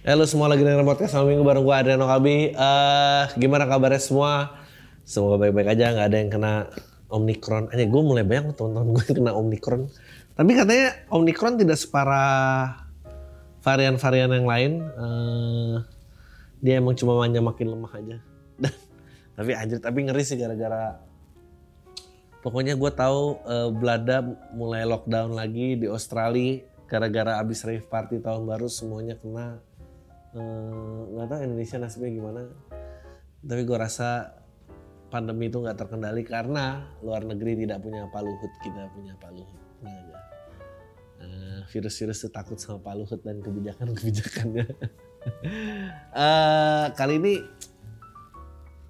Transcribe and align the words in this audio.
Halo 0.00 0.24
semua 0.24 0.48
lagi 0.48 0.64
dengerin 0.64 0.88
podcast 0.88 1.12
Malam 1.12 1.28
Minggu 1.28 1.44
bareng 1.44 1.60
gue 1.60 1.76
Adriano 1.76 2.08
Kalbi. 2.08 2.56
Uh, 2.56 3.28
gimana 3.36 3.68
kabarnya 3.68 4.00
semua? 4.00 4.56
Semoga 5.04 5.36
baik-baik 5.44 5.76
aja, 5.76 5.92
nggak 5.92 6.08
ada 6.08 6.16
yang 6.16 6.30
kena 6.32 6.52
Omicron. 7.12 7.68
Aja 7.68 7.84
gue 7.84 8.00
mulai 8.00 8.24
banyak 8.24 8.56
teman-teman 8.56 8.96
gue 8.96 9.04
kena 9.12 9.36
Omicron. 9.36 9.92
Tapi 10.32 10.50
katanya 10.56 10.96
Omicron 11.12 11.60
tidak 11.60 11.76
separah 11.76 12.80
varian-varian 13.60 14.32
yang 14.40 14.48
lain. 14.48 14.72
Uh, 14.96 15.84
dia 16.64 16.80
emang 16.80 16.96
cuma 16.96 17.20
hanya 17.20 17.44
makin 17.44 17.68
lemah 17.68 17.92
aja. 17.92 18.16
Tapi 19.36 19.52
anjir, 19.52 19.84
tapi 19.84 20.08
ngeri 20.08 20.24
sih 20.24 20.40
gara-gara 20.40 20.96
Pokoknya 22.40 22.72
gue 22.72 22.88
tahu 22.88 23.36
uh, 23.44 23.68
Belanda 23.68 24.24
mulai 24.56 24.88
lockdown 24.88 25.36
lagi 25.36 25.76
di 25.76 25.84
Australia 25.92 26.64
gara-gara 26.88 27.36
abis 27.36 27.68
rave 27.68 27.84
party 27.84 28.24
tahun 28.24 28.48
baru 28.48 28.64
semuanya 28.64 29.20
kena 29.20 29.60
nggak 30.30 31.26
uh, 31.26 31.30
tahu 31.30 31.40
Indonesia 31.42 31.76
nasibnya 31.82 32.10
gimana. 32.14 32.42
Tapi 33.40 33.62
gue 33.66 33.78
rasa 33.78 34.40
pandemi 35.10 35.50
itu 35.50 35.58
nggak 35.58 35.74
terkendali 35.74 36.22
karena 36.22 36.86
luar 37.02 37.26
negeri 37.26 37.66
tidak 37.66 37.82
punya 37.82 38.06
Pak 38.06 38.22
Luhut 38.22 38.52
kita 38.62 38.86
punya 38.94 39.18
Pak 39.18 39.34
Luhut 39.34 39.58
nah, 39.82 39.90
uh, 41.18 41.66
virus-virus 41.66 42.22
itu 42.22 42.30
takut 42.30 42.54
sama 42.62 42.78
Pak 42.78 42.94
Luhut 42.94 43.18
dan 43.26 43.42
kebijakan-kebijakannya. 43.42 44.70
Uh, 46.14 46.86
kali 46.98 47.18
ini 47.18 47.42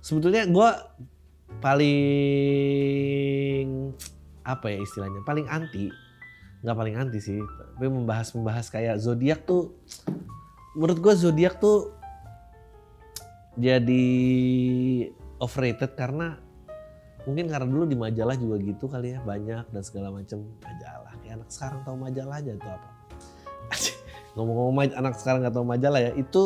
sebetulnya 0.04 0.44
gue 0.44 0.70
paling 1.64 1.96
apa 4.44 4.66
ya 4.68 4.78
istilahnya 4.84 5.24
paling 5.24 5.48
anti. 5.48 5.88
Nggak 6.60 6.76
paling 6.76 7.00
anti 7.00 7.16
sih 7.24 7.40
tapi 7.80 7.88
membahas 7.88 8.36
membahas 8.36 8.68
kayak 8.68 9.00
zodiak 9.00 9.48
tuh 9.48 9.72
menurut 10.74 10.98
gue 11.02 11.14
zodiak 11.18 11.58
tuh 11.58 11.90
jadi 13.58 14.06
overrated 15.42 15.98
karena 15.98 16.38
mungkin 17.26 17.50
karena 17.50 17.66
dulu 17.68 17.84
di 17.84 17.96
majalah 17.98 18.36
juga 18.38 18.56
gitu 18.62 18.86
kali 18.86 19.16
ya 19.16 19.20
banyak 19.20 19.66
dan 19.68 19.82
segala 19.84 20.08
macam 20.14 20.46
majalah 20.62 21.12
kayak 21.20 21.34
anak 21.36 21.48
sekarang 21.52 21.80
tahu 21.84 21.96
majalah 22.00 22.36
aja 22.40 22.52
itu 22.54 22.68
apa? 22.68 22.88
Ngomong-ngomong 24.38 24.94
anak 24.94 25.14
sekarang 25.18 25.44
nggak 25.44 25.54
tahu 25.54 25.66
majalah 25.66 26.00
ya 26.00 26.12
itu 26.16 26.42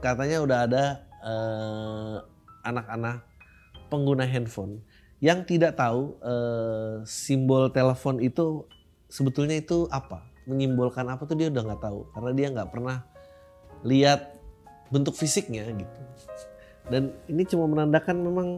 katanya 0.00 0.38
udah 0.40 0.58
ada 0.64 0.84
uh, 1.20 2.16
anak-anak 2.64 3.26
pengguna 3.92 4.24
handphone 4.24 4.80
yang 5.20 5.44
tidak 5.44 5.76
tahu 5.76 6.16
uh, 6.24 7.04
simbol 7.04 7.68
telepon 7.68 8.22
itu 8.24 8.64
sebetulnya 9.12 9.60
itu 9.60 9.84
apa? 9.92 10.24
Menyimbolkan 10.48 11.04
apa 11.12 11.28
tuh 11.28 11.36
dia 11.36 11.52
udah 11.52 11.60
nggak 11.60 11.82
tahu 11.84 12.08
karena 12.16 12.30
dia 12.32 12.46
nggak 12.48 12.70
pernah 12.72 13.09
lihat 13.86 14.36
bentuk 14.90 15.14
fisiknya 15.16 15.64
gitu. 15.70 16.00
Dan 16.90 17.14
ini 17.30 17.46
cuma 17.46 17.70
menandakan 17.70 18.16
memang 18.18 18.48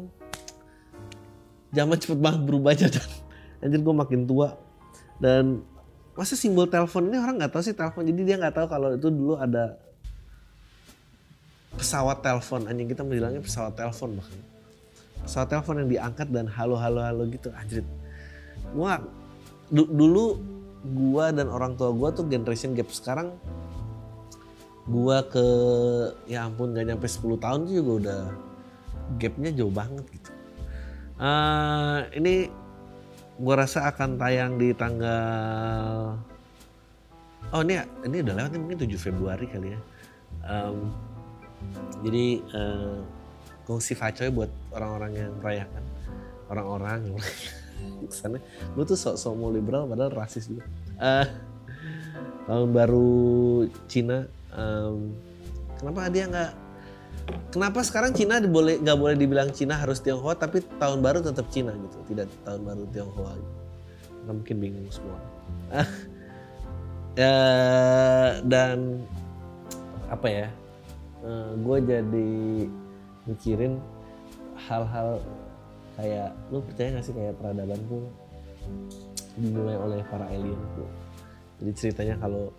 zaman 1.72 1.96
cepet 2.00 2.18
banget 2.20 2.40
berubah 2.48 2.72
aja 2.72 2.88
dan 2.88 3.08
anjir 3.60 3.80
gue 3.80 3.94
makin 3.94 4.24
tua. 4.24 4.56
Dan 5.20 5.62
masa 6.12 6.36
simbol 6.36 6.68
telepon 6.68 7.08
ini 7.08 7.16
orang 7.20 7.40
nggak 7.40 7.52
tahu 7.52 7.62
sih 7.64 7.76
telepon. 7.76 8.04
Jadi 8.08 8.20
dia 8.24 8.36
nggak 8.40 8.56
tahu 8.56 8.66
kalau 8.68 8.96
itu 8.96 9.08
dulu 9.08 9.36
ada 9.36 9.76
pesawat 11.76 12.24
telepon. 12.24 12.68
Anjing 12.68 12.88
kita 12.88 13.04
bilangnya 13.04 13.44
pesawat 13.44 13.76
telepon 13.76 14.16
bahkan. 14.16 14.40
Pesawat 15.22 15.48
telepon 15.52 15.74
yang 15.84 15.88
diangkat 15.88 16.28
dan 16.32 16.46
halo 16.50 16.74
halo 16.76 17.00
halo 17.04 17.22
gitu. 17.28 17.52
Anjir. 17.54 17.84
Gua 18.72 18.98
dulu 19.72 20.40
gua 20.82 21.30
dan 21.30 21.48
orang 21.52 21.76
tua 21.76 21.92
gua 21.94 22.10
tuh 22.10 22.26
generation 22.26 22.74
gap. 22.74 22.90
Sekarang 22.90 23.36
gua 24.86 25.22
ke 25.26 25.46
ya 26.26 26.46
ampun 26.46 26.74
gak 26.74 26.86
nyampe 26.90 27.06
10 27.06 27.38
tahun 27.38 27.60
juga 27.70 27.92
udah 28.02 28.20
gapnya 29.18 29.50
jauh 29.54 29.70
banget 29.72 30.04
gitu. 30.10 30.30
Uh, 31.22 32.08
ini 32.18 32.50
gua 33.38 33.62
rasa 33.62 33.86
akan 33.90 34.18
tayang 34.18 34.58
di 34.58 34.74
tanggal 34.74 36.18
oh 37.52 37.60
ini 37.62 37.78
ini 38.06 38.16
udah 38.24 38.34
lewat 38.38 38.58
mungkin 38.58 38.78
7 38.82 38.98
Februari 38.98 39.46
kali 39.46 39.74
ya. 39.74 39.80
Um, 40.42 40.90
jadi 42.02 42.42
uh, 42.50 42.98
kongsi 43.66 43.94
facoy 43.94 44.28
buat 44.34 44.50
orang-orang 44.74 45.12
yang 45.14 45.32
merayakan 45.38 45.84
orang-orang 46.50 46.98
yang 47.06 47.16
ke 48.10 48.14
sana 48.14 48.38
gue 48.74 48.84
tuh 48.86 48.98
sok-sok 48.98 49.34
mau 49.34 49.50
liberal 49.50 49.86
padahal 49.86 50.12
rasis 50.14 50.50
juga 50.50 50.66
uh, 50.98 51.26
tahun 52.46 52.70
baru 52.74 53.10
Cina 53.86 54.26
um, 54.56 55.12
kenapa 55.78 56.08
dia 56.12 56.24
nggak 56.28 56.52
kenapa 57.54 57.80
sekarang 57.86 58.12
Cina 58.16 58.40
boleh 58.42 58.80
nggak 58.80 58.98
boleh 58.98 59.16
dibilang 59.16 59.50
Cina 59.52 59.78
harus 59.78 60.00
Tionghoa 60.02 60.34
tapi 60.36 60.64
tahun 60.80 61.00
baru 61.04 61.22
tetap 61.22 61.48
Cina 61.52 61.72
gitu 61.76 61.98
tidak 62.12 62.28
tahun 62.46 62.62
baru 62.66 62.82
Tionghoa 62.90 63.32
gitu. 63.36 63.60
Mungkin 64.22 64.56
bingung 64.62 64.86
semua 64.86 65.18
ya, 67.18 67.34
dan 68.46 69.02
apa 70.06 70.28
ya 70.30 70.46
uh, 71.24 71.26
eh, 71.26 71.50
gue 71.58 71.78
jadi 71.82 72.30
mikirin 73.26 73.82
hal-hal 74.68 75.18
kayak 75.96 76.30
lu 76.48 76.62
percaya 76.64 76.98
gak 76.98 77.04
sih 77.04 77.14
kayak 77.16 77.36
peradaban 77.36 77.80
tuh 77.90 78.06
dimulai 79.36 79.76
oleh 79.76 80.00
para 80.08 80.28
alien 80.28 80.60
tuh 80.76 80.88
jadi 81.60 81.72
ceritanya 81.74 82.14
kalau 82.20 82.52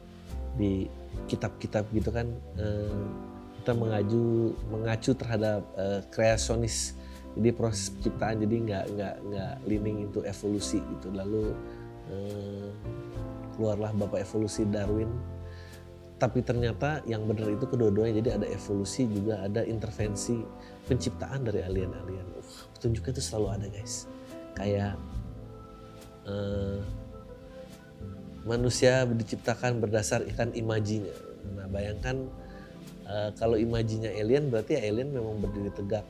di 0.58 0.88
kitab-kitab 1.28 1.88
gitu 1.94 2.10
kan 2.12 2.28
uh, 2.60 3.04
kita 3.64 3.72
mengaju 3.80 4.52
mengacu 4.68 5.16
terhadap 5.16 5.64
uh, 5.80 6.04
kreasionis. 6.12 7.00
Jadi 7.34 7.50
proses 7.56 7.90
penciptaan 7.90 8.44
jadi 8.44 8.56
nggak 8.60 8.86
nggak 8.94 9.16
nggak 9.32 9.54
leaning 9.66 10.12
itu 10.12 10.20
evolusi 10.28 10.84
gitu. 10.84 11.10
Lalu 11.16 11.56
uh, 12.12 12.70
keluarlah 13.56 13.96
bapak 13.96 14.22
evolusi 14.28 14.68
Darwin. 14.68 15.08
Tapi 16.20 16.44
ternyata 16.44 17.02
yang 17.08 17.24
benar 17.24 17.50
itu 17.50 17.64
kedua-duanya. 17.64 18.20
Jadi 18.20 18.30
ada 18.36 18.48
evolusi 18.52 19.08
juga 19.08 19.42
ada 19.42 19.64
intervensi 19.64 20.44
penciptaan 20.86 21.48
dari 21.48 21.64
alien-alien. 21.64 22.28
Uh, 22.36 22.68
petunjuknya 22.76 23.12
itu 23.16 23.24
selalu 23.24 23.48
ada 23.50 23.68
guys. 23.72 24.06
Kayak 24.60 25.00
uh, 26.28 26.84
manusia 28.44 29.08
diciptakan 29.08 29.80
berdasarkan 29.80 30.56
imajinya. 30.56 31.16
Nah 31.56 31.68
bayangkan 31.72 32.28
uh, 33.08 33.32
kalau 33.40 33.56
imajinya 33.56 34.12
alien 34.12 34.52
berarti 34.52 34.76
alien 34.80 35.12
memang 35.12 35.40
berdiri 35.40 35.72
tegak. 35.72 36.06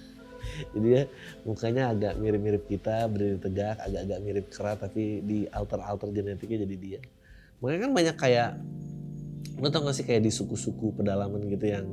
Jadi 0.74 0.88
ya 0.90 1.02
mukanya 1.46 1.94
agak 1.94 2.18
mirip-mirip 2.18 2.66
kita 2.66 3.06
berdiri 3.06 3.38
tegak, 3.38 3.78
agak-agak 3.78 4.18
mirip 4.22 4.46
kera 4.50 4.74
tapi 4.74 5.22
di 5.22 5.46
alter-alter 5.50 6.10
genetiknya 6.10 6.66
jadi 6.66 6.76
dia. 6.76 7.00
Makanya 7.62 7.80
kan 7.86 7.92
banyak 7.96 8.16
kayak 8.18 8.50
lo 9.60 9.68
tau 9.68 9.84
gak 9.84 9.96
sih 9.96 10.04
kayak 10.08 10.24
di 10.24 10.32
suku-suku 10.32 10.96
pedalaman 10.96 11.44
gitu 11.48 11.68
yang 11.68 11.86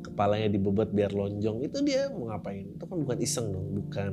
kepalanya 0.00 0.48
dibebet 0.48 0.88
biar 0.92 1.12
lonjong 1.12 1.64
itu 1.64 1.80
dia 1.84 2.08
mau 2.12 2.32
ngapain? 2.32 2.64
Itu 2.76 2.84
kan 2.88 2.98
bukan 3.04 3.18
iseng 3.20 3.52
dong, 3.52 3.68
bukan 3.84 4.12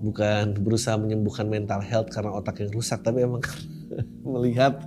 bukan 0.00 0.56
berusaha 0.56 0.96
menyembuhkan 0.96 1.46
mental 1.46 1.84
health 1.84 2.08
karena 2.08 2.32
otak 2.32 2.64
yang 2.64 2.72
rusak 2.72 3.04
tapi 3.04 3.24
emang 3.24 3.44
melihat 4.34 4.80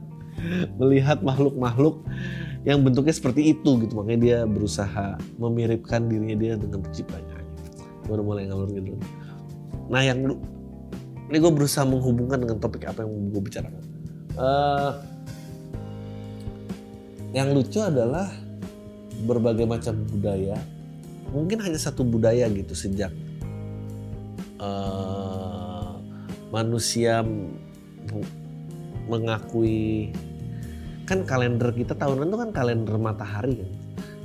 melihat 0.81 1.21
makhluk-makhluk 1.21 2.01
yang 2.65 2.81
bentuknya 2.81 3.13
seperti 3.13 3.54
itu 3.54 3.86
gitu. 3.86 3.94
Makanya 3.94 4.19
dia 4.19 4.38
berusaha 4.48 5.19
memiripkan 5.38 6.10
dirinya 6.10 6.36
dia 6.36 6.54
dengan 6.57 6.81
penciptanya. 6.81 7.38
Baru 8.10 8.25
mulai 8.25 8.50
ngalur 8.50 8.71
gitu. 8.74 8.98
Nah 9.92 10.01
yang 10.01 10.24
ini 11.30 11.38
gue 11.39 11.51
berusaha 11.54 11.86
menghubungkan 11.88 12.42
dengan 12.44 12.57
topik 12.60 12.89
apa 12.89 13.06
yang 13.06 13.12
gue 13.31 13.42
bicarakan. 13.42 13.83
Uh, 14.33 14.92
yang 17.33 17.54
lucu 17.54 17.80
adalah 17.80 18.30
berbagai 19.24 19.65
macam 19.69 19.98
budaya. 20.10 20.57
Mungkin 21.33 21.62
hanya 21.65 21.80
satu 21.80 22.06
budaya 22.06 22.45
gitu 22.51 22.77
sejak 22.77 23.10
uh, 24.63 26.00
manusia 26.56 27.19
mengakui 29.12 30.15
kan 31.04 31.27
kalender 31.27 31.75
kita 31.75 32.00
tahunan 32.00 32.31
itu 32.31 32.38
kan 32.39 32.51
kalender 32.56 32.95
matahari 32.95 33.60
kan? 33.60 33.71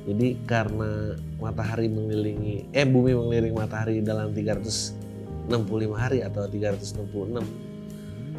Jadi 0.08 0.40
karena 0.46 1.18
matahari 1.42 1.90
mengelilingi 1.90 2.70
eh 2.70 2.86
bumi 2.86 3.12
mengelilingi 3.12 3.56
matahari 3.58 4.00
dalam 4.00 4.30
365 4.32 5.50
hari 5.92 6.22
atau 6.22 6.46
366 6.46 7.68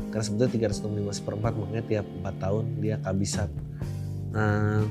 karena 0.10 0.24
sebetulnya 0.26 0.72
365 0.72 1.20
seperempat 1.22 1.52
makanya 1.60 1.84
tiap 1.86 2.06
4 2.26 2.44
tahun 2.44 2.66
dia 2.82 2.96
kabisat 3.04 3.50
nah, 4.34 4.82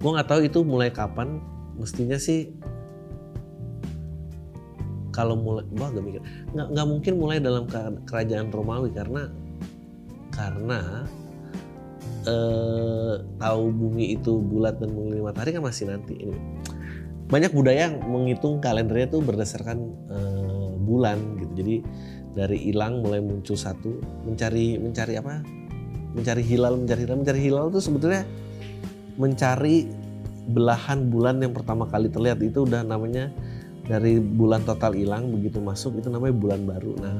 gue 0.00 0.10
nggak 0.10 0.28
tahu 0.28 0.40
itu 0.44 0.58
mulai 0.66 0.92
kapan 0.92 1.40
mestinya 1.80 2.20
sih 2.20 2.52
kalau 5.20 5.36
mulai 5.36 5.68
gua 5.76 5.92
agak 5.92 6.02
mikir 6.08 6.22
nggak 6.56 6.66
nggak 6.72 6.86
mungkin 6.88 7.12
mulai 7.20 7.36
dalam 7.44 7.68
kerajaan 8.08 8.48
Romawi 8.48 8.88
karena 8.96 9.28
karena 10.32 11.04
eh, 12.24 13.14
tahu 13.36 13.62
bumi 13.68 14.16
itu 14.16 14.40
bulat 14.40 14.80
dan 14.80 14.92
mengelilingi 14.92 15.24
matahari 15.24 15.50
kan 15.52 15.64
masih 15.64 15.84
nanti. 15.92 16.14
Ini 16.16 16.36
banyak 17.30 17.52
budaya 17.54 17.86
yang 17.92 18.02
menghitung 18.10 18.58
kalendernya 18.58 19.06
tuh 19.12 19.20
berdasarkan 19.22 19.78
eh, 20.10 20.70
bulan 20.80 21.18
gitu. 21.38 21.52
Jadi 21.60 21.76
dari 22.30 22.58
hilang 22.70 23.04
mulai 23.04 23.20
muncul 23.20 23.58
satu 23.58 24.00
mencari 24.24 24.80
mencari 24.80 25.14
apa? 25.20 25.44
Mencari 26.16 26.42
hilal 26.42 26.74
mencari 26.74 27.06
hilal 27.06 27.18
mencari 27.22 27.40
hilal 27.40 27.64
itu 27.70 27.80
sebetulnya 27.84 28.26
mencari 29.14 29.86
belahan 30.50 31.12
bulan 31.12 31.38
yang 31.38 31.54
pertama 31.54 31.86
kali 31.86 32.10
terlihat 32.10 32.42
itu 32.42 32.66
udah 32.66 32.82
namanya 32.82 33.30
dari 33.90 34.22
bulan 34.22 34.62
total 34.62 34.94
hilang 34.94 35.34
begitu 35.34 35.58
masuk 35.58 35.98
itu 35.98 36.06
namanya 36.06 36.34
bulan 36.38 36.62
baru. 36.62 36.94
Nah, 37.02 37.18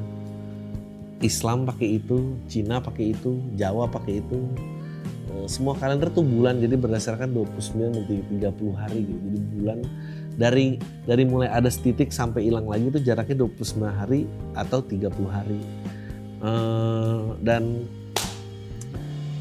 Islam 1.18 1.66
pakai 1.66 1.98
itu, 1.98 2.38
Cina 2.46 2.78
pakai 2.78 3.10
itu, 3.10 3.42
Jawa 3.58 3.90
pakai 3.90 4.22
itu. 4.22 4.38
Eh, 5.34 5.46
semua 5.50 5.74
kalender 5.74 6.14
tuh 6.14 6.22
bulan 6.22 6.62
jadi 6.62 6.78
berdasarkan 6.78 7.34
29 7.34 7.90
nanti 7.90 8.22
30 8.22 8.70
hari 8.78 9.02
gitu. 9.02 9.18
Jadi 9.18 9.40
bulan 9.58 9.78
dari 10.38 10.66
dari 11.04 11.22
mulai 11.26 11.50
ada 11.50 11.66
titik 11.66 12.14
sampai 12.14 12.46
hilang 12.46 12.70
lagi 12.70 12.86
itu 12.86 13.02
jaraknya 13.02 13.44
29 13.44 13.90
hari 13.90 14.20
atau 14.54 14.78
30 14.78 15.10
hari. 15.26 15.60
Uh, 16.40 17.36
dan 17.44 17.84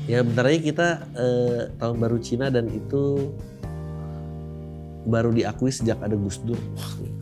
ya 0.03 0.19
bentar 0.19 0.51
aja 0.51 0.59
kita 0.59 0.87
uh, 1.15 1.71
tahun 1.79 1.95
baru 1.95 2.17
Cina 2.19 2.51
dan 2.51 2.67
itu 2.67 3.31
baru 5.07 5.31
diakui 5.31 5.71
sejak 5.71 5.99
ada 6.03 6.15
Gus 6.17 6.41
Dur. 6.43 6.59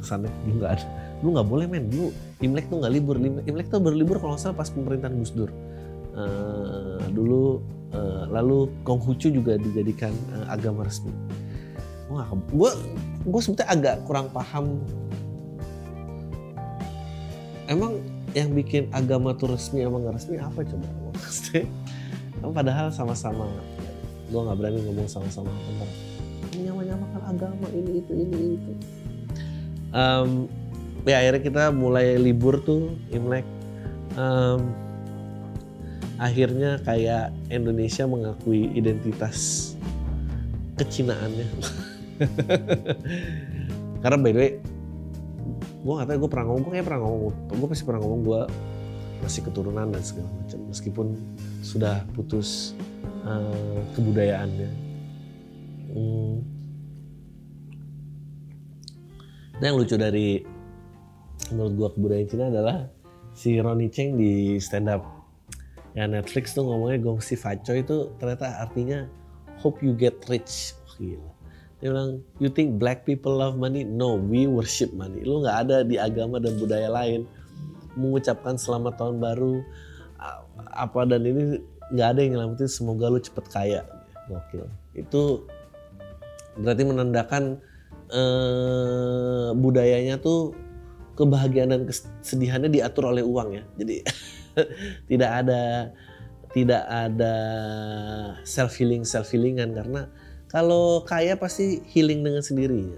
Kesannya 0.01 0.31
dulu 0.45 0.55
nggak 0.63 0.73
ada. 0.73 0.85
Lu 1.21 1.27
nggak 1.33 1.47
boleh 1.47 1.65
men. 1.69 1.89
Dulu 1.89 2.07
Imlek 2.41 2.69
tuh 2.69 2.77
nggak 2.81 2.93
libur. 2.93 3.15
Imlek 3.21 3.67
tuh 3.69 3.81
baru 3.81 3.95
libur 3.97 4.17
kalau 4.17 4.33
nggak 4.37 4.43
salah 4.49 4.57
pas 4.57 4.69
pemerintahan 4.69 5.13
Gus 5.17 5.33
Dur. 5.33 5.51
Uh, 6.17 6.97
dulu 7.13 7.61
uh, 7.93 8.25
lalu 8.33 8.73
Konghucu 8.81 9.29
juga 9.29 9.59
dijadikan 9.61 10.09
uh, 10.33 10.49
agama 10.49 10.85
resmi. 10.87 11.13
Gue 12.55 12.71
gue 13.27 13.41
sebetulnya 13.43 13.69
agak 13.69 13.95
kurang 14.07 14.31
paham. 14.33 14.81
Emang 17.67 17.99
yang 18.31 18.55
bikin 18.55 18.87
agama 18.95 19.35
tuh 19.35 19.53
resmi 19.53 19.83
emang 19.83 20.07
nggak 20.07 20.15
resmi 20.17 20.39
apa 20.39 20.63
coba? 20.63 20.87
Maksudnya 21.21 21.67
padahal 22.47 22.87
sama-sama 22.93 23.49
gue 24.27 24.39
nggak 24.39 24.57
berani 24.59 24.79
ngomong 24.83 25.07
sama-sama 25.07 25.51
tentang 25.67 25.91
menyamakan 26.65 27.21
agama 27.27 27.67
ini 27.73 28.01
itu 28.01 28.11
ini 28.13 28.37
itu. 28.57 28.71
Um, 29.93 30.49
ya 31.07 31.23
akhirnya 31.23 31.41
kita 31.43 31.63
mulai 31.71 32.17
libur 32.17 32.59
tuh 32.63 32.97
Imlek. 33.13 33.45
Um, 34.17 34.73
akhirnya 36.17 36.81
kayak 36.81 37.29
Indonesia 37.53 38.09
mengakui 38.09 38.73
identitas 38.73 39.73
kecinaannya. 40.81 41.47
Karena 44.03 44.17
by 44.17 44.31
the 44.33 44.39
way 44.39 44.51
gue 45.87 45.93
gak 45.95 46.07
tau 46.09 46.19
gue 46.19 46.29
pernah 46.29 46.45
ngomong 46.51 46.61
gue 46.67 46.71
kayak 46.75 46.85
pernah 46.89 47.01
ngomong 47.05 47.31
gue 47.47 47.67
pasti 47.71 47.83
pernah 47.87 48.01
ngomong 48.03 48.21
gue 48.27 48.41
masih 49.23 49.41
keturunan 49.47 49.87
dan 49.87 50.03
segala 50.03 50.29
macam 50.29 50.59
meskipun 50.67 51.07
sudah 51.63 52.03
putus 52.11 52.75
uh, 53.23 53.79
kebudayaannya 53.95 54.86
hmm 55.97 56.37
Nah 59.57 59.73
yang 59.73 59.77
lucu 59.81 59.97
dari 59.97 60.45
menurut 61.49 61.73
gua 61.73 61.89
kebudayaan 61.89 62.29
Cina 62.29 62.45
adalah 62.53 62.85
si 63.33 63.57
Ronnie 63.57 63.89
Cheng 63.89 64.13
di 64.13 64.61
stand 64.61 64.85
up 64.85 65.01
ya 65.97 66.05
Netflix 66.05 66.53
tuh 66.53 66.61
ngomongnya 66.61 67.01
gongsi 67.01 67.33
faco 67.33 67.73
itu 67.73 68.13
ternyata 68.21 68.61
artinya 68.61 69.09
hope 69.57 69.81
you 69.81 69.97
get 69.97 70.13
rich. 70.29 70.77
Wah 70.85 70.95
gila. 71.01 71.31
Dia 71.77 71.93
bilang, 71.93 72.25
you 72.41 72.49
think 72.49 72.81
black 72.81 73.05
people 73.05 73.37
love 73.37 73.53
money? 73.53 73.85
No, 73.85 74.17
we 74.17 74.49
worship 74.49 74.89
money. 74.97 75.21
Lu 75.21 75.45
nggak 75.45 75.57
ada 75.69 75.77
di 75.85 76.01
agama 76.01 76.41
dan 76.41 76.57
budaya 76.57 76.89
lain 76.89 77.29
mengucapkan 77.97 78.57
selamat 78.57 78.97
tahun 78.97 79.17
baru 79.21 79.61
apa 80.73 81.05
dan 81.05 81.21
ini 81.25 81.61
nggak 81.93 82.07
ada 82.13 82.19
yang 82.21 82.31
nyelamatin 82.37 82.69
semoga 82.69 83.09
lu 83.09 83.21
cepet 83.21 83.45
kaya. 83.49 83.81
Gokil. 84.29 84.65
Itu 84.93 85.49
berarti 86.61 86.83
menandakan 86.85 87.61
eh, 88.11 89.49
budayanya 89.53 90.17
tuh 90.21 90.53
kebahagiaan 91.17 91.73
dan 91.73 91.81
kesedihannya 91.89 92.69
diatur 92.69 93.09
oleh 93.09 93.25
uang 93.25 93.49
ya. 93.57 93.63
Jadi 93.81 93.95
tidak 95.09 95.31
ada 95.45 95.61
tidak 96.53 96.83
ada 96.89 97.35
self 98.45 98.73
healing 98.77 99.03
self 99.03 99.29
healingan 99.33 99.73
karena 99.77 100.09
kalau 100.47 101.03
kaya 101.03 101.35
pasti 101.35 101.83
healing 101.91 102.23
dengan 102.23 102.39
sendirinya. 102.39 102.97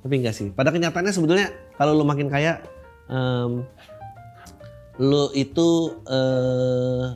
Tapi 0.00 0.14
enggak 0.22 0.34
sih. 0.38 0.48
Pada 0.54 0.72
kenyataannya 0.72 1.12
sebetulnya 1.12 1.52
kalau 1.76 1.92
lo 1.92 2.06
makin 2.06 2.30
kaya, 2.32 2.62
um, 3.10 3.66
lo 4.96 5.34
itu 5.36 6.00
uh, 6.08 7.12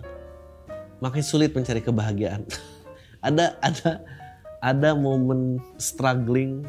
makin 1.00 1.22
sulit 1.24 1.56
mencari 1.56 1.80
kebahagiaan. 1.80 2.44
ada 3.26 3.56
ada 3.64 4.04
ada 4.60 4.92
momen 4.92 5.58
struggling. 5.80 6.64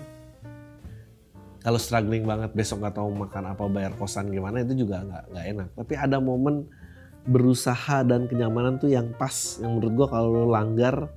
Kalau 1.61 1.77
struggling 1.77 2.25
banget 2.25 2.57
besok 2.57 2.81
nggak 2.81 2.97
tahu 2.97 3.13
makan 3.13 3.53
apa 3.53 3.63
bayar 3.69 3.93
kosan 3.93 4.33
gimana 4.33 4.65
itu 4.65 4.73
juga 4.87 5.05
nggak 5.05 5.23
nggak 5.29 5.45
enak. 5.53 5.67
Tapi 5.77 5.93
ada 5.93 6.17
momen 6.17 6.65
berusaha 7.21 8.01
dan 8.01 8.25
kenyamanan 8.25 8.81
tuh 8.81 8.89
yang 8.89 9.13
pas 9.13 9.61
yang 9.61 9.77
menurut 9.77 9.93
gua 9.93 10.07
kalau 10.09 10.29
lo 10.33 10.45
langgar 10.49 11.13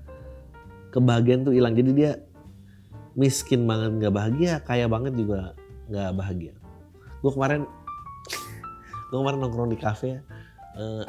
kebahagiaan 0.93 1.49
tuh 1.49 1.57
hilang. 1.57 1.73
Jadi 1.73 1.91
dia 1.97 2.21
miskin 3.17 3.65
banget 3.65 4.05
nggak 4.05 4.13
bahagia 4.13 4.61
kaya 4.61 4.85
banget 4.85 5.17
juga 5.17 5.57
nggak 5.89 6.11
bahagia. 6.13 6.55
Gua 7.25 7.33
kemarin 7.33 7.65
gua 9.09 9.19
kemarin 9.25 9.39
nongkrong 9.41 9.71
di 9.73 9.79
kafe 9.81 10.21
uh, 10.77 11.05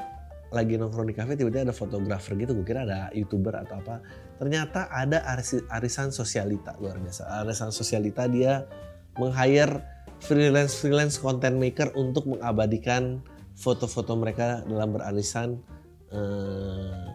lagi 0.53 0.79
nongkrong 0.79 1.11
di 1.11 1.15
kafe 1.17 1.35
tiba-tiba 1.35 1.67
ada 1.67 1.75
fotografer 1.75 2.39
gitu 2.39 2.55
gue 2.55 2.63
kira 2.63 2.87
ada 2.87 3.11
youtuber 3.11 3.59
atau 3.59 3.81
apa 3.81 3.99
ternyata 4.35 4.91
ada 4.91 5.23
arisan 5.71 6.11
sosialita 6.11 6.75
luar 6.79 6.99
biasa 6.99 7.43
arisan 7.43 7.71
sosialita 7.71 8.27
dia 8.27 8.67
meng-hire 9.15 9.79
freelance 10.19 10.75
freelance 10.79 11.15
content 11.19 11.55
maker 11.55 11.91
untuk 11.95 12.27
mengabadikan 12.27 13.23
foto-foto 13.55 14.19
mereka 14.19 14.61
dalam 14.67 14.91
berarisan 14.91 15.59
uh, 16.11 17.07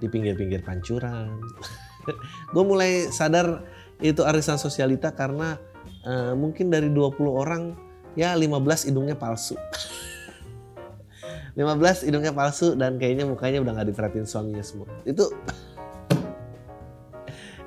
di 0.00 0.06
pinggir-pinggir 0.08 0.64
pancuran. 0.64 1.38
gue 2.52 2.64
mulai 2.64 3.12
sadar 3.12 3.62
itu 4.02 4.24
arisan 4.26 4.58
sosialita 4.58 5.14
karena 5.14 5.60
uh, 6.02 6.34
mungkin 6.34 6.72
dari 6.72 6.90
20 6.90 7.22
orang 7.28 7.76
ya 8.16 8.34
15 8.34 8.88
hidungnya 8.90 9.14
palsu. 9.14 9.54
15 11.52 12.08
hidungnya 12.08 12.32
palsu 12.32 12.72
dan 12.74 12.96
kayaknya 12.96 13.28
mukanya 13.28 13.60
udah 13.60 13.72
nggak 13.76 13.88
diperhatiin 13.92 14.26
suaminya 14.26 14.64
semua. 14.64 14.88
Itu 15.04 15.28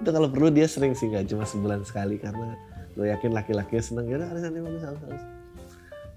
itu 0.05 0.13
kalau 0.13 0.29
perlu 0.29 0.53
dia 0.53 0.69
sering 0.69 0.93
sih 0.93 1.09
nggak 1.09 1.25
cuma 1.33 1.49
sebulan 1.49 1.81
sekali. 1.81 2.21
Karena 2.21 2.53
gue 2.93 3.09
yakin 3.09 3.33
laki-laki 3.33 3.81
seneng 3.81 4.05
ya 4.05 4.21
arisannya 4.21 4.61
bagus 4.61 4.83
bagus, 4.85 5.01
bagus. 5.01 5.23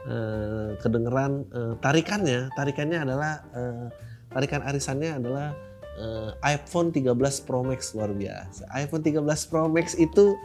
Uh, 0.08 0.72
kedengeran 0.80 1.44
uh, 1.52 1.74
tarikannya 1.84 2.48
tarikannya 2.56 3.02
adalah 3.02 3.44
uh, 3.52 3.92
tarikan 4.32 4.64
arisannya 4.64 5.20
adalah 5.20 5.52
uh, 5.98 6.30
iPhone 6.44 6.94
13 6.94 7.12
Pro 7.44 7.64
Max 7.64 7.92
luar 7.96 8.12
biasa. 8.14 8.68
iPhone 8.76 9.02
13 9.02 9.24
Pro 9.50 9.66
Max 9.68 9.96
itu 9.98 10.36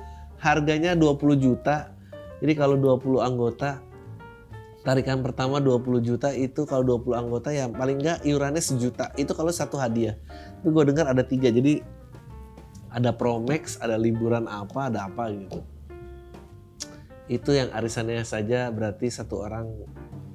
harganya 0.41 0.97
20 0.97 1.19
juta. 1.39 1.91
Jadi 2.43 2.53
kalau 2.59 2.75
20 2.75 3.23
anggota 3.23 3.79
tarikan 4.83 5.23
pertama 5.23 5.63
20 5.63 6.03
juta 6.03 6.35
itu 6.35 6.67
kalau 6.67 6.99
20 6.99 7.15
anggota 7.15 7.55
ya 7.55 7.71
paling 7.71 8.03
enggak 8.03 8.19
iurannya 8.27 8.59
sejuta. 8.59 9.15
Itu 9.15 9.31
kalau 9.31 9.53
satu 9.53 9.79
hadiah. 9.79 10.19
Tapi 10.59 10.69
gue 10.71 10.83
dengar 10.91 11.07
ada 11.07 11.23
tiga 11.23 11.47
jadi 11.47 11.79
ada 12.93 13.09
Pro 13.11 13.41
Max 13.41 13.81
ada 13.81 13.97
liburan 13.97 14.45
apa 14.45 14.87
ada 14.93 15.09
apa 15.09 15.33
gitu. 15.33 15.59
Itu 17.25 17.51
yang 17.51 17.73
arisannya 17.73 18.21
saja 18.21 18.69
berarti 18.69 19.09
satu 19.09 19.41
orang. 19.41 19.65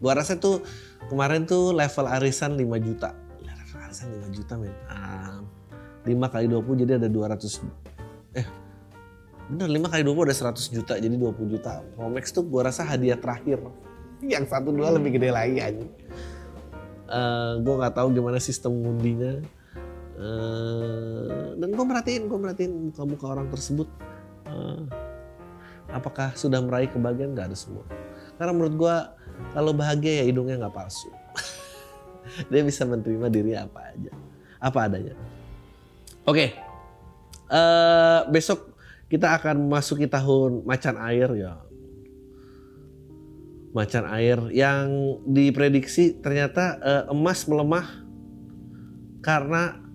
Gua 0.02 0.18
rasa 0.18 0.34
tuh 0.36 0.66
kemarin 1.06 1.46
tuh 1.46 1.70
level 1.70 2.06
arisan 2.10 2.58
5 2.58 2.66
juta. 2.82 3.14
Level 3.38 3.78
arisan 3.86 4.10
5 4.10 4.34
juta 4.34 4.54
men. 4.58 4.74
Um, 4.90 5.46
5 6.02 6.34
kali 6.34 6.46
20 6.50 6.82
jadi 6.82 6.92
ada 6.98 7.08
200 7.10 7.38
eh 8.36 8.46
bener 9.48 9.68
5 9.80 9.92
kali 9.92 10.02
20 10.04 10.28
ada 10.28 10.36
100 10.52 10.76
juta 10.76 10.92
jadi 10.98 11.14
20 11.14 11.54
juta. 11.54 11.80
Pro 11.94 12.10
Max 12.10 12.34
tuh 12.34 12.42
gue 12.42 12.60
rasa 12.60 12.82
hadiah 12.82 13.16
terakhir. 13.16 13.62
Yang 14.18 14.50
satu 14.50 14.74
dua 14.74 14.90
lebih 14.90 15.14
gede 15.14 15.30
lagi 15.30 15.62
aja 15.62 15.86
uh, 17.08 17.52
gue 17.60 17.74
nggak 17.74 17.94
tahu 17.96 18.08
gimana 18.12 18.38
sistem 18.38 18.76
ngundinya 18.76 19.42
uh, 20.18 21.54
dan 21.56 21.68
gue 21.72 21.84
merhatiin 21.86 22.22
gue 22.26 22.38
merhatiin 22.38 22.72
muka-muka 22.92 23.24
orang 23.30 23.48
tersebut. 23.48 23.88
Uh, 24.50 24.84
apakah 25.94 26.34
sudah 26.34 26.60
meraih 26.60 26.90
kebahagiaan? 26.90 27.32
Nggak 27.32 27.54
ada 27.54 27.58
semua. 27.58 27.86
Karena 28.36 28.52
menurut 28.54 28.74
gue 28.74 28.96
kalau 29.54 29.72
bahagia 29.72 30.22
ya 30.22 30.24
hidungnya 30.26 30.58
nggak 30.58 30.74
palsu. 30.74 31.08
Dia 32.52 32.62
bisa 32.66 32.84
menerima 32.84 33.28
diri 33.30 33.54
apa 33.54 33.94
aja 33.94 34.12
apa 34.58 34.78
adanya. 34.90 35.14
Oke. 36.26 36.34
Okay. 36.34 36.48
uh, 37.48 38.28
besok 38.28 38.76
kita 39.08 39.38
akan 39.40 39.70
memasuki 39.70 40.04
tahun 40.04 40.66
macan 40.68 40.96
air 41.00 41.30
ya. 41.38 41.54
Macan 43.72 44.04
air 44.10 44.38
yang 44.50 45.16
diprediksi 45.24 46.18
ternyata 46.18 46.76
uh, 46.82 47.04
emas 47.14 47.46
melemah 47.46 47.86
karena 49.22 49.87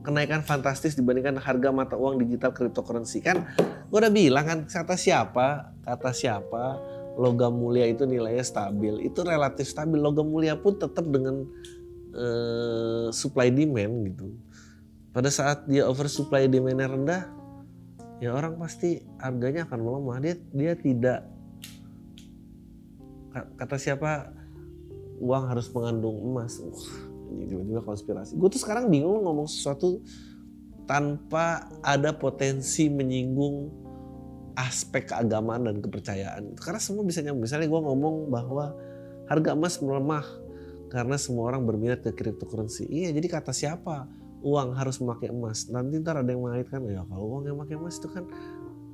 kenaikan 0.00 0.40
fantastis 0.40 0.96
dibandingkan 0.96 1.36
harga 1.36 1.68
mata 1.72 1.94
uang 1.96 2.20
digital 2.24 2.52
cryptocurrency. 2.56 3.20
Kan 3.20 3.44
gue 3.88 3.98
udah 3.98 4.12
bilang 4.12 4.44
kan 4.44 4.58
kata 4.64 4.96
siapa 4.96 5.76
kata 5.84 6.10
siapa 6.16 6.80
logam 7.20 7.52
mulia 7.52 7.84
itu 7.84 8.08
nilainya 8.08 8.44
stabil. 8.44 9.04
Itu 9.04 9.24
relatif 9.26 9.68
stabil 9.68 10.00
logam 10.00 10.28
mulia 10.32 10.56
pun 10.56 10.80
tetap 10.80 11.04
dengan 11.04 11.44
uh, 12.16 13.12
supply 13.12 13.52
demand 13.52 13.94
gitu. 14.08 14.26
Pada 15.10 15.28
saat 15.28 15.66
dia 15.66 15.84
oversupply 15.90 16.46
demandnya 16.46 16.86
rendah 16.86 17.22
ya 18.22 18.36
orang 18.36 18.56
pasti 18.60 19.02
harganya 19.18 19.66
akan 19.66 19.80
melemah. 19.80 20.16
Dia 20.22 20.34
dia 20.54 20.72
tidak 20.78 21.20
kata 23.58 23.76
siapa 23.78 24.32
uang 25.20 25.44
harus 25.50 25.68
mengandung 25.74 26.16
emas. 26.18 26.56
Ini 26.58 27.09
tiba-tiba 27.30 27.82
konspirasi 27.84 28.36
gue 28.36 28.48
tuh 28.50 28.60
sekarang 28.60 28.90
bingung 28.90 29.22
ngomong 29.22 29.46
sesuatu 29.46 30.02
tanpa 30.84 31.70
ada 31.86 32.10
potensi 32.14 32.90
menyinggung 32.90 33.70
aspek 34.58 35.14
keagamaan 35.14 35.70
dan 35.70 35.76
kepercayaan 35.78 36.58
karena 36.58 36.80
semua 36.82 37.06
bisa 37.06 37.22
nyambung 37.22 37.46
misalnya 37.46 37.70
gue 37.70 37.80
ngomong 37.80 38.28
bahwa 38.28 38.74
harga 39.30 39.54
emas 39.54 39.78
melemah 39.78 40.26
karena 40.90 41.14
semua 41.14 41.54
orang 41.54 41.62
berminat 41.62 42.02
ke 42.02 42.10
cryptocurrency 42.10 42.90
iya 42.90 43.14
jadi 43.14 43.26
kata 43.30 43.54
siapa 43.54 44.10
uang 44.40 44.76
harus 44.76 44.98
memakai 45.00 45.28
emas. 45.30 45.68
Nanti 45.68 46.00
ntar 46.00 46.20
ada 46.20 46.30
yang 46.32 46.42
mengaitkan 46.44 46.84
ya 46.88 47.04
kalau 47.06 47.36
uang 47.36 47.42
yang 47.48 47.56
memakai 47.60 47.76
emas 47.76 48.00
itu 48.00 48.08
kan 48.08 48.24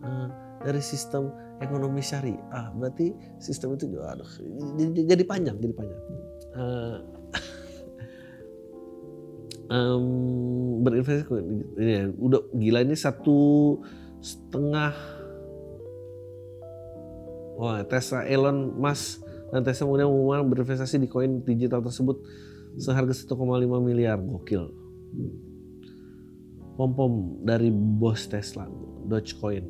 uh, 0.02 0.28
dari 0.62 0.82
sistem 0.82 1.30
ekonomi 1.62 2.02
syariah. 2.02 2.42
Ah, 2.50 2.70
berarti 2.74 3.14
sistem 3.38 3.78
itu 3.78 3.86
aduh 4.02 4.28
jadi, 4.76 5.16
jadi 5.16 5.24
panjang, 5.24 5.56
jadi 5.62 5.74
panjang. 5.74 6.00
Uh, 6.56 6.96
um, 9.70 10.82
berinvestasi 10.82 11.30
ini 11.80 11.92
ya, 11.92 12.04
udah 12.14 12.40
gila 12.54 12.80
ini 12.82 12.96
satu 12.96 13.38
setengah 14.20 14.94
Wah, 17.56 17.80
Tesla 17.88 18.28
Elon 18.28 18.76
Musk 18.76 19.25
dan 19.49 19.64
Tesla 19.64 19.88
kemudian 19.88 20.12
mengumumkan 20.12 20.44
berinvestasi 20.52 21.00
di 21.00 21.08
koin 21.08 21.40
digital 21.40 21.80
tersebut 21.80 22.20
seharga 22.76 23.16
1,5 23.16 23.32
miliar. 23.80 24.20
Gokil 24.20 24.68
pom-pom 26.76 27.40
dari 27.42 27.73
bos 27.73 28.28
Tesla, 28.28 28.68
Dogecoin. 29.08 29.64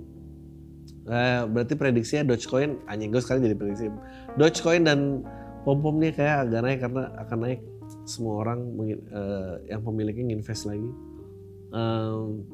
Eh, 1.07 1.41
berarti 1.47 1.79
prediksinya 1.79 2.35
Dogecoin 2.35 2.83
anjing 2.91 3.15
gue 3.15 3.23
sekali 3.23 3.47
jadi 3.47 3.55
prediksi. 3.55 3.87
Dogecoin 4.35 4.83
dan 4.83 5.23
pom-pom 5.62 6.03
nih 6.03 6.12
kayak 6.12 6.50
agak 6.50 6.61
naik 6.67 6.79
karena 6.83 7.03
akan 7.23 7.38
naik 7.47 7.61
semua 8.07 8.47
orang 8.47 8.71
uh, 9.11 9.59
yang 9.67 9.83
pemiliknya 9.83 10.39
invest 10.39 10.71
lagi. 10.71 10.87
Um, 11.75 12.47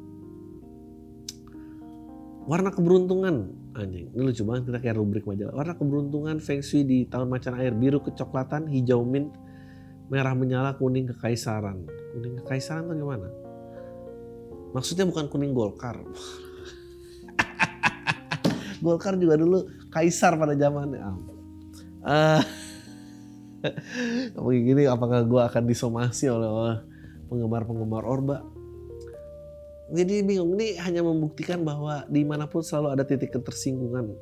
warna 2.48 2.72
keberuntungan 2.72 3.52
anjing. 3.76 4.08
Ini 4.16 4.22
lucu 4.24 4.42
banget 4.48 4.72
kita 4.72 4.78
kayak 4.80 4.96
rubrik 4.96 5.28
majalah. 5.28 5.52
Warna 5.52 5.76
keberuntungan 5.76 6.40
feng 6.40 6.64
shui 6.64 6.88
di 6.88 7.04
tahun 7.04 7.28
macan 7.28 7.60
air. 7.60 7.76
Biru 7.76 8.00
kecoklatan 8.00 8.72
hijau 8.72 9.04
mint 9.04 9.36
merah 10.08 10.32
menyala 10.32 10.80
kuning 10.80 11.12
kekaisaran. 11.12 11.84
Kuning 12.16 12.40
kekaisaran 12.42 12.88
tuh 12.88 12.96
gimana? 12.96 13.28
Maksudnya 14.72 15.04
bukan 15.04 15.28
kuning 15.28 15.52
golkar. 15.52 16.00
Golkar 18.84 19.20
juga 19.20 19.36
dulu 19.36 19.68
kaisar 19.92 20.40
pada 20.40 20.56
zamannya. 20.56 21.00
Uh, 22.02 22.42
begini 24.48 24.86
apakah 24.90 25.22
gue 25.26 25.42
akan 25.42 25.62
disomasi 25.66 26.26
oleh 26.30 26.82
penggemar-penggemar 27.30 28.02
Orba 28.04 28.42
jadi 29.92 30.24
bingung 30.24 30.56
ini 30.56 30.80
hanya 30.80 31.04
membuktikan 31.04 31.60
bahwa 31.68 32.08
di 32.08 32.24
mana 32.24 32.48
pun 32.48 32.64
selalu 32.64 32.96
ada 32.96 33.04
titik 33.04 33.36
ketersinggungan. 33.36 34.16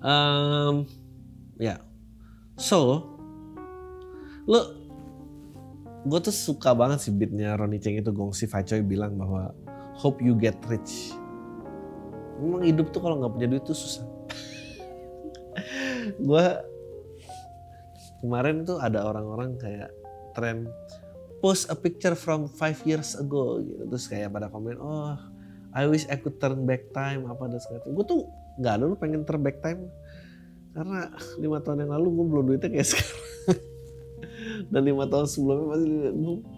Um, 0.00 0.88
ya. 1.60 1.76
Yeah. 1.76 1.80
so 2.56 3.04
lo 4.48 4.60
gue 6.08 6.20
tuh 6.24 6.32
suka 6.32 6.72
banget 6.72 7.04
sih 7.04 7.12
beatnya 7.12 7.58
Ronnie 7.60 7.82
Cheng 7.82 8.00
itu 8.00 8.08
Gong 8.14 8.32
Si 8.32 8.48
Facoy 8.48 8.80
bilang 8.80 9.20
bahwa 9.20 9.52
hope 9.92 10.24
you 10.24 10.32
get 10.32 10.56
rich. 10.64 11.12
Memang 12.40 12.64
hidup 12.64 12.96
tuh 12.96 13.04
kalau 13.04 13.20
nggak 13.20 13.32
punya 13.36 13.48
duit 13.52 13.64
tuh 13.68 13.76
susah. 13.76 14.04
Gue 16.28 16.44
kemarin 18.20 18.64
tuh 18.64 18.80
ada 18.80 19.04
orang-orang 19.04 19.56
kayak 19.60 19.90
tren 20.36 20.68
post 21.40 21.68
a 21.68 21.76
picture 21.76 22.16
from 22.16 22.48
five 22.48 22.80
years 22.88 23.16
ago 23.16 23.60
gitu. 23.60 23.82
Terus 23.88 24.04
kayak 24.08 24.32
pada 24.32 24.48
komen 24.48 24.76
oh 24.80 25.16
I 25.76 25.84
wish 25.84 26.08
I 26.08 26.16
could 26.16 26.40
turn 26.40 26.64
back 26.64 26.92
time 26.96 27.28
apa 27.28 27.52
dan 27.52 27.60
segala 27.60 27.84
gue 27.84 28.06
tuh 28.08 28.24
nggak 28.56 28.72
ada 28.80 28.84
lu 28.88 28.96
pengen 28.96 29.22
turn 29.28 29.44
back 29.44 29.60
time? 29.60 29.92
Karena 30.72 31.12
lima 31.40 31.60
tahun 31.60 31.88
yang 31.88 31.92
lalu 31.96 32.08
gue 32.12 32.26
belum 32.32 32.44
duitnya 32.52 32.68
kayak 32.72 32.88
sekarang. 32.92 33.20
Dan 34.72 34.82
lima 34.88 35.04
tahun 35.04 35.28
sebelumnya 35.28 35.66
masih 35.76 35.92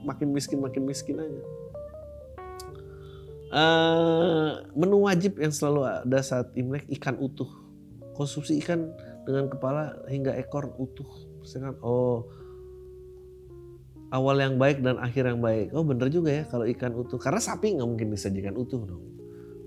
makin 0.07 0.29
miskin 0.31 0.59
makin 0.63 0.83
miskin 0.87 1.17
aja. 1.19 1.43
Uh, 3.49 4.61
menu 4.77 5.09
wajib 5.09 5.41
yang 5.41 5.51
selalu 5.51 5.89
ada 5.89 6.21
saat 6.21 6.53
imlek 6.55 6.87
ikan 6.99 7.19
utuh. 7.19 7.49
Konsumsi 8.15 8.59
ikan 8.63 8.91
dengan 9.27 9.51
kepala 9.51 9.99
hingga 10.11 10.35
ekor 10.39 10.75
utuh 10.79 11.28
oh 11.81 12.29
awal 14.09 14.37
yang 14.41 14.57
baik 14.57 14.81
dan 14.81 14.97
akhir 15.01 15.29
yang 15.29 15.41
baik. 15.41 15.73
Oh 15.77 15.85
bener 15.85 16.09
juga 16.09 16.33
ya 16.33 16.45
kalau 16.49 16.65
ikan 16.69 16.93
utuh. 16.97 17.21
Karena 17.21 17.41
sapi 17.41 17.77
nggak 17.77 17.89
mungkin 17.89 18.09
disajikan 18.13 18.57
utuh 18.57 18.81
dong. 18.85 19.05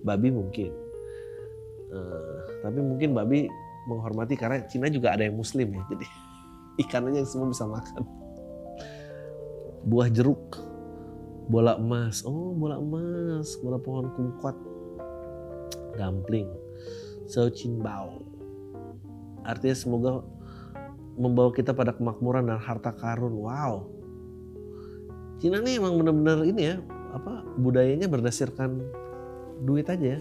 Babi 0.01 0.29
mungkin. 0.33 0.71
Uh, 1.91 2.39
tapi 2.63 2.79
mungkin 2.79 3.11
babi 3.11 3.51
menghormati 3.85 4.39
karena 4.39 4.63
Cina 4.65 4.87
juga 4.87 5.13
ada 5.13 5.25
yang 5.25 5.37
muslim 5.37 5.73
ya. 5.73 5.83
Jadi 5.93 6.05
ikannya 6.87 7.21
yang 7.21 7.29
semua 7.29 7.49
bisa 7.49 7.65
makan. 7.69 8.01
Buah 9.85 10.09
jeruk 10.09 10.57
bola 11.49 11.77
emas. 11.77 12.25
Oh 12.25 12.53
bola 12.53 12.81
emas 12.81 13.57
bola 13.61 13.77
pohon 13.77 14.09
kumquat. 14.17 14.57
Gampling. 15.97 16.49
Bao. 17.79 18.27
Artinya 19.47 19.75
semoga 19.75 20.19
membawa 21.21 21.53
kita 21.53 21.77
pada 21.77 21.93
kemakmuran 21.93 22.49
dan 22.49 22.57
harta 22.57 22.89
karun. 22.97 23.37
Wow. 23.37 23.85
Cina 25.37 25.61
nih 25.61 25.77
emang 25.77 26.01
bener-bener 26.01 26.45
ini 26.49 26.61
ya 26.73 26.75
apa 27.13 27.45
budayanya 27.61 28.09
berdasarkan 28.09 28.81
duit 29.61 29.85
aja 29.85 30.17
ya. 30.17 30.19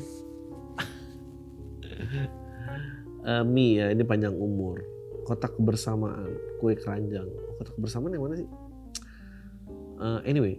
Uh, 3.25 3.45
mie 3.52 3.80
ya 3.80 3.92
ini 3.97 4.04
panjang 4.04 4.37
umur. 4.37 4.85
Kotak 5.25 5.57
kebersamaan 5.57 6.28
kue 6.61 6.76
keranjang. 6.76 7.28
Kotak 7.57 7.73
kebersamaan 7.80 8.12
yang 8.12 8.25
mana 8.28 8.37
sih? 8.37 8.49
Uh, 10.00 10.21
anyway 10.25 10.57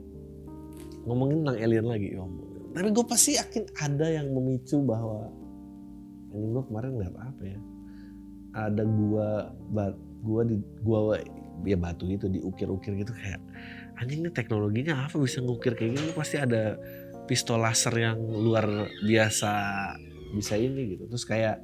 ngomongin 1.01 1.41
tentang 1.41 1.57
alien 1.57 1.87
lagi 1.89 2.13
om 2.13 2.51
tapi 2.71 2.87
gue 2.95 3.03
pasti 3.03 3.35
yakin 3.35 3.67
ada 3.83 4.07
yang 4.07 4.31
memicu 4.31 4.79
bahwa 4.79 5.27
ini 6.31 6.45
gue 6.55 6.63
kemarin 6.71 6.95
lihat 6.95 7.15
apa 7.19 7.43
ya? 7.43 7.59
Ada 8.51 8.83
gua 8.87 9.51
gua 10.21 10.41
di 10.45 10.55
gua 10.85 11.17
ya 11.65 11.77
batu 11.77 12.09
itu 12.09 12.25
diukir-ukir 12.25 12.97
gitu 12.97 13.13
kayak 13.13 13.41
anjing 14.01 14.25
ini 14.25 14.31
teknologinya 14.33 15.05
apa 15.05 15.21
bisa 15.21 15.41
ngukir 15.45 15.77
kayak 15.77 15.97
gini? 15.97 16.09
Pasti 16.13 16.41
ada 16.41 16.77
pistol 17.29 17.61
laser 17.61 17.93
yang 17.93 18.17
luar 18.17 18.89
biasa 19.05 19.51
bisa 20.33 20.57
ini 20.57 20.97
gitu. 20.97 21.05
Terus 21.11 21.25
kayak 21.27 21.57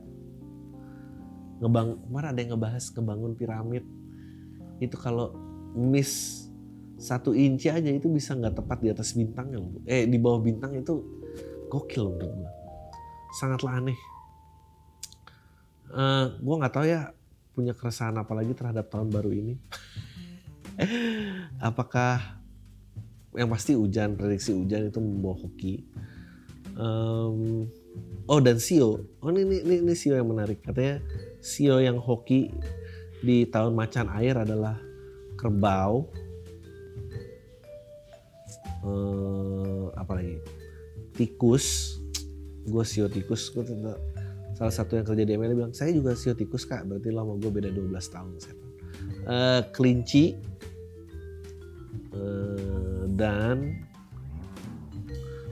ngebang 1.57 1.97
kemarin 2.05 2.29
ada 2.29 2.39
yang 2.39 2.51
ngebahas 2.53 2.83
ngebangun 2.93 3.33
piramid. 3.33 3.83
Itu 4.77 4.95
kalau 5.01 5.33
miss 5.73 6.45
satu 6.97 7.33
inci 7.33 7.69
aja 7.69 7.89
itu 7.89 8.09
bisa 8.09 8.33
nggak 8.33 8.57
tepat 8.57 8.77
di 8.81 8.89
atas 8.89 9.13
bintang 9.13 9.53
ya 9.53 9.61
eh 9.85 10.09
di 10.09 10.17
bawah 10.17 10.41
bintang 10.41 10.73
itu 10.73 10.97
gokil 11.69 12.09
menurut 12.09 12.33
gue 12.33 12.51
sangatlah 13.37 13.77
aneh. 13.77 13.99
Uh, 15.87 16.35
gue 16.41 16.55
nggak 16.57 16.73
tahu 16.73 16.85
ya 16.89 17.13
punya 17.57 17.73
keresahan 17.73 18.13
apa 18.21 18.37
lagi 18.37 18.53
terhadap 18.53 18.93
tahun 18.93 19.09
baru 19.09 19.33
ini? 19.33 19.57
Apakah 21.73 22.37
yang 23.33 23.49
pasti 23.49 23.73
hujan 23.73 24.13
prediksi 24.13 24.53
hujan 24.53 24.93
itu 24.93 25.01
membawa 25.01 25.41
hoki? 25.41 25.81
Um, 26.77 27.65
oh 28.29 28.37
dan 28.37 28.61
Sio. 28.61 29.01
Oh 29.25 29.33
ini, 29.33 29.65
ini 29.65 29.81
ini 29.81 29.93
Sio 29.97 30.13
yang 30.13 30.29
menarik. 30.29 30.61
Katanya 30.61 31.01
Sio 31.41 31.81
yang 31.81 31.97
hoki 31.97 32.53
di 33.25 33.49
tahun 33.49 33.73
macan 33.73 34.13
air 34.13 34.37
adalah 34.37 34.77
kerbau. 35.33 36.05
Uh, 38.85 39.89
apa 39.97 40.21
lagi? 40.21 40.37
Tikus. 41.17 41.97
Gue 42.67 42.83
sio 42.83 43.07
tikus 43.07 43.47
gue 43.55 43.63
tetap 43.63 43.95
salah 44.57 44.73
satu 44.73 44.97
yang 44.97 45.05
kerja 45.05 45.21
di 45.21 45.37
ML 45.37 45.53
bilang 45.53 45.73
saya 45.77 45.93
juga 45.93 46.17
sio 46.17 46.33
tikus 46.33 46.65
kak. 46.65 46.89
Berarti 46.89 47.13
lo 47.13 47.21
sama 47.21 47.33
gue 47.37 47.51
beda 47.53 47.69
12 47.69 47.93
tahun 47.93 48.29
uh, 49.29 49.61
kelinci 49.69 50.33
uh, 52.17 53.05
dan 53.13 53.85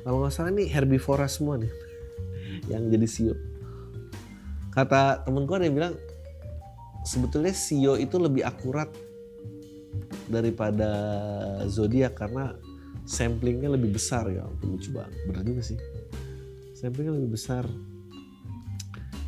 kalau 0.01 0.25
nggak 0.25 0.33
salah 0.33 0.53
ini 0.53 0.65
herbivora 0.69 1.29
semua 1.29 1.61
nih 1.61 1.69
yang 2.73 2.89
jadi 2.89 3.07
sio 3.09 3.33
kata 4.73 5.25
temen 5.25 5.45
gue 5.49 5.55
ada 5.55 5.65
yang 5.65 5.77
bilang 5.77 5.95
sebetulnya 7.05 7.53
sio 7.53 7.95
itu 7.95 8.17
lebih 8.17 8.41
akurat 8.41 8.89
daripada 10.25 10.89
zodiak 11.69 12.17
karena 12.17 12.57
samplingnya 13.05 13.69
lebih 13.69 13.93
besar. 13.93 14.25
Ya 14.33 14.43
lucu 14.65 14.89
banget. 14.91 15.13
Benar 15.29 15.41
juga 15.45 15.61
sih. 15.61 15.77
Samplingnya 16.73 17.13
lebih 17.15 17.37
besar 17.37 17.63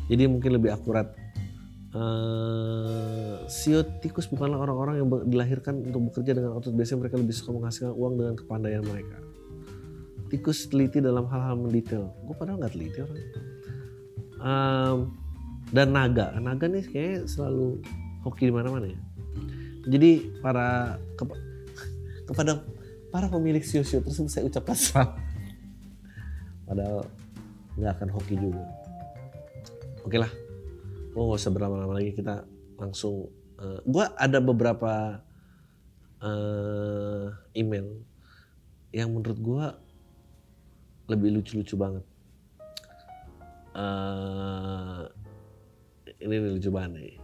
jadi 0.08 0.24
mungkin 0.24 0.56
lebih 0.56 0.72
akurat. 0.72 1.12
Uh, 1.88 3.48
tikus 4.04 4.28
bukanlah 4.28 4.60
orang-orang 4.60 5.00
yang 5.00 5.08
dilahirkan 5.28 5.84
untuk 5.84 6.12
bekerja 6.12 6.36
dengan 6.36 6.56
otot. 6.56 6.72
Biasanya 6.72 6.98
mereka 7.04 7.16
lebih 7.20 7.34
suka 7.36 7.50
menghasilkan 7.52 7.94
uang 7.96 8.14
dengan 8.16 8.34
kepandaian 8.36 8.82
mereka. 8.84 9.16
Tikus 10.28 10.68
teliti 10.68 11.00
dalam 11.00 11.28
hal-hal 11.28 11.56
mendetail. 11.56 12.12
Gue 12.24 12.36
padahal 12.36 12.60
nggak 12.60 12.72
teliti 12.76 12.98
orang. 13.00 13.20
Um, 14.38 14.98
dan 15.72 15.92
naga. 15.92 16.36
Naga 16.40 16.68
nih 16.68 16.84
kayaknya 16.88 17.18
selalu 17.28 17.80
hoki 18.24 18.48
di 18.48 18.52
mana-mana 18.52 18.86
ya. 18.88 19.00
Jadi 19.88 20.40
para 20.44 21.00
kepada 22.28 22.64
para 23.08 23.26
pemilik 23.32 23.64
sio-sio 23.64 24.04
tersebut 24.04 24.28
saya 24.28 24.44
ucapkan 24.44 24.76
selamat. 24.76 25.16
Padahal 26.68 27.00
nggak 27.80 27.92
akan 27.96 28.08
hoki 28.12 28.36
juga. 28.36 28.77
Oke 30.08 30.16
lah, 30.16 30.32
oh 31.12 31.28
nggak 31.28 31.36
usah 31.36 31.52
berlama-lama 31.52 32.00
lagi 32.00 32.16
kita 32.16 32.48
langsung. 32.80 33.28
Uh, 33.60 33.76
eh, 33.76 33.80
gue 33.84 34.04
ada 34.16 34.40
beberapa 34.40 35.20
uh, 36.24 37.28
email 37.52 38.00
yang 38.88 39.12
menurut 39.12 39.36
gue 39.36 39.64
lebih 41.12 41.28
lucu-lucu 41.36 41.76
banget. 41.76 42.08
Uh, 43.76 45.12
ini 46.24 46.56
lucu 46.56 46.72
banget 46.72 46.90
nih. 46.96 47.20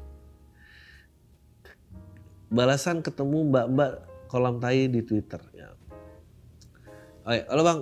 Balasan 2.53 3.01
ketemu 3.01 3.49
mbak-mbak 3.49 3.93
kolam 4.29 4.61
tai 4.61 4.93
di 4.93 5.01
Twitter. 5.01 5.41
Ya. 5.57 5.73
Ya. 7.33 7.49
halo 7.49 7.65
bang, 7.65 7.81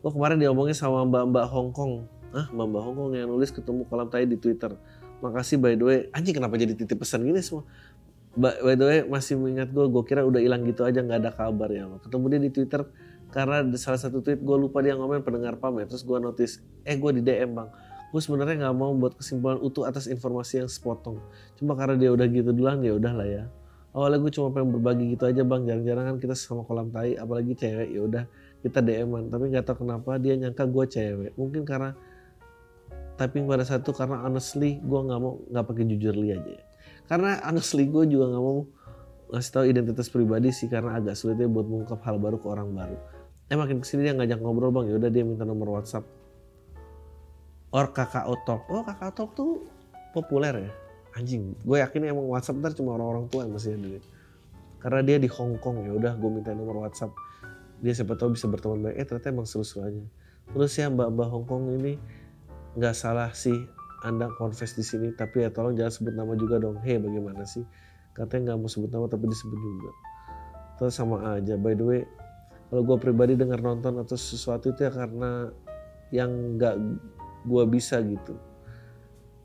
gue 0.00 0.08
kemarin 0.08 0.40
diomongin 0.40 0.72
sama 0.72 1.04
mbak-mbak 1.04 1.44
Hongkong. 1.52 2.16
Ah, 2.28 2.46
mbak-mbak 2.52 2.82
Hongkong 2.84 3.16
yang 3.16 3.28
nulis 3.32 3.48
ketemu 3.48 3.88
kolam 3.88 4.12
tai 4.12 4.28
di 4.28 4.36
Twitter. 4.36 4.76
Makasih 5.24 5.56
by 5.56 5.74
the 5.80 5.84
way. 5.84 5.98
Anjing 6.12 6.36
kenapa 6.36 6.60
jadi 6.60 6.76
titip 6.76 7.00
pesan 7.00 7.24
gini 7.24 7.40
semua? 7.40 7.64
By 8.38 8.76
the 8.76 8.84
way 8.84 8.98
masih 9.08 9.40
mengingat 9.40 9.72
gue, 9.72 9.88
gue 9.88 10.02
kira 10.04 10.22
udah 10.22 10.38
hilang 10.38 10.62
gitu 10.68 10.84
aja 10.84 11.00
nggak 11.00 11.24
ada 11.24 11.30
kabar 11.32 11.72
ya. 11.72 11.88
Ketemu 12.04 12.24
dia 12.28 12.40
di 12.44 12.50
Twitter 12.52 12.82
karena 13.32 13.64
di 13.64 13.76
salah 13.80 13.98
satu 13.98 14.20
tweet 14.20 14.44
gue 14.44 14.56
lupa 14.60 14.84
dia 14.84 14.94
ngomongin 14.94 15.24
pendengar 15.24 15.56
pam 15.56 15.74
ya. 15.80 15.88
Terus 15.88 16.04
gue 16.04 16.18
notice, 16.20 16.60
eh 16.84 16.94
gue 16.94 17.10
di 17.16 17.22
DM 17.24 17.56
bang. 17.56 17.68
Gue 18.12 18.20
sebenarnya 18.20 18.68
nggak 18.68 18.76
mau 18.76 18.92
buat 18.92 19.16
kesimpulan 19.16 19.58
utuh 19.64 19.88
atas 19.88 20.06
informasi 20.06 20.64
yang 20.64 20.70
sepotong. 20.70 21.18
Cuma 21.56 21.74
karena 21.74 21.96
dia 21.96 22.12
udah 22.12 22.26
gitu 22.28 22.52
duluan 22.52 22.84
ya 22.84 22.94
udah 22.94 23.12
lah 23.16 23.28
ya 23.28 23.44
awalnya 23.96 24.22
gue 24.22 24.32
cuma 24.36 24.54
pengen 24.54 24.68
berbagi 24.78 25.16
gitu 25.16 25.24
aja 25.26 25.42
bang 25.42 25.64
jarang-jarang 25.64 26.04
kan 26.14 26.16
kita 26.20 26.34
sama 26.38 26.62
kolam 26.62 26.92
tai 26.92 27.16
apalagi 27.16 27.56
cewek 27.56 27.88
ya 27.90 28.00
udah 28.04 28.24
kita 28.62 28.78
DM-an 28.78 29.26
tapi 29.26 29.50
nggak 29.50 29.64
tahu 29.66 29.82
kenapa 29.82 30.22
dia 30.22 30.34
nyangka 30.38 30.70
gue 30.70 30.84
cewek 30.86 31.32
mungkin 31.34 31.62
karena 31.66 31.98
typing 33.18 33.50
pada 33.50 33.66
satu 33.66 33.90
karena 33.90 34.22
honestly 34.22 34.78
gue 34.78 35.00
nggak 35.02 35.18
mau 35.18 35.42
nggak 35.50 35.64
pakai 35.66 35.84
jujur 35.90 36.14
li 36.14 36.32
aja 36.32 36.46
ya. 36.46 36.62
karena 37.10 37.42
honestly 37.42 37.84
gue 37.90 38.06
juga 38.06 38.30
nggak 38.30 38.44
mau 38.46 38.62
ngasih 39.28 39.50
tahu 39.52 39.64
identitas 39.68 40.08
pribadi 40.08 40.48
sih 40.48 40.72
karena 40.72 40.96
agak 40.96 41.12
sulitnya 41.12 41.48
buat 41.52 41.68
mengungkap 41.68 42.00
hal 42.00 42.16
baru 42.16 42.40
ke 42.40 42.46
orang 42.48 42.72
baru. 42.72 42.96
Eh 43.52 43.56
makin 43.56 43.80
ke 43.80 43.86
sini 43.88 44.08
dia 44.08 44.16
ngajak 44.16 44.40
ngobrol 44.40 44.72
bang. 44.72 44.88
Ya 44.88 44.94
udah 44.96 45.10
dia 45.12 45.24
minta 45.24 45.44
nomor 45.44 45.80
WhatsApp. 45.80 46.04
Or 47.68 47.92
kakak 47.92 48.24
otop 48.24 48.64
oh 48.72 48.80
kakak 48.84 49.12
otop 49.12 49.28
tuh 49.36 49.50
populer 50.16 50.68
ya. 50.68 50.72
Anjing 51.16 51.52
gue 51.60 51.76
yakin 51.76 52.08
emang 52.08 52.24
WhatsApp 52.24 52.56
ntar 52.60 52.72
cuma 52.72 52.96
orang-orang 52.96 53.28
tua 53.28 53.44
yang 53.44 53.52
masih 53.52 53.76
ada 53.76 54.00
karena 54.78 55.00
dia 55.02 55.18
di 55.18 55.26
Hong 55.26 55.58
Kong 55.58 55.82
ya 55.82 55.90
udah 55.90 56.12
gue 56.16 56.30
minta 56.32 56.56
nomor 56.56 56.88
WhatsApp. 56.88 57.12
Dia 57.84 57.92
siapa 57.92 58.16
tahu 58.16 58.32
bisa 58.32 58.48
berteman 58.48 58.80
baik. 58.88 58.96
Eh 58.96 59.04
ternyata 59.04 59.28
emang 59.28 59.44
seru-seru 59.44 60.08
terus 60.48 60.72
ya 60.80 60.88
mbak-mbak 60.88 61.28
Hong 61.28 61.44
Kong 61.44 61.68
ini 61.76 62.00
nggak 62.76 62.94
salah 62.96 63.32
sih 63.32 63.56
anda 64.04 64.30
confess 64.38 64.78
di 64.78 64.84
sini 64.86 65.10
tapi 65.16 65.42
ya 65.42 65.50
tolong 65.50 65.74
jangan 65.74 65.90
sebut 65.90 66.14
nama 66.14 66.32
juga 66.38 66.62
dong. 66.62 66.78
Hei 66.86 67.02
bagaimana 67.02 67.42
sih? 67.42 67.66
Katanya 68.14 68.54
nggak 68.54 68.58
mau 68.62 68.70
sebut 68.70 68.90
nama 68.90 69.06
tapi 69.10 69.26
disebut 69.26 69.58
juga. 69.58 69.90
Terus 70.78 70.94
sama 70.94 71.34
aja 71.34 71.58
by 71.58 71.74
the 71.74 71.84
way 71.86 72.00
kalau 72.68 72.84
gue 72.84 72.96
pribadi 73.00 73.32
dengar 73.34 73.58
nonton 73.58 73.96
atau 73.98 74.14
sesuatu 74.14 74.70
itu 74.70 74.86
ya 74.86 74.92
karena 74.92 75.50
yang 76.14 76.60
nggak 76.60 76.76
gue 77.48 77.64
bisa 77.66 77.98
gitu. 78.04 78.38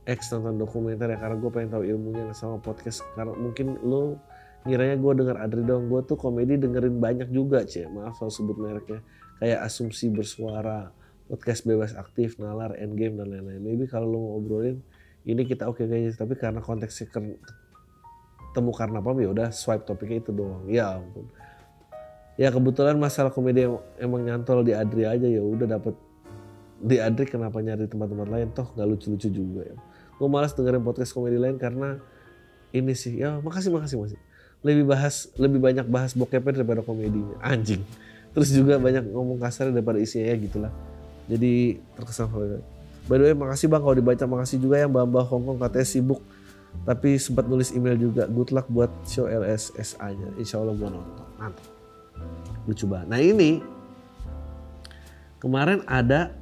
X 0.03 0.35
nonton 0.35 0.59
dokumenter 0.61 1.15
ya 1.15 1.17
karena 1.17 1.35
gue 1.39 1.49
pengen 1.49 1.69
tahu 1.73 1.83
ilmunya 1.87 2.29
sama 2.35 2.61
podcast. 2.61 3.01
Karena 3.17 3.33
mungkin 3.33 3.79
lo 3.81 4.21
ngiranya 4.69 5.01
gue 5.01 5.11
denger 5.23 5.37
Adri 5.41 5.63
dong 5.65 5.89
gue 5.89 6.01
tuh 6.05 6.15
komedi 6.15 6.55
dengerin 6.55 7.01
banyak 7.01 7.33
juga 7.33 7.65
cie 7.65 7.89
maaf 7.89 8.21
kalau 8.21 8.29
sebut 8.29 8.59
mereknya. 8.59 9.01
Kayak 9.41 9.65
asumsi 9.65 10.13
bersuara 10.13 10.93
podcast 11.27 11.63
bebas 11.63 11.95
aktif 11.95 12.35
nalar 12.39 12.75
endgame 12.75 13.15
dan 13.15 13.31
lain-lain. 13.31 13.61
Maybe 13.63 13.85
kalau 13.87 14.11
lo 14.11 14.19
ngobrolin 14.35 14.83
ini 15.23 15.47
kita 15.47 15.71
oke 15.71 15.83
okay 15.83 15.85
kayaknya. 15.87 16.11
Tapi 16.15 16.33
karena 16.35 16.59
konteksnya 16.59 17.07
ketemu 17.09 18.71
karena 18.75 18.97
apa 18.99 19.09
ya 19.17 19.29
udah 19.31 19.47
swipe 19.49 19.87
topiknya 19.87 20.19
itu 20.19 20.31
doang. 20.35 20.63
Ya 20.67 20.99
ampun. 20.99 21.25
Ya 22.35 22.49
kebetulan 22.49 22.97
masalah 22.97 23.29
komedi 23.29 23.69
emang 24.01 24.21
nyantol 24.25 24.65
di 24.65 24.75
Adri 24.75 25.07
aja. 25.07 25.25
Ya 25.25 25.41
udah 25.41 25.79
dapet 25.79 25.95
di 26.83 26.99
Adri 26.99 27.25
kenapa 27.29 27.63
nyari 27.63 27.87
tempat-tempat 27.87 28.27
lain? 28.27 28.47
Toh 28.51 28.67
nggak 28.75 28.87
lucu-lucu 28.87 29.27
juga 29.31 29.61
ya. 29.63 29.75
Gue 30.19 30.27
malas 30.29 30.53
dengerin 30.53 30.83
podcast 30.83 31.15
komedi 31.15 31.39
lain 31.39 31.55
karena 31.55 31.97
ini 32.75 32.93
sih. 32.93 33.15
Ya 33.15 33.39
makasih 33.39 33.71
makasih 33.71 33.97
makasih. 34.03 34.19
Lebih 34.63 34.85
bahas 34.91 35.31
lebih 35.39 35.59
banyak 35.63 35.87
bahas 35.87 36.11
bokepnya 36.13 36.61
daripada 36.61 36.83
komedinya. 36.83 37.39
Anjing. 37.39 37.81
Terus 38.33 38.49
juga 38.49 38.81
banyak 38.81 39.13
ngomong 39.13 39.37
kasar 39.37 39.69
daripada 39.69 40.01
isinya 40.01 40.33
ya 40.33 40.37
gitulah 40.41 40.73
jadi 41.27 41.79
terkesan 41.95 42.27
by 43.07 43.15
the 43.19 43.23
way 43.31 43.35
makasih 43.35 43.67
bang 43.67 43.81
kalau 43.83 43.95
dibaca 43.95 44.23
makasih 44.27 44.57
juga 44.59 44.79
yang 44.79 44.91
mbak 44.91 45.27
Hongkong 45.27 45.59
katanya 45.59 45.87
sibuk. 45.87 46.21
Tapi 46.83 47.21
sempat 47.21 47.45
nulis 47.45 47.69
email 47.69 47.93
juga 47.93 48.25
good 48.25 48.49
luck 48.49 48.65
buat 48.65 48.89
show 49.05 49.29
LSSA 49.29 50.09
nya. 50.09 50.29
Insya 50.41 50.57
Allah 50.57 50.73
gue 50.73 50.89
nonton. 50.89 51.27
Mantap. 51.37 51.69
Lucu 52.65 52.89
banget. 52.89 53.07
Nah 53.13 53.19
ini 53.21 53.61
kemarin 55.37 55.85
ada 55.85 56.33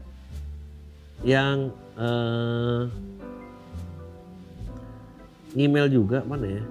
yang 1.28 1.76
uh, 2.00 2.88
email 5.52 5.92
juga 5.92 6.24
mana 6.24 6.48
ya? 6.48 6.64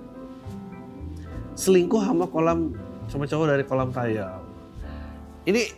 Selingkuh 1.53 2.01
sama 2.01 2.25
kolam 2.33 2.73
sama 3.13 3.29
cowok 3.29 3.47
dari 3.53 3.65
kolam 3.69 3.93
tayang 3.93 4.51
ini 5.49 5.73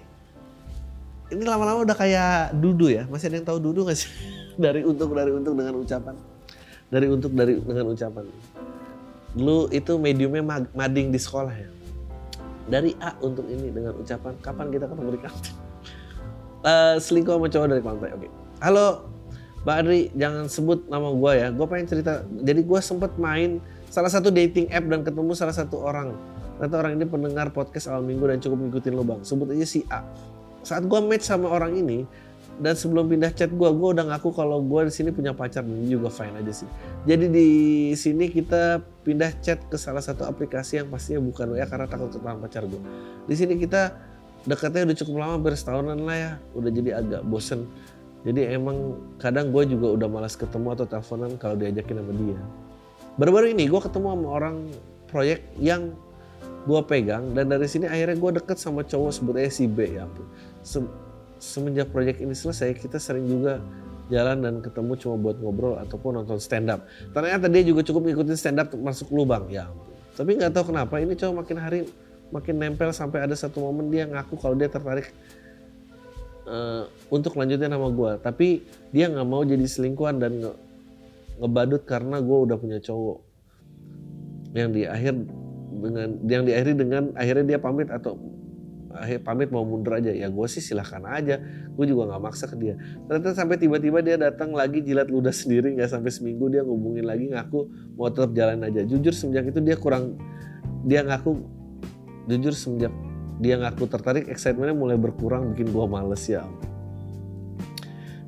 ini 1.33 1.45
lama-lama 1.49 1.88
udah 1.88 1.97
kayak 1.97 2.53
dudu 2.61 2.92
ya 2.92 3.09
masih 3.09 3.33
ada 3.33 3.37
yang 3.40 3.49
tahu 3.49 3.59
dudu 3.59 3.88
gak 3.88 3.97
sih 3.97 4.11
dari 4.64 4.85
untuk 4.85 5.11
dari 5.16 5.33
untuk 5.33 5.57
dengan 5.57 5.75
ucapan 5.81 6.14
dari 6.92 7.07
untuk 7.09 7.33
dari 7.33 7.57
dengan 7.57 7.87
ucapan 7.88 8.25
lu 9.33 9.64
itu 9.73 9.97
mediumnya 9.97 10.45
mading 10.77 11.09
di 11.09 11.16
sekolah 11.16 11.55
ya 11.57 11.68
dari 12.68 12.92
A 13.01 13.16
untuk 13.25 13.49
ini 13.49 13.73
dengan 13.73 13.97
ucapan 13.97 14.37
kapan 14.45 14.68
kita 14.68 14.85
ketemu 14.87 15.11
di 15.16 15.21
kantin 15.25 15.55
uh, 16.68 16.97
selingkuh 17.05 17.40
sama 17.40 17.49
cowok 17.49 17.66
dari 17.73 17.83
pantai 17.83 18.09
oke 18.12 18.21
okay. 18.21 18.31
halo 18.61 19.12
Mbak 19.62 19.77
Adri 19.79 20.11
jangan 20.18 20.51
sebut 20.51 20.90
nama 20.90 21.07
gue 21.14 21.33
ya. 21.38 21.49
Gue 21.55 21.66
pengen 21.71 21.87
cerita. 21.87 22.27
Jadi 22.27 22.61
gue 22.66 22.81
sempet 22.83 23.14
main 23.14 23.62
salah 23.87 24.11
satu 24.11 24.35
dating 24.35 24.66
app 24.75 24.83
dan 24.90 25.07
ketemu 25.07 25.33
salah 25.38 25.55
satu 25.55 25.79
orang. 25.79 26.18
Ternyata 26.59 26.77
orang 26.83 26.92
ini 26.99 27.07
pendengar 27.07 27.47
podcast 27.55 27.87
awal 27.87 28.03
minggu 28.03 28.27
dan 28.27 28.42
cukup 28.42 28.59
ngikutin 28.59 28.92
lo 28.95 29.07
bang. 29.07 29.21
Sebut 29.23 29.55
aja 29.55 29.66
si 29.66 29.87
A. 29.87 30.03
Saat 30.62 30.87
gue 30.87 30.98
match 31.03 31.27
sama 31.27 31.51
orang 31.51 31.75
ini, 31.75 32.07
dan 32.61 32.77
sebelum 32.77 33.09
pindah 33.09 33.33
chat 33.33 33.48
gue, 33.48 33.68
gue 33.72 33.88
udah 33.96 34.05
ngaku 34.12 34.29
kalau 34.37 34.61
gue 34.61 34.87
di 34.87 34.92
sini 34.92 35.09
punya 35.09 35.33
pacar 35.33 35.64
dan 35.64 35.88
juga 35.88 36.12
fine 36.12 36.37
aja 36.37 36.53
sih. 36.53 36.68
Jadi 37.09 37.27
di 37.33 37.48
sini 37.96 38.29
kita 38.29 38.79
pindah 39.03 39.40
chat 39.40 39.59
ke 39.66 39.81
salah 39.81 40.05
satu 40.05 40.29
aplikasi 40.29 40.79
yang 40.79 40.92
pastinya 40.92 41.25
bukan 41.25 41.57
WA 41.57 41.64
karena 41.64 41.88
takut 41.88 42.12
ketahuan 42.12 42.38
pacar 42.44 42.68
gue. 42.68 42.83
Di 43.25 43.35
sini 43.35 43.57
kita 43.57 43.96
dekatnya 44.44 44.85
udah 44.85 44.96
cukup 45.01 45.14
lama, 45.16 45.33
hampir 45.40 45.53
setahunan 45.57 45.98
lah 46.05 46.16
ya. 46.16 46.33
Udah 46.53 46.70
jadi 46.70 46.90
agak 47.01 47.22
bosen. 47.25 47.66
Jadi 48.22 48.55
emang 48.55 49.01
kadang 49.18 49.51
gue 49.51 49.62
juga 49.66 49.98
udah 49.98 50.09
malas 50.12 50.38
ketemu 50.38 50.79
atau 50.79 50.87
teleponan 50.87 51.35
kalau 51.40 51.57
diajakin 51.59 51.98
sama 51.98 52.12
dia. 52.14 52.40
Baru-baru 53.18 53.51
ini 53.57 53.66
gue 53.66 53.81
ketemu 53.81 54.07
sama 54.14 54.29
orang 54.29 54.57
proyek 55.11 55.42
yang 55.59 55.90
gue 56.62 56.81
pegang 56.87 57.35
dan 57.35 57.51
dari 57.51 57.66
sini 57.66 57.90
akhirnya 57.90 58.14
gue 58.14 58.31
deket 58.38 58.55
sama 58.62 58.87
cowok 58.87 59.11
sebutnya 59.11 59.51
si 59.51 59.66
B 59.66 59.98
ya 59.98 60.07
ampun. 60.07 60.27
Se- 60.62 60.94
semenjak 61.42 61.90
proyek 61.90 62.22
ini 62.22 62.35
selesai 62.35 62.79
kita 62.79 63.03
sering 63.03 63.27
juga 63.27 63.59
jalan 64.11 64.44
dan 64.44 64.55
ketemu 64.62 64.92
cuma 64.98 65.14
buat 65.18 65.37
ngobrol 65.42 65.75
ataupun 65.83 66.22
nonton 66.22 66.38
stand 66.38 66.70
up. 66.70 66.87
Ternyata 67.11 67.51
dia 67.51 67.62
juga 67.66 67.83
cukup 67.83 68.11
ngikutin 68.11 68.37
stand 68.38 68.59
up 68.62 68.68
masuk 68.79 69.11
lubang 69.11 69.51
ya. 69.51 69.66
Tapi 70.14 70.38
nggak 70.38 70.53
tahu 70.53 70.75
kenapa 70.75 71.01
ini 71.01 71.16
cowok 71.16 71.35
makin 71.42 71.57
hari 71.59 71.81
makin 72.33 72.55
nempel 72.61 72.92
sampai 72.92 73.25
ada 73.25 73.37
satu 73.37 73.61
momen 73.64 73.88
dia 73.88 74.05
ngaku 74.09 74.37
kalau 74.37 74.55
dia 74.55 74.68
tertarik 74.68 75.11
eh, 76.46 76.83
untuk 77.09 77.35
lanjutin 77.35 77.72
sama 77.72 77.88
gue. 77.88 78.12
Tapi 78.20 78.48
dia 78.92 79.09
nggak 79.09 79.27
mau 79.27 79.42
jadi 79.42 79.64
selingkuhan 79.64 80.20
dan 80.20 80.33
nge- 80.38 80.59
ngebadut 81.40 81.83
karena 81.88 82.20
gue 82.20 82.38
udah 82.48 82.57
punya 82.61 82.79
cowok 82.79 83.18
yang 84.53 84.68
di 84.68 84.85
akhir 84.85 85.16
dengan 85.72 86.09
yang 86.29 86.42
diakhiri 86.44 86.72
dengan 86.77 87.03
akhirnya 87.16 87.57
dia 87.57 87.59
pamit 87.59 87.88
atau 87.88 88.20
akhir 88.96 89.24
pamit 89.24 89.48
mau 89.48 89.64
mundur 89.64 89.98
aja. 89.98 90.12
Ya 90.12 90.28
gue 90.28 90.46
sih 90.48 90.61
silahkan 90.61 91.02
aja. 91.09 91.40
Gue 91.72 91.85
juga 91.88 92.12
nggak 92.12 92.22
maksa 92.22 92.46
ke 92.48 92.57
dia. 92.57 92.74
Ternyata 93.09 93.37
sampai 93.37 93.57
tiba-tiba 93.57 94.05
dia 94.05 94.16
datang 94.16 94.52
lagi 94.52 94.85
jilat 94.85 95.09
ludah 95.09 95.33
sendiri 95.33 95.74
nggak 95.76 95.90
sampai 95.90 96.11
seminggu 96.12 96.48
dia 96.52 96.62
ngubungin 96.64 97.09
lagi 97.09 97.33
ngaku 97.33 97.61
mau 97.96 98.12
tetap 98.12 98.33
jalan 98.37 98.61
aja. 98.64 98.85
Jujur 98.85 99.12
semenjak 99.12 99.52
itu 99.52 99.61
dia 99.64 99.76
kurang 99.76 100.16
dia 100.83 101.07
ngaku 101.07 101.38
jujur 102.26 102.55
semenjak 102.55 102.92
dia 103.42 103.59
ngaku 103.59 103.90
tertarik 103.90 104.31
excitementnya 104.31 104.74
mulai 104.74 104.98
berkurang 104.98 105.50
bikin 105.55 105.74
gue 105.74 105.87
males 105.90 106.22
ya 106.31 106.46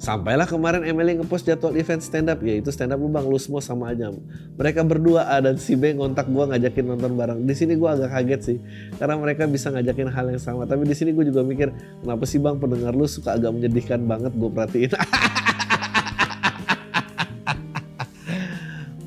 Sampailah 0.05 0.45
kemarin 0.45 0.85
Emily 0.85 1.17
ngepost 1.17 1.49
jadwal 1.49 1.73
event 1.81 2.05
stand 2.05 2.29
up 2.29 2.37
yaitu 2.45 2.69
stand 2.69 2.93
up 2.93 3.01
lu 3.01 3.41
semua 3.41 3.65
sama 3.65 3.89
aja. 3.89 4.13
Mereka 4.53 4.85
berdua 4.85 5.25
A 5.33 5.41
dan 5.41 5.57
si 5.57 5.81
B 5.81 5.97
ngontak 5.97 6.29
gua 6.29 6.45
ngajakin 6.53 6.93
nonton 6.93 7.17
bareng. 7.17 7.41
Di 7.49 7.57
sini 7.57 7.73
gua 7.73 7.97
agak 7.97 8.13
kaget 8.13 8.41
sih 8.45 8.61
karena 9.01 9.17
mereka 9.17 9.49
bisa 9.49 9.73
ngajakin 9.73 10.13
hal 10.13 10.29
yang 10.29 10.45
sama. 10.45 10.69
Tapi 10.69 10.85
di 10.85 10.93
sini 10.93 11.17
gue 11.17 11.25
juga 11.33 11.41
mikir 11.41 11.73
kenapa 12.05 12.21
sih 12.29 12.37
bang 12.37 12.61
pendengar 12.61 12.93
lu 12.93 13.09
suka 13.09 13.41
agak 13.41 13.49
menyedihkan 13.57 14.05
banget 14.05 14.37
gue 14.37 14.51
perhatiin. 14.53 14.93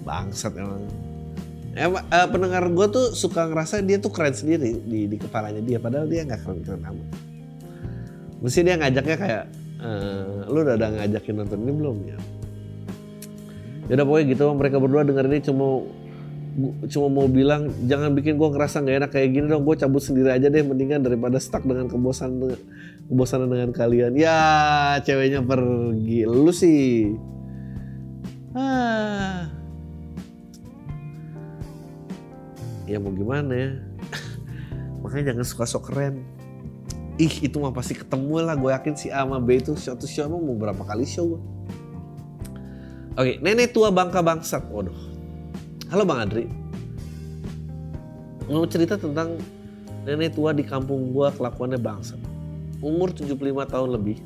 Bangsat 0.09 0.57
emang. 0.57 0.81
Emang 1.77 2.09
eh, 2.09 2.25
pendengar 2.25 2.65
gue 2.73 2.87
tuh 2.89 3.13
suka 3.13 3.45
ngerasa 3.45 3.85
dia 3.85 4.01
tuh 4.01 4.09
keren 4.09 4.33
sendiri 4.33 4.73
di, 4.81 5.05
di 5.05 5.17
kepalanya 5.21 5.61
dia 5.61 5.77
padahal 5.77 6.09
dia 6.09 6.25
nggak 6.25 6.41
keren-keren 6.41 6.81
amat. 6.89 7.05
Mesti 8.41 8.65
dia 8.65 8.81
ngajaknya 8.81 9.17
kayak 9.21 9.66
eh, 9.81 10.45
lu 10.49 10.59
udah 10.65 10.75
ada 10.75 10.87
ngajakin 10.93 11.35
nonton 11.37 11.59
ini 11.63 11.73
belum 11.73 11.97
ya? 12.05 12.17
Ya 13.87 13.93
udah 13.95 14.05
pokoknya 14.05 14.25
gitu 14.35 14.43
mereka 14.51 14.77
berdua 14.83 15.03
denger 15.07 15.25
ini 15.31 15.39
cuma 15.39 15.65
cuma 16.89 17.07
mau 17.13 17.29
bilang 17.29 17.69
jangan 17.85 18.17
bikin 18.17 18.35
gue 18.35 18.49
ngerasa 18.49 18.81
nggak 18.81 18.97
enak 19.05 19.11
kayak 19.13 19.29
gini 19.29 19.45
dong 19.45 19.61
gue 19.61 19.77
cabut 19.77 20.01
sendiri 20.01 20.33
aja 20.33 20.49
deh 20.49 20.65
mendingan 20.65 21.05
daripada 21.05 21.37
stuck 21.37 21.61
dengan 21.61 21.85
kebosanan 21.85 22.57
kebosanan 23.07 23.47
dengan 23.47 23.71
kalian. 23.71 24.17
Ya 24.17 24.97
ceweknya 25.05 25.45
pergi. 25.45 26.27
Lu 26.27 26.51
sih. 26.51 27.13
Ah. 28.57 29.47
Ya 32.89 32.97
mau 33.03 33.11
gimana 33.11 33.51
ya? 33.53 33.71
Makanya 35.03 35.35
jangan 35.35 35.45
suka 35.45 35.63
sok 35.67 35.91
keren 35.91 36.36
ih 37.17 37.49
itu 37.49 37.57
mah 37.57 37.73
pasti 37.73 37.97
ketemu 37.97 38.45
lah. 38.45 38.55
Gue 38.55 38.71
yakin 38.71 38.93
si 38.93 39.09
A 39.09 39.25
sama 39.25 39.41
B 39.41 39.57
itu 39.57 39.73
show 39.75 39.97
to 39.97 40.05
show 40.05 40.29
mau 40.29 40.39
berapa 40.53 40.79
kali 40.85 41.03
show 41.03 41.35
gue 41.35 41.41
oke 43.17 43.33
nenek 43.41 43.73
tua 43.73 43.89
bangka 43.89 44.21
bangsat. 44.21 44.63
Waduh. 44.69 44.93
Halo 45.89 46.05
bang 46.05 46.19
Adri. 46.21 46.45
Mau 48.47 48.63
cerita 48.69 48.95
tentang 48.95 49.41
nenek 50.05 50.37
tua 50.37 50.53
di 50.53 50.61
kampung 50.61 51.11
gue 51.11 51.27
kelakuannya 51.33 51.81
bangsat. 51.81 52.21
Umur 52.79 53.09
75 53.09 53.33
tahun 53.73 53.89
lebih. 53.97 54.21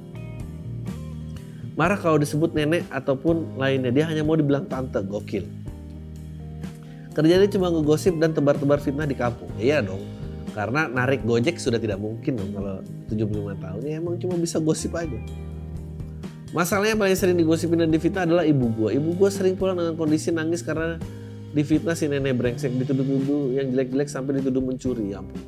Marah 1.80 1.96
kalau 1.96 2.20
disebut 2.20 2.52
nenek 2.52 2.84
ataupun 2.92 3.56
lainnya. 3.56 3.96
Dia 3.96 4.12
hanya 4.12 4.28
mau 4.28 4.36
dibilang 4.36 4.68
tante. 4.68 5.00
Gokil. 5.00 5.48
Kerjanya 7.16 7.48
cuma 7.48 7.72
ngegosip 7.72 8.20
dan 8.20 8.36
tebar-tebar 8.36 8.84
fitnah 8.84 9.08
di 9.08 9.16
kampung. 9.16 9.48
Iya 9.56 9.80
dong 9.80 10.21
karena 10.52 10.92
narik 10.92 11.24
gojek 11.24 11.56
sudah 11.56 11.80
tidak 11.80 11.96
mungkin 11.96 12.36
dong 12.36 12.52
kalau 12.52 12.84
75 13.08 13.56
tahun. 13.64 13.82
Ya 13.88 13.96
emang 14.04 14.20
cuma 14.20 14.36
bisa 14.36 14.60
gosip 14.60 14.92
aja. 15.00 15.16
Masalahnya 16.52 17.00
paling 17.00 17.16
sering 17.16 17.40
digosipin 17.40 17.80
dan 17.80 17.92
difitnah 17.92 18.28
adalah 18.28 18.44
ibu 18.44 18.68
gua. 18.76 18.92
Ibu 18.92 19.16
gua 19.16 19.32
sering 19.32 19.56
pulang 19.56 19.80
dengan 19.80 19.96
kondisi 19.96 20.36
nangis 20.36 20.60
karena 20.60 21.00
difitnah 21.56 21.96
si 21.96 22.12
nenek 22.12 22.36
brengsek 22.36 22.76
dituduh-tuduh 22.76 23.56
yang 23.56 23.72
jelek-jelek 23.72 24.12
sampai 24.12 24.44
dituduh 24.44 24.60
mencuri. 24.60 25.16
Ya 25.16 25.24
ampun. 25.24 25.40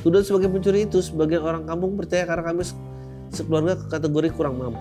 Tuduhan 0.00 0.24
sebagai 0.24 0.48
pencuri 0.48 0.88
itu 0.88 1.04
sebagian 1.04 1.44
orang 1.44 1.68
kampung 1.68 1.92
percaya 2.00 2.24
karena 2.24 2.40
kami 2.40 2.64
se- 2.64 2.76
sekeluarga 3.36 3.76
kategori 3.92 4.32
kurang 4.32 4.56
mampu. 4.56 4.80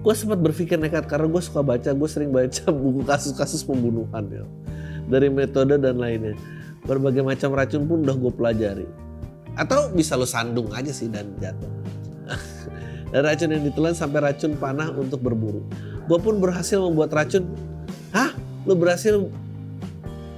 Gue 0.00 0.14
sempat 0.16 0.40
berpikir 0.40 0.80
nekat 0.80 1.04
karena 1.04 1.28
gue 1.28 1.42
suka 1.44 1.60
baca 1.60 1.92
gue 1.92 2.08
sering 2.08 2.32
baca 2.32 2.64
buku 2.72 3.04
kasus-kasus 3.04 3.60
pembunuhan 3.68 4.24
ya. 4.32 4.44
Dari 5.04 5.28
metode 5.28 5.76
dan 5.76 6.00
lainnya 6.00 6.32
berbagai 6.86 7.22
macam 7.22 7.54
racun 7.54 7.86
pun 7.86 8.02
udah 8.02 8.16
gue 8.16 8.32
pelajari 8.34 8.86
atau 9.54 9.92
bisa 9.92 10.16
lo 10.16 10.24
sandung 10.24 10.72
aja 10.72 10.90
sih 10.90 11.12
dan 11.12 11.30
jatuh 11.38 11.70
dan 13.12 13.22
racun 13.28 13.50
yang 13.52 13.64
ditelan 13.66 13.94
sampai 13.94 14.32
racun 14.32 14.56
panah 14.56 14.90
untuk 14.94 15.20
berburu 15.20 15.62
gue 16.08 16.18
pun 16.18 16.40
berhasil 16.42 16.80
membuat 16.80 17.12
racun 17.14 17.46
hah 18.10 18.32
lo 18.66 18.74
berhasil 18.74 19.30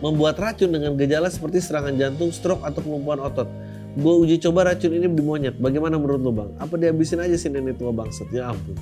membuat 0.04 0.36
racun 0.36 0.68
dengan 0.68 0.92
gejala 1.00 1.32
seperti 1.32 1.64
serangan 1.64 1.96
jantung, 1.96 2.28
stroke 2.28 2.60
atau 2.60 2.84
kelumpuhan 2.84 3.24
otot. 3.24 3.48
Gue 3.96 4.14
uji 4.20 4.36
coba 4.44 4.68
racun 4.68 4.92
ini 4.92 5.08
di 5.08 5.22
monyet. 5.24 5.56
Bagaimana 5.56 5.96
menurut 5.96 6.20
lo 6.20 6.32
bang? 6.34 6.50
Apa 6.60 6.76
dihabisin 6.76 7.24
aja 7.24 7.32
sih 7.40 7.48
nenek 7.48 7.80
tua 7.80 7.88
bangsat? 7.88 8.28
Ya 8.34 8.52
ampun. 8.52 8.76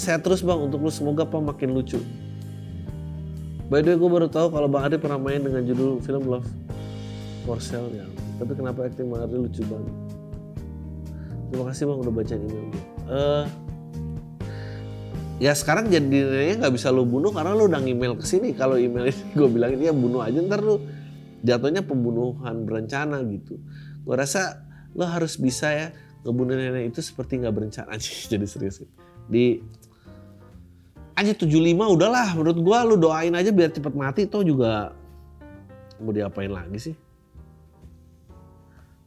Sehat 0.00 0.24
terus 0.24 0.40
bang 0.40 0.56
untuk 0.56 0.80
lo 0.80 0.88
semoga 0.88 1.28
apa 1.28 1.36
makin 1.42 1.76
lucu. 1.76 2.00
By 3.70 3.86
the 3.86 3.94
way 3.94 3.98
gue 4.02 4.10
baru 4.10 4.26
tahu 4.26 4.50
kalau 4.50 4.66
Bang 4.66 4.90
Ade 4.90 4.98
pernah 4.98 5.14
main 5.14 5.38
dengan 5.38 5.62
judul 5.62 6.02
film 6.02 6.26
Love 6.26 6.50
for 7.46 7.62
Sale 7.62 7.94
ya. 7.94 8.06
Tapi 8.42 8.58
kenapa 8.58 8.82
acting 8.90 9.06
Bang 9.06 9.22
Ade 9.22 9.38
lucu 9.38 9.62
banget. 9.62 9.94
Terima 11.50 11.64
kasih 11.66 11.82
bang 11.90 11.98
udah 11.98 12.14
bacain 12.14 12.42
email 12.46 12.66
gue. 12.70 12.82
Eh, 13.10 13.44
ya 15.42 15.52
sekarang 15.54 15.90
jadinya 15.90 16.66
nggak 16.66 16.74
bisa 16.78 16.94
lo 16.94 17.02
bunuh 17.02 17.34
karena 17.34 17.58
lo 17.58 17.66
udah 17.66 17.82
email 17.82 18.14
ke 18.14 18.26
sini. 18.26 18.54
Kalau 18.54 18.74
email 18.78 19.10
ini 19.10 19.34
gue 19.38 19.48
bilang 19.50 19.74
dia 19.78 19.94
bunuh 19.94 20.22
aja 20.22 20.38
ntar 20.42 20.62
lo 20.62 20.78
jatuhnya 21.42 21.82
pembunuhan 21.86 22.66
berencana 22.66 23.22
gitu. 23.26 23.58
Gue 24.02 24.14
rasa 24.14 24.66
lo 24.94 25.06
harus 25.06 25.38
bisa 25.38 25.70
ya 25.70 25.88
ngebunuh 26.26 26.54
nenek 26.58 26.94
itu 26.94 27.00
seperti 27.00 27.40
nggak 27.40 27.54
berencana 27.54 27.96
jadi 28.30 28.46
serius 28.46 28.84
di 29.30 29.62
aja 31.20 31.36
75 31.36 31.52
udahlah 31.76 32.32
menurut 32.32 32.58
gua 32.64 32.80
lu 32.88 32.96
doain 32.96 33.36
aja 33.36 33.52
biar 33.52 33.68
cepet 33.68 33.92
mati 33.92 34.24
toh 34.24 34.40
juga 34.40 34.96
mau 36.00 36.16
diapain 36.16 36.48
lagi 36.48 36.90
sih 36.90 36.96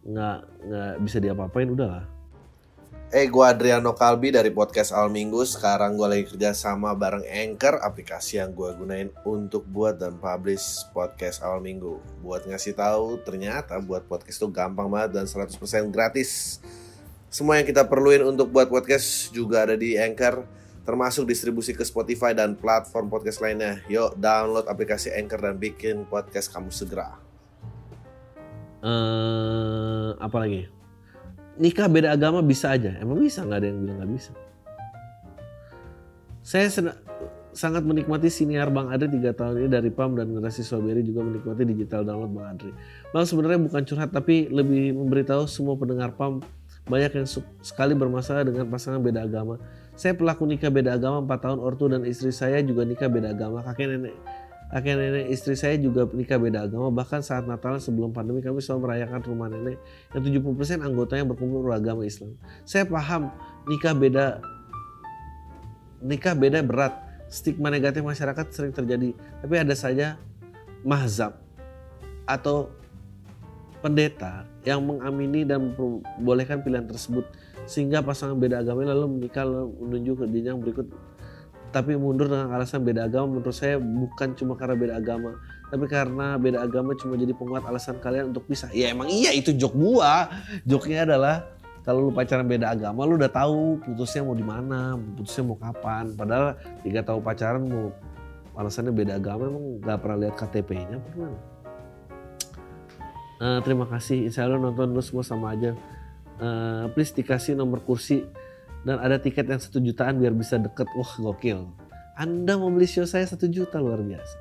nggak 0.06 0.38
nggak 0.70 0.94
bisa 1.02 1.18
diapa-apain 1.18 1.74
udahlah 1.74 2.14
Eh, 3.14 3.30
gue 3.30 3.46
Adriano 3.46 3.94
Kalbi 3.94 4.34
dari 4.34 4.50
podcast 4.50 4.90
Al 4.90 5.06
Minggu. 5.06 5.46
Sekarang 5.46 5.94
gue 5.94 6.08
lagi 6.10 6.26
kerja 6.34 6.50
sama 6.58 6.98
bareng 6.98 7.22
Anchor, 7.30 7.78
aplikasi 7.78 8.42
yang 8.42 8.58
gue 8.58 8.74
gunain 8.74 9.14
untuk 9.22 9.70
buat 9.70 10.02
dan 10.02 10.18
publish 10.18 10.82
podcast 10.98 11.46
Al 11.46 11.62
Minggu. 11.62 12.02
Buat 12.26 12.50
ngasih 12.50 12.74
tahu, 12.74 13.22
ternyata 13.22 13.78
buat 13.86 14.10
podcast 14.10 14.42
itu 14.42 14.50
gampang 14.50 14.90
banget 14.90 15.14
dan 15.14 15.30
100% 15.30 15.94
gratis. 15.94 16.58
Semua 17.30 17.62
yang 17.62 17.70
kita 17.70 17.86
perluin 17.86 18.26
untuk 18.26 18.50
buat 18.50 18.66
podcast 18.66 19.30
juga 19.30 19.70
ada 19.70 19.78
di 19.78 19.94
Anchor, 19.94 20.50
termasuk 20.84 21.24
distribusi 21.28 21.72
ke 21.72 21.84
Spotify 21.88 22.36
dan 22.36 22.60
platform 22.60 23.08
podcast 23.08 23.40
lainnya. 23.40 23.80
Yuk, 23.88 24.20
download 24.20 24.68
aplikasi 24.68 25.12
Anchor 25.16 25.40
dan 25.40 25.56
bikin 25.56 26.04
podcast 26.08 26.52
kamu 26.52 26.70
segera. 26.72 27.20
eh 28.84 30.12
apa 30.20 30.38
lagi 30.44 30.68
nikah 31.56 31.88
beda 31.88 32.12
agama 32.20 32.44
bisa 32.44 32.76
aja 32.76 33.00
emang 33.00 33.16
bisa 33.24 33.40
nggak 33.40 33.64
ada 33.64 33.68
yang 33.72 33.80
bilang 33.80 33.96
nggak 34.04 34.12
bisa 34.12 34.32
saya 36.44 36.68
sen- 36.68 37.00
sangat 37.56 37.88
menikmati 37.88 38.28
siniar 38.28 38.68
Bang 38.74 38.92
Adri 38.92 39.08
tiga 39.08 39.32
tahun 39.32 39.64
ini 39.64 39.70
dari 39.72 39.88
PAM 39.88 40.20
dan 40.20 40.36
generasi 40.36 40.68
Strawberry 40.68 41.00
juga 41.00 41.24
menikmati 41.24 41.64
digital 41.64 42.04
download 42.04 42.36
Bang 42.36 42.48
Adri. 42.58 42.76
Bang 43.16 43.24
sebenarnya 43.24 43.62
bukan 43.62 43.82
curhat 43.88 44.12
tapi 44.12 44.52
lebih 44.52 44.92
memberitahu 45.00 45.48
semua 45.48 45.80
pendengar 45.80 46.12
PAM 46.18 46.44
Banyak 46.84 47.12
yang 47.16 47.28
sekali 47.64 47.96
bermasalah 47.96 48.44
dengan 48.44 48.68
pasangan 48.68 49.00
beda 49.00 49.24
agama. 49.24 49.56
Saya 49.94 50.18
pelaku 50.18 50.50
nikah 50.50 50.74
beda 50.74 50.98
agama 50.98 51.22
4 51.22 51.44
tahun 51.44 51.60
ortu 51.62 51.86
dan 51.86 52.02
istri 52.10 52.34
saya 52.34 52.62
juga 52.66 52.82
nikah 52.82 53.10
beda 53.10 53.34
agama. 53.34 53.62
Kakek 53.62 53.88
nenek 53.94 54.16
kakek 54.74 54.96
nenek 54.98 55.26
istri 55.30 55.54
saya 55.54 55.78
juga 55.78 56.10
nikah 56.10 56.42
beda 56.42 56.66
agama. 56.66 56.90
Bahkan 56.90 57.22
saat 57.22 57.46
Natal 57.46 57.78
sebelum 57.78 58.10
pandemi 58.10 58.42
kami 58.42 58.58
selalu 58.58 58.90
merayakan 58.90 59.22
rumah 59.22 59.48
nenek 59.54 59.78
yang 60.18 60.42
70% 60.42 60.82
anggotanya 60.82 61.26
berkumpul 61.30 61.62
beragama 61.62 62.02
Islam. 62.10 62.34
Saya 62.66 62.90
paham 62.90 63.30
nikah 63.70 63.94
beda 63.94 64.42
nikah 66.02 66.34
beda 66.34 66.66
berat. 66.66 66.94
Stigma 67.30 67.70
negatif 67.74 68.06
masyarakat 68.06 68.46
sering 68.54 68.74
terjadi. 68.74 69.14
Tapi 69.42 69.56
ada 69.58 69.74
saja 69.74 70.22
mahzab 70.86 71.38
atau 72.26 72.70
pendeta 73.82 74.48
yang 74.64 74.80
mengamini 74.80 75.44
dan 75.44 75.76
membolehkan 75.76 76.64
pilihan 76.64 76.88
tersebut 76.88 77.28
sehingga 77.64 78.04
pasangan 78.04 78.36
beda 78.36 78.60
agama 78.60 78.84
lalu 78.84 79.20
menikah 79.20 79.48
lalu 79.48 79.72
menuju 79.80 80.12
ke 80.20 80.26
jenjang 80.32 80.58
berikut. 80.60 80.88
Tapi 81.74 81.98
mundur 81.98 82.30
dengan 82.30 82.54
alasan 82.54 82.86
beda 82.86 83.10
agama 83.10 83.34
menurut 83.34 83.56
saya 83.56 83.82
bukan 83.82 84.38
cuma 84.38 84.54
karena 84.54 84.78
beda 84.78 84.94
agama. 85.02 85.42
Tapi 85.74 85.86
karena 85.90 86.38
beda 86.38 86.62
agama 86.62 86.94
cuma 86.94 87.18
jadi 87.18 87.34
penguat 87.34 87.66
alasan 87.66 87.98
kalian 87.98 88.30
untuk 88.30 88.46
pisah. 88.46 88.70
Ya 88.70 88.94
emang 88.94 89.10
iya 89.10 89.34
itu 89.34 89.50
jok 89.58 89.74
gua. 89.74 90.30
Joknya 90.70 91.10
adalah 91.10 91.50
kalau 91.82 92.08
lu 92.08 92.12
pacaran 92.14 92.46
beda 92.46 92.78
agama 92.78 93.04
lu 93.10 93.18
udah 93.18 93.32
tahu 93.32 93.82
putusnya 93.82 94.22
mau 94.22 94.38
di 94.38 94.46
mana 94.46 94.96
putusnya 95.18 95.44
mau 95.50 95.58
kapan. 95.58 96.14
Padahal 96.14 96.54
tiga 96.86 97.02
tahun 97.02 97.22
pacaran 97.26 97.64
mau 97.66 97.90
alasannya 98.54 98.94
beda 98.94 99.18
agama 99.18 99.50
emang 99.50 99.66
gak 99.82 99.98
pernah 99.98 100.18
lihat 100.22 100.36
KTP-nya 100.38 100.98
pernah? 101.10 101.34
Uh, 103.42 103.60
terima 103.66 103.90
kasih. 103.90 104.30
Insya 104.30 104.46
Allah 104.46 104.62
nonton 104.62 104.94
lu 104.94 105.02
semua 105.02 105.26
sama 105.26 105.58
aja 105.58 105.74
uh, 106.40 106.90
please 106.94 107.14
dikasih 107.14 107.54
nomor 107.58 107.84
kursi 107.84 108.26
dan 108.84 109.00
ada 109.00 109.20
tiket 109.20 109.46
yang 109.48 109.62
satu 109.62 109.84
jutaan 109.84 110.18
biar 110.18 110.34
bisa 110.34 110.58
deket 110.58 110.88
wah 110.96 111.14
gokil 111.20 111.70
anda 112.16 112.56
mau 112.56 112.70
beli 112.70 112.88
show 112.90 113.06
saya 113.06 113.26
satu 113.26 113.50
juta 113.50 113.82
luar 113.82 114.02
biasa 114.02 114.38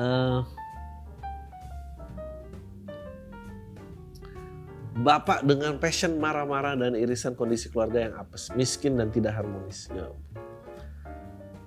uh, 0.00 0.40
Bapak 4.98 5.46
dengan 5.46 5.78
passion 5.78 6.18
marah-marah 6.18 6.74
dan 6.74 6.98
irisan 6.98 7.38
kondisi 7.38 7.70
keluarga 7.70 8.10
yang 8.10 8.18
apes, 8.18 8.50
miskin 8.58 8.98
dan 8.98 9.14
tidak 9.14 9.38
harmonis. 9.38 9.86
Ya. 9.94 10.10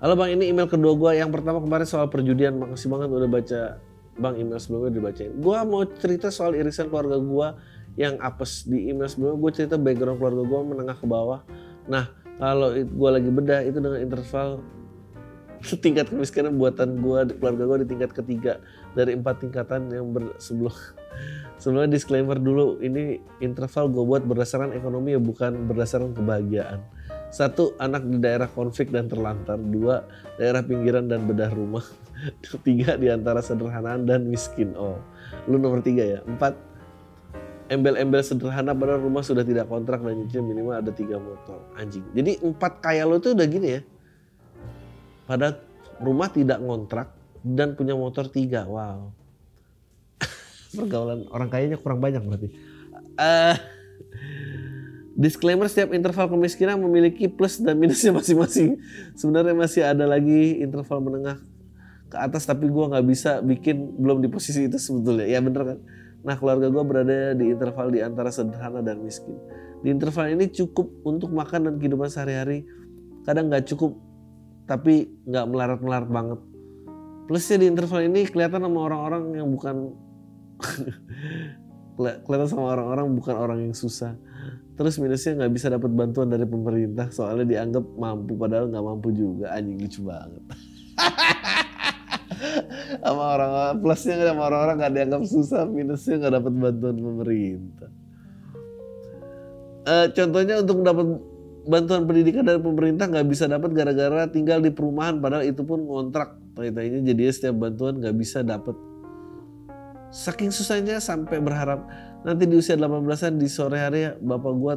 Halo 0.03 0.19
bang, 0.19 0.35
ini 0.35 0.51
email 0.51 0.67
kedua 0.67 0.99
gue. 0.99 1.11
Yang 1.15 1.39
pertama 1.39 1.63
kemarin 1.63 1.87
soal 1.87 2.11
perjudian, 2.11 2.59
makasih 2.59 2.91
banget 2.91 3.07
udah 3.07 3.29
baca 3.31 3.61
bang 4.17 4.35
email 4.39 4.59
sebelumnya 4.59 4.91
dibacain. 4.91 5.31
Gue 5.39 5.57
mau 5.63 5.83
cerita 5.87 6.27
soal 6.33 6.57
irisan 6.57 6.91
keluarga 6.91 7.17
gue 7.19 7.47
yang 7.95 8.19
apes. 8.19 8.67
Di 8.67 8.91
email 8.91 9.07
sebelumnya 9.07 9.37
gue 9.39 9.51
cerita 9.55 9.75
background 9.79 10.17
keluarga 10.19 10.43
gue 10.43 10.59
menengah 10.75 10.97
ke 10.97 11.07
bawah. 11.07 11.39
Nah 11.87 12.11
kalau 12.41 12.73
gue 12.75 13.09
lagi 13.11 13.29
bedah 13.31 13.61
itu 13.63 13.77
dengan 13.79 13.99
interval 14.01 14.63
tingkat 15.61 16.09
kemiskinan 16.09 16.57
buatan 16.57 16.97
gue 16.97 17.37
keluarga 17.37 17.63
gue 17.69 17.77
di 17.85 17.87
tingkat 17.95 18.11
ketiga. 18.11 18.59
Dari 18.97 19.15
empat 19.15 19.45
tingkatan 19.45 19.87
yang 19.93 20.11
ber, 20.11 20.35
sebelum 20.41 20.73
sebelumnya 21.61 21.95
disclaimer 21.95 22.35
dulu 22.35 22.81
ini 22.81 23.21
interval 23.39 23.87
gue 23.93 24.03
buat 24.03 24.23
berdasarkan 24.25 24.73
ekonomi 24.73 25.15
ya 25.15 25.21
bukan 25.21 25.69
berdasarkan 25.69 26.17
kebahagiaan 26.17 26.81
satu 27.31 27.73
anak 27.79 28.03
di 28.03 28.19
daerah 28.19 28.51
konflik 28.51 28.91
dan 28.91 29.07
terlantar. 29.07 29.57
Dua 29.57 30.03
daerah 30.35 30.61
pinggiran 30.61 31.07
dan 31.07 31.25
bedah 31.25 31.49
rumah. 31.49 31.83
Tiga 32.67 32.99
di 32.99 33.09
antara 33.09 33.41
sederhanaan 33.41 34.05
dan 34.05 34.27
miskin. 34.29 34.75
Oh 34.77 34.99
lu 35.47 35.57
nomor 35.57 35.81
tiga 35.81 36.03
ya. 36.03 36.19
Empat 36.27 36.57
embel-embel 37.71 38.19
sederhana 38.21 38.75
padahal 38.75 38.99
rumah 38.99 39.23
sudah 39.23 39.47
tidak 39.47 39.71
kontrak 39.71 40.03
dan 40.03 40.19
nyicil 40.19 40.43
minimal 40.43 40.75
ada 40.75 40.91
tiga 40.91 41.17
motor. 41.17 41.63
Anjing. 41.79 42.03
Jadi 42.11 42.43
empat 42.43 42.83
kaya 42.83 43.07
lo 43.07 43.17
tuh 43.17 43.33
udah 43.33 43.47
gini 43.47 43.79
ya. 43.79 43.81
Pada 45.25 45.55
rumah 46.03 46.27
tidak 46.27 46.59
ngontrak 46.59 47.15
dan 47.41 47.73
punya 47.79 47.95
motor 47.95 48.27
tiga. 48.27 48.67
Wow. 48.67 49.15
Pergaulan 50.75 51.25
orang 51.31 51.49
kayanya 51.49 51.77
kurang 51.79 52.03
banyak 52.03 52.21
berarti. 52.21 52.49
Uh, 53.15 53.55
disclaimer 55.15 55.67
setiap 55.67 55.91
interval 55.91 56.31
kemiskinan 56.31 56.79
memiliki 56.79 57.27
plus 57.27 57.59
dan 57.59 57.75
minusnya 57.75 58.15
masing-masing 58.15 58.79
sebenarnya 59.19 59.55
masih 59.55 59.81
ada 59.83 60.07
lagi 60.07 60.59
interval 60.63 61.03
menengah 61.03 61.37
ke 62.11 62.17
atas 62.19 62.43
tapi 62.47 62.67
gue 62.67 62.85
nggak 62.91 63.05
bisa 63.07 63.39
bikin 63.43 63.95
belum 63.99 64.23
di 64.23 64.27
posisi 64.31 64.67
itu 64.67 64.75
sebetulnya 64.79 65.27
ya 65.27 65.39
bener 65.39 65.63
kan 65.63 65.79
Nah 66.21 66.37
keluarga 66.37 66.69
gue 66.69 66.83
berada 66.85 67.17
di 67.33 67.49
interval 67.49 67.89
di 67.89 67.99
antara 68.01 68.29
sederhana 68.29 68.85
dan 68.85 69.01
miskin. 69.01 69.33
Di 69.81 69.89
interval 69.89 70.37
ini 70.37 70.45
cukup 70.53 71.01
untuk 71.01 71.33
makan 71.33 71.65
dan 71.69 71.73
kehidupan 71.81 72.09
sehari-hari. 72.13 72.65
Kadang 73.25 73.49
nggak 73.49 73.65
cukup, 73.73 73.97
tapi 74.69 75.09
nggak 75.25 75.45
melarat-melarat 75.49 76.09
banget. 76.09 76.39
Plusnya 77.25 77.57
di 77.65 77.67
interval 77.69 78.05
ini 78.05 78.29
kelihatan 78.29 78.61
sama 78.61 78.79
orang-orang 78.85 79.23
yang 79.33 79.49
bukan 79.49 79.75
kelihatan 81.97 82.49
sama 82.49 82.69
orang-orang 82.69 83.05
bukan 83.17 83.35
orang 83.37 83.59
yang 83.65 83.73
susah. 83.73 84.13
Terus 84.75 84.95
minusnya 84.97 85.31
nggak 85.43 85.53
bisa 85.53 85.67
dapat 85.69 85.91
bantuan 85.93 86.31
dari 86.31 86.47
pemerintah 86.47 87.11
soalnya 87.11 87.45
dianggap 87.45 87.85
mampu 87.95 88.33
padahal 88.39 88.71
nggak 88.71 88.85
mampu 88.85 89.09
juga. 89.13 89.53
Anjing 89.53 89.77
lucu 89.77 90.01
banget. 90.07 90.43
sama 93.01 93.23
orang 93.37 93.51
plusnya 93.81 94.15
sama 94.19 94.41
orang-orang 94.49 94.75
nggak 94.81 94.93
dianggap 94.93 95.21
susah 95.27 95.63
minusnya 95.67 96.15
nggak 96.21 96.33
dapat 96.41 96.53
bantuan 96.53 96.97
pemerintah 96.97 97.89
uh, 99.87 100.07
contohnya 100.11 100.55
untuk 100.61 100.77
dapat 100.81 101.07
bantuan 101.61 102.01
pendidikan 102.09 102.43
dari 102.45 102.57
pemerintah 102.57 103.05
nggak 103.05 103.27
bisa 103.29 103.45
dapat 103.45 103.69
gara-gara 103.73 104.25
tinggal 104.29 104.59
di 104.59 104.73
perumahan 104.73 105.21
padahal 105.21 105.45
itu 105.45 105.61
pun 105.61 105.85
kontrak 105.85 106.41
ini 106.57 107.05
jadi 107.05 107.29
setiap 107.29 107.55
bantuan 107.57 108.01
nggak 108.01 108.15
bisa 108.17 108.41
dapat 108.41 108.73
saking 110.11 110.51
susahnya 110.51 110.99
sampai 110.99 111.39
berharap 111.39 111.87
nanti 112.21 112.43
di 112.45 112.55
usia 112.57 112.77
18an 112.77 113.37
di 113.41 113.47
sore 113.49 113.77
hari 113.81 114.13
bapak 114.21 114.53
gua 114.57 114.75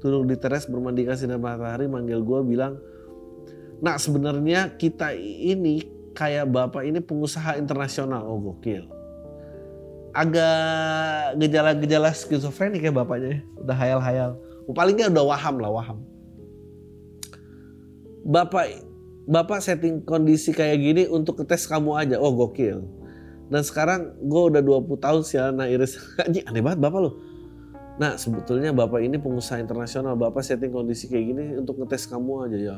duduk 0.00 0.32
di 0.32 0.36
teras 0.40 0.66
bermandi 0.66 1.06
kasih 1.06 1.30
matahari 1.36 1.86
manggil 1.86 2.24
gua 2.24 2.40
bilang 2.42 2.80
nah 3.80 3.96
sebenarnya 3.96 4.76
kita 4.76 5.14
ini 5.16 6.00
kayak 6.14 6.50
bapak 6.50 6.84
ini 6.86 6.98
pengusaha 7.00 7.56
internasional. 7.56 8.26
Oh 8.26 8.38
gokil. 8.38 8.86
Agak 10.10 11.38
gejala-gejala 11.38 12.10
skizofrenik 12.10 12.82
ya 12.82 12.92
bapaknya. 12.92 13.46
Udah 13.62 13.76
hayal-hayal. 13.78 14.36
Oh, 14.66 14.74
paling 14.74 14.98
nggak 14.98 15.14
udah 15.14 15.26
waham 15.26 15.56
lah 15.62 15.70
waham. 15.70 15.98
Bapak 18.26 18.84
bapak 19.24 19.62
setting 19.62 20.02
kondisi 20.04 20.52
kayak 20.52 20.78
gini 20.82 21.02
untuk 21.06 21.40
tes 21.46 21.64
kamu 21.64 21.94
aja. 21.96 22.16
Oh 22.18 22.34
gokil. 22.34 22.82
Dan 23.50 23.66
sekarang 23.66 24.14
gue 24.22 24.42
udah 24.54 24.62
20 24.62 24.94
tahun 25.02 25.20
sih 25.26 25.42
anak 25.42 25.68
iris. 25.74 25.98
Aneh 26.48 26.62
banget 26.62 26.78
bapak 26.78 27.00
lo. 27.02 27.10
Nah 27.98 28.16
sebetulnya 28.16 28.70
bapak 28.70 29.02
ini 29.02 29.18
pengusaha 29.18 29.58
internasional. 29.58 30.14
Bapak 30.14 30.46
setting 30.46 30.70
kondisi 30.70 31.10
kayak 31.10 31.24
gini 31.34 31.44
untuk 31.58 31.82
ngetes 31.82 32.06
kamu 32.06 32.46
aja 32.46 32.58
ya. 32.58 32.74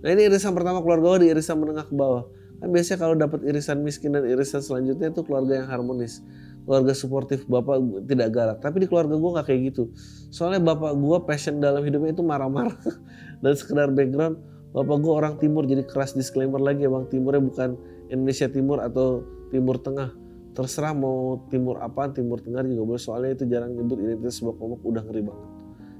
Nah 0.00 0.08
ini 0.08 0.26
irisan 0.26 0.56
pertama 0.56 0.80
keluarga 0.80 1.20
gue 1.20 1.28
di 1.28 1.36
irisan 1.36 1.60
menengah 1.60 1.84
ke 1.84 1.94
bawah. 1.94 2.24
Kan 2.64 2.72
biasanya 2.72 2.98
kalau 2.98 3.14
dapat 3.14 3.44
irisan 3.44 3.84
miskin 3.84 4.16
dan 4.16 4.24
irisan 4.24 4.64
selanjutnya 4.64 5.12
itu 5.12 5.20
keluarga 5.20 5.60
yang 5.60 5.68
harmonis. 5.68 6.24
Keluarga 6.64 6.96
suportif, 6.96 7.44
bapak 7.44 7.76
tidak 8.08 8.32
galak. 8.32 8.58
Tapi 8.64 8.84
di 8.84 8.86
keluarga 8.88 9.20
gue 9.20 9.30
gak 9.36 9.46
kayak 9.52 9.60
gitu. 9.68 9.92
Soalnya 10.32 10.64
bapak 10.64 10.96
gue 10.96 11.18
passion 11.28 11.60
dalam 11.60 11.84
hidupnya 11.84 12.16
itu 12.16 12.24
marah-marah. 12.24 12.72
dan 13.44 13.52
sekedar 13.52 13.92
background, 13.92 14.40
bapak 14.72 14.96
gue 14.96 15.12
orang 15.12 15.34
timur 15.36 15.68
jadi 15.68 15.84
keras 15.84 16.16
disclaimer 16.16 16.56
lagi 16.56 16.88
ya 16.88 16.90
bang. 16.90 17.04
Timurnya 17.12 17.44
bukan 17.44 17.76
Indonesia 18.08 18.48
Timur 18.48 18.80
atau 18.80 19.28
Timur 19.54 19.78
Tengah. 19.78 20.10
Terserah 20.54 20.94
mau 20.94 21.46
timur 21.50 21.82
apa, 21.82 22.10
timur 22.10 22.38
tengah 22.42 22.62
juga 22.66 22.82
boleh. 22.94 23.02
Soalnya 23.02 23.38
itu 23.38 23.46
jarang 23.46 23.74
nyebut 23.74 23.98
identitas 24.02 24.38
sebuah 24.38 24.54
kelompok 24.58 24.86
udah 24.86 25.02
ngeri 25.06 25.22
banget. 25.26 25.48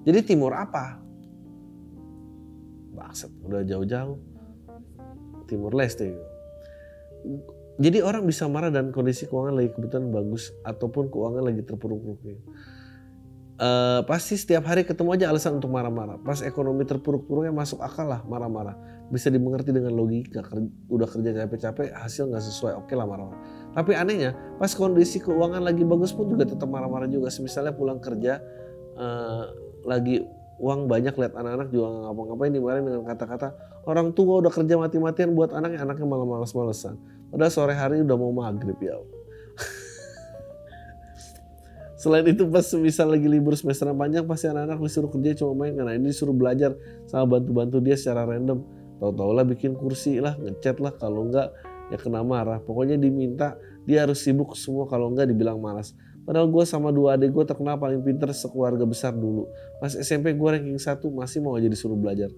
Jadi 0.07 0.19
timur 0.27 0.55
apa? 0.55 1.03
Bangsat, 2.95 3.31
udah 3.43 3.63
jauh-jauh. 3.67 4.19
Timur 5.51 5.75
Leste. 5.75 6.15
Jadi 7.83 7.99
orang 7.99 8.23
bisa 8.31 8.47
marah 8.47 8.71
dan 8.71 8.95
kondisi 8.95 9.27
keuangan 9.27 9.59
lagi 9.59 9.75
kebetulan 9.75 10.15
bagus 10.15 10.55
ataupun 10.63 11.11
keuangan 11.11 11.43
lagi 11.43 11.67
terpuruk-puruknya. 11.67 12.39
Uh, 13.55 14.07
pasti 14.07 14.39
setiap 14.39 14.67
hari 14.71 14.87
ketemu 14.87 15.19
aja 15.19 15.35
alasan 15.35 15.59
untuk 15.59 15.75
marah-marah. 15.75 16.23
Pas 16.23 16.39
ekonomi 16.47 16.87
terpuruk-puruknya 16.87 17.51
masuk 17.51 17.83
akal 17.83 18.07
lah 18.07 18.23
marah-marah. 18.23 18.94
Bisa 19.15 19.31
dimengerti 19.31 19.71
dengan 19.71 19.95
logika. 19.95 20.43
Udah 20.91 21.07
kerja 21.07 21.47
capek-capek 21.47 21.95
hasil 21.95 22.27
nggak 22.35 22.43
sesuai 22.43 22.75
oke 22.83 22.91
okay 22.91 22.99
lah 22.99 23.07
marah-marah. 23.07 23.39
Tapi 23.71 23.95
anehnya 23.95 24.35
pas 24.59 24.75
kondisi 24.75 25.23
keuangan 25.23 25.63
lagi 25.63 25.87
bagus 25.87 26.11
pun 26.11 26.27
juga 26.27 26.51
tetap 26.51 26.67
marah-marah 26.67 27.07
juga. 27.07 27.31
Misalnya 27.31 27.71
pulang 27.71 28.03
kerja 28.03 28.43
uh, 28.99 29.47
lagi 29.87 30.27
uang 30.59 30.87
banyak 30.87 31.15
lihat 31.19 31.35
anak-anak 31.35 31.69
juga 31.75 31.87
nggak 31.91 32.03
ngapa-ngapain 32.11 32.53
dimarahin 32.55 32.85
dengan 32.87 33.03
kata-kata 33.03 33.49
orang 33.91 34.15
tua 34.15 34.39
udah 34.39 34.53
kerja 34.55 34.79
mati-matian 34.79 35.35
buat 35.35 35.51
anaknya 35.51 35.83
anaknya 35.83 36.07
malah 36.07 36.27
males-malesan 36.27 36.95
padahal 37.35 37.51
sore 37.51 37.75
hari 37.75 38.07
udah 38.07 38.17
mau 38.17 38.31
maghrib 38.31 38.79
ya 38.79 38.95
Selain 42.05 42.27
itu 42.29 42.45
pas 42.53 42.69
misal 42.77 43.17
lagi 43.17 43.25
libur 43.25 43.57
semester 43.57 43.89
panjang 43.97 44.29
pasti 44.29 44.45
anak-anak 44.45 44.77
disuruh 44.77 45.09
kerja 45.09 45.41
cuma 45.41 45.65
main 45.65 45.73
karena 45.73 45.97
ini 45.97 46.13
disuruh 46.13 46.37
belajar 46.37 46.77
sama 47.09 47.39
bantu-bantu 47.39 47.81
dia 47.81 47.97
secara 47.97 48.29
random. 48.29 48.61
Tahu-tahu 49.03 49.31
lah 49.35 49.45
bikin 49.47 49.75
kursi 49.75 50.23
lah, 50.23 50.39
ngecat 50.39 50.79
lah 50.79 50.93
kalau 50.95 51.27
enggak 51.27 51.51
ya 51.91 51.99
kena 51.99 52.23
marah. 52.23 52.63
Pokoknya 52.63 52.99
diminta 52.99 53.59
dia 53.85 54.07
harus 54.07 54.23
sibuk 54.25 54.57
semua 54.57 54.89
kalau 54.89 55.13
enggak 55.13 55.29
dibilang 55.29 55.61
malas. 55.61 55.93
Padahal 56.25 56.49
gue 56.49 56.65
sama 56.65 56.89
dua 56.89 57.21
adik 57.21 57.37
gue 57.37 57.45
terkenal 57.45 57.77
paling 57.77 58.01
pinter 58.01 58.33
sekeluarga 58.33 58.89
besar 58.89 59.13
dulu. 59.13 59.45
Pas 59.77 59.93
SMP 59.93 60.33
gue 60.33 60.49
ranking 60.49 60.81
satu 60.81 61.13
masih 61.13 61.45
mau 61.45 61.53
aja 61.53 61.69
disuruh 61.69 62.01
belajar. 62.01 62.33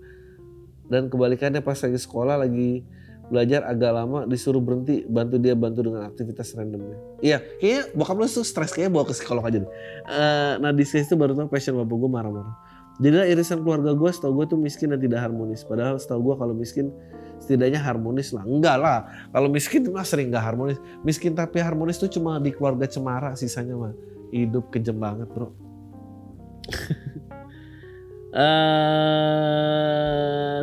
Dan 0.90 1.06
kebalikannya 1.06 1.62
pas 1.62 1.78
lagi 1.78 1.98
sekolah 1.98 2.34
lagi 2.34 2.82
belajar 3.26 3.66
agak 3.66 3.90
lama 3.90 4.22
disuruh 4.26 4.62
berhenti 4.62 5.02
bantu 5.06 5.38
dia 5.38 5.54
bantu 5.58 5.86
dengan 5.86 6.06
aktivitas 6.06 6.54
randomnya. 6.54 6.98
Iya, 7.22 7.42
kayaknya 7.58 7.82
bokap 7.94 8.16
lu 8.18 8.26
tuh 8.26 8.46
stres 8.46 8.70
kayaknya 8.70 8.92
bawa 8.94 9.04
ke 9.06 9.14
psikolog 9.18 9.44
aja 9.46 9.58
deh. 9.62 9.70
Uh, 10.06 10.52
nah 10.62 10.70
di 10.70 10.86
situ 10.86 11.14
baru 11.18 11.34
tau 11.34 11.50
passion 11.50 11.74
bapak 11.78 11.94
gue 11.94 12.10
marah-marah. 12.10 12.54
Jadilah 12.96 13.28
irisan 13.28 13.60
keluarga 13.60 13.92
gue 13.92 14.08
setahu 14.08 14.40
gue 14.40 14.46
tuh 14.56 14.58
miskin 14.60 14.88
dan 14.92 15.00
tidak 15.00 15.20
harmonis. 15.20 15.60
Padahal 15.68 16.00
setahu 16.00 16.32
gue 16.32 16.34
kalau 16.40 16.54
miskin 16.56 16.88
setidaknya 17.44 17.80
harmonis 17.80 18.32
lah. 18.32 18.44
Enggak 18.48 18.76
lah. 18.80 19.04
Kalau 19.30 19.48
miskin 19.52 19.84
mah 19.92 20.06
sering 20.06 20.32
gak 20.32 20.44
harmonis. 20.44 20.80
Miskin 21.04 21.36
tapi 21.36 21.60
harmonis 21.60 22.00
tuh 22.00 22.08
cuma 22.08 22.40
di 22.40 22.56
keluarga 22.56 22.88
cemara 22.88 23.36
sisanya 23.36 23.76
mah 23.76 23.92
hidup 24.32 24.72
kejem 24.72 24.96
banget 24.96 25.28
bro. 25.28 25.52
Uh, 28.36 29.16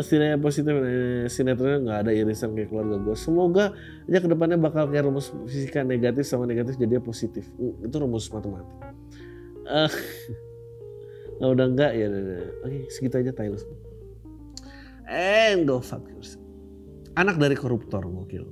sinetron 0.06 0.46
positif 0.46 0.78
sinetronnya 1.26 1.82
nggak 1.82 2.00
ada 2.06 2.12
irisan 2.14 2.54
kayak 2.54 2.70
keluarga 2.70 3.02
gue 3.02 3.18
semoga 3.18 3.74
aja 4.06 4.22
ke 4.22 4.30
depannya 4.30 4.62
bakal 4.62 4.86
kayak 4.94 5.10
rumus 5.10 5.34
fisika 5.50 5.82
negatif 5.82 6.30
sama 6.30 6.46
negatif 6.46 6.78
jadi 6.78 7.02
positif 7.02 7.50
hmm, 7.58 7.90
itu 7.90 7.96
rumus 7.98 8.30
matematik 8.30 8.78
uh, 9.66 9.90
nah, 11.42 11.48
udah 11.54 11.66
enggak 11.70 11.92
ya 11.96 12.08
oke 12.66 12.78
segitu 12.94 13.22
aja 13.22 13.32
Taylor 13.34 13.62
and 15.08 15.68
go 15.68 15.80
fuck 15.80 16.04
yourself. 16.10 16.42
Anak 17.14 17.38
dari 17.38 17.54
koruptor 17.54 18.02
gokil. 18.02 18.46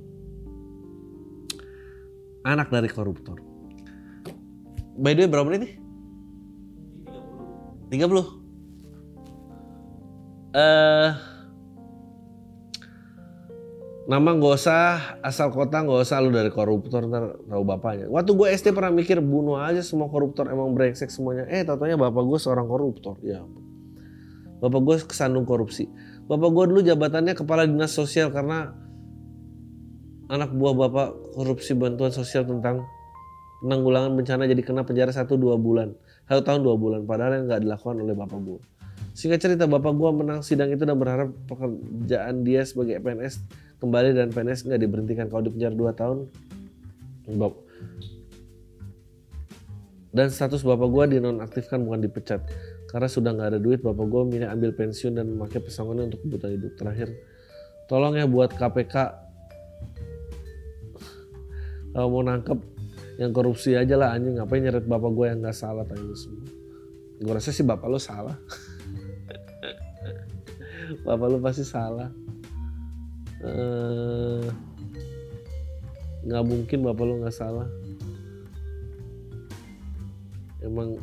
Anak 2.46 2.70
dari 2.70 2.86
koruptor. 2.86 3.42
By 4.98 5.18
the 5.18 5.26
way 5.26 5.30
berapa 5.30 5.46
menit 5.50 5.60
nih? 5.66 5.74
30 7.90 7.98
30 7.98 8.42
eh 10.56 11.10
nama 14.02 14.34
nggak 14.34 14.54
usah 14.58 14.82
asal 15.22 15.54
kota 15.54 15.78
nggak 15.78 16.02
usah 16.02 16.18
lu 16.18 16.34
dari 16.34 16.50
koruptor 16.50 17.06
ntar 17.06 17.38
tahu 17.46 17.62
bapaknya. 17.62 18.10
Waktu 18.10 18.30
gue 18.34 18.46
SD 18.50 18.74
pernah 18.74 18.90
mikir 18.90 19.22
bunuh 19.22 19.62
aja 19.62 19.78
semua 19.78 20.10
koruptor 20.10 20.50
emang 20.50 20.74
brengsek 20.74 21.10
semuanya. 21.10 21.46
Eh 21.46 21.62
tatanya 21.62 21.94
bapak 21.94 22.22
gue 22.26 22.38
seorang 22.42 22.66
koruptor. 22.66 23.18
Ya 23.22 23.46
bapak 24.58 24.80
gue 24.82 24.96
kesandung 25.06 25.46
korupsi. 25.46 25.86
Bapak 26.26 26.50
gue 26.50 26.64
dulu 26.74 26.80
jabatannya 26.82 27.34
kepala 27.38 27.66
dinas 27.66 27.94
sosial 27.94 28.34
karena 28.34 28.74
anak 30.30 30.50
buah 30.54 30.74
bapak 30.74 31.38
korupsi 31.38 31.78
bantuan 31.78 32.10
sosial 32.10 32.42
tentang 32.42 32.82
penanggulangan 33.62 34.18
bencana 34.18 34.50
jadi 34.50 34.62
kena 34.66 34.82
penjara 34.82 35.14
satu 35.14 35.38
dua 35.38 35.54
bulan. 35.54 35.94
Satu 36.26 36.42
tahun 36.42 36.66
dua 36.66 36.74
bulan. 36.74 37.06
Padahal 37.06 37.38
yang 37.38 37.44
nggak 37.46 37.62
dilakukan 37.62 38.02
oleh 38.02 38.14
bapak 38.18 38.40
gue 38.42 38.60
Singkat 39.12 39.44
cerita, 39.44 39.64
bapak 39.68 39.92
gua 39.92 40.08
menang 40.08 40.40
sidang 40.40 40.72
itu 40.72 40.88
dan 40.88 40.96
berharap 40.96 41.28
pekerjaan 41.44 42.48
dia 42.48 42.64
sebagai 42.64 42.96
PNS 42.96 43.44
kembali 43.82 44.14
dan 44.14 44.30
PNS 44.30 44.70
nggak 44.70 44.78
diberhentikan 44.78 45.26
kalau 45.26 45.42
di 45.42 45.50
penjara 45.50 45.74
2 45.74 45.90
tahun. 45.98 46.18
Dan 50.12 50.26
status 50.30 50.62
bapak 50.62 50.86
gua 50.86 51.10
dinonaktifkan 51.10 51.82
bukan 51.82 52.06
dipecat. 52.06 52.46
Karena 52.86 53.08
sudah 53.10 53.34
nggak 53.34 53.48
ada 53.56 53.60
duit, 53.60 53.82
bapak 53.82 54.06
gua 54.06 54.22
milih 54.22 54.46
ambil 54.46 54.70
pensiun 54.70 55.18
dan 55.18 55.26
memakai 55.26 55.58
pesangonnya 55.58 56.06
untuk 56.06 56.22
kebutuhan 56.22 56.54
hidup. 56.54 56.72
Terakhir, 56.78 57.08
tolong 57.90 58.14
ya 58.14 58.30
buat 58.30 58.54
KPK 58.54 58.94
kalau 61.92 62.08
mau 62.08 62.24
nangkep 62.24 62.58
yang 63.20 63.30
korupsi 63.36 63.76
aja 63.76 63.94
lah 64.00 64.16
anjing 64.16 64.40
ngapain 64.40 64.64
nyeret 64.64 64.88
bapak 64.88 65.12
gue 65.12 65.26
yang 65.28 65.38
nggak 65.44 65.56
salah 65.56 65.84
tanya 65.84 66.16
semua 66.16 66.48
gue 67.20 67.32
rasa 67.32 67.52
sih 67.52 67.62
bapak 67.62 67.86
lo 67.86 68.00
salah 68.00 68.36
bapak 71.06 71.26
lu 71.28 71.38
pasti 71.38 71.62
salah 71.62 72.08
nggak 76.22 76.42
uh, 76.42 76.46
mungkin 76.46 76.78
bapak 76.86 77.02
lu 77.02 77.14
nggak 77.26 77.34
salah. 77.34 77.66
Emang 80.62 80.94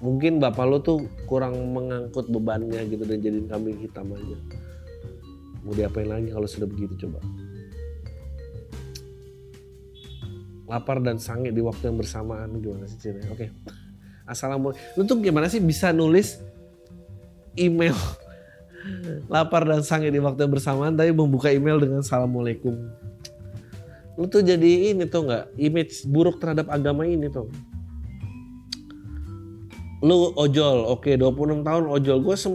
mungkin 0.00 0.40
bapak 0.40 0.64
lu 0.64 0.80
tuh 0.80 1.04
kurang 1.28 1.60
mengangkut 1.76 2.32
bebannya 2.32 2.80
gitu 2.88 3.04
dan 3.04 3.20
jadiin 3.20 3.44
kambing 3.44 3.76
hitam 3.76 4.08
aja. 4.16 4.36
Mau 5.64 5.76
diapain 5.76 6.08
lagi 6.08 6.32
kalau 6.32 6.48
sudah 6.48 6.68
begitu 6.68 7.08
coba? 7.08 7.20
Lapar 10.64 11.04
dan 11.04 11.20
sange 11.20 11.52
di 11.52 11.60
waktu 11.60 11.92
yang 11.92 12.00
bersamaan. 12.00 12.56
Gimana 12.56 12.88
sih 12.88 12.96
ceritanya? 12.96 13.36
Oke. 13.36 13.48
Okay. 13.48 13.48
assalamualaikum. 14.24 14.80
Lu 14.96 15.04
tuh 15.04 15.20
gimana 15.20 15.52
sih 15.52 15.60
bisa 15.60 15.92
nulis 15.92 16.40
email 17.60 17.92
lapar 19.28 19.64
dan 19.64 19.80
sange 19.80 20.12
di 20.12 20.20
waktu 20.20 20.46
yang 20.46 20.52
bersamaan 20.52 20.92
tapi 20.94 21.10
membuka 21.12 21.48
email 21.48 21.80
dengan 21.80 22.04
assalamualaikum. 22.04 22.76
Lu 24.14 24.30
tuh 24.30 24.46
jadi 24.46 24.94
ini 24.94 25.10
tuh 25.10 25.26
nggak? 25.26 25.58
Image 25.58 26.06
buruk 26.06 26.38
terhadap 26.38 26.70
agama 26.70 27.02
ini 27.02 27.26
tuh. 27.26 27.50
Lu 30.04 30.36
ojol 30.36 30.84
oke 30.84 31.08
okay, 31.08 31.14
26 31.18 31.66
tahun 31.66 31.84
ojol. 31.88 32.16
Gue 32.22 32.36
sem 32.38 32.54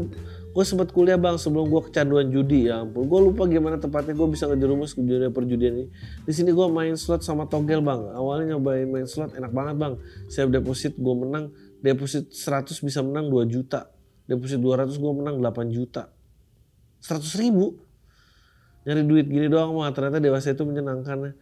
gue 0.49 0.65
sempat 0.65 0.89
kuliah 0.89 1.17
bang 1.19 1.35
sebelum 1.35 1.67
gue 1.67 1.81
kecanduan 1.89 2.29
judi. 2.31 2.69
Ya 2.69 2.85
ampun 2.85 3.09
gue 3.09 3.19
lupa 3.19 3.49
gimana 3.49 3.75
tepatnya 3.81 4.15
gue 4.15 4.27
bisa 4.29 4.47
ngejerumus 4.47 4.95
ke 4.95 5.01
dunia 5.03 5.33
perjudian 5.33 5.73
ini. 5.83 5.85
Di 6.23 6.31
sini 6.31 6.53
gue 6.53 6.67
main 6.71 6.95
slot 6.95 7.25
sama 7.25 7.49
togel 7.49 7.83
bang. 7.83 8.15
Awalnya 8.15 8.55
nyobain 8.55 8.87
main 8.87 9.09
slot 9.09 9.35
enak 9.35 9.51
banget 9.51 9.75
bang. 9.81 9.93
Saya 10.31 10.47
deposit 10.47 10.95
gue 10.95 11.15
menang 11.17 11.51
deposit 11.81 12.31
100 12.31 12.71
bisa 12.85 13.01
menang 13.03 13.27
2 13.27 13.49
juta. 13.49 13.91
Deposit 14.29 14.61
200 14.61 14.93
gue 14.95 15.11
menang 15.11 15.41
8 15.41 15.73
juta 15.73 16.18
100 17.03 17.41
ribu. 17.41 17.79
Nyari 18.87 19.03
duit 19.05 19.25
gini 19.27 19.47
doang 19.51 19.75
mah 19.75 19.91
ternyata 19.91 20.23
dewasa 20.23 20.55
itu 20.55 20.63
menyenangkan. 20.63 21.35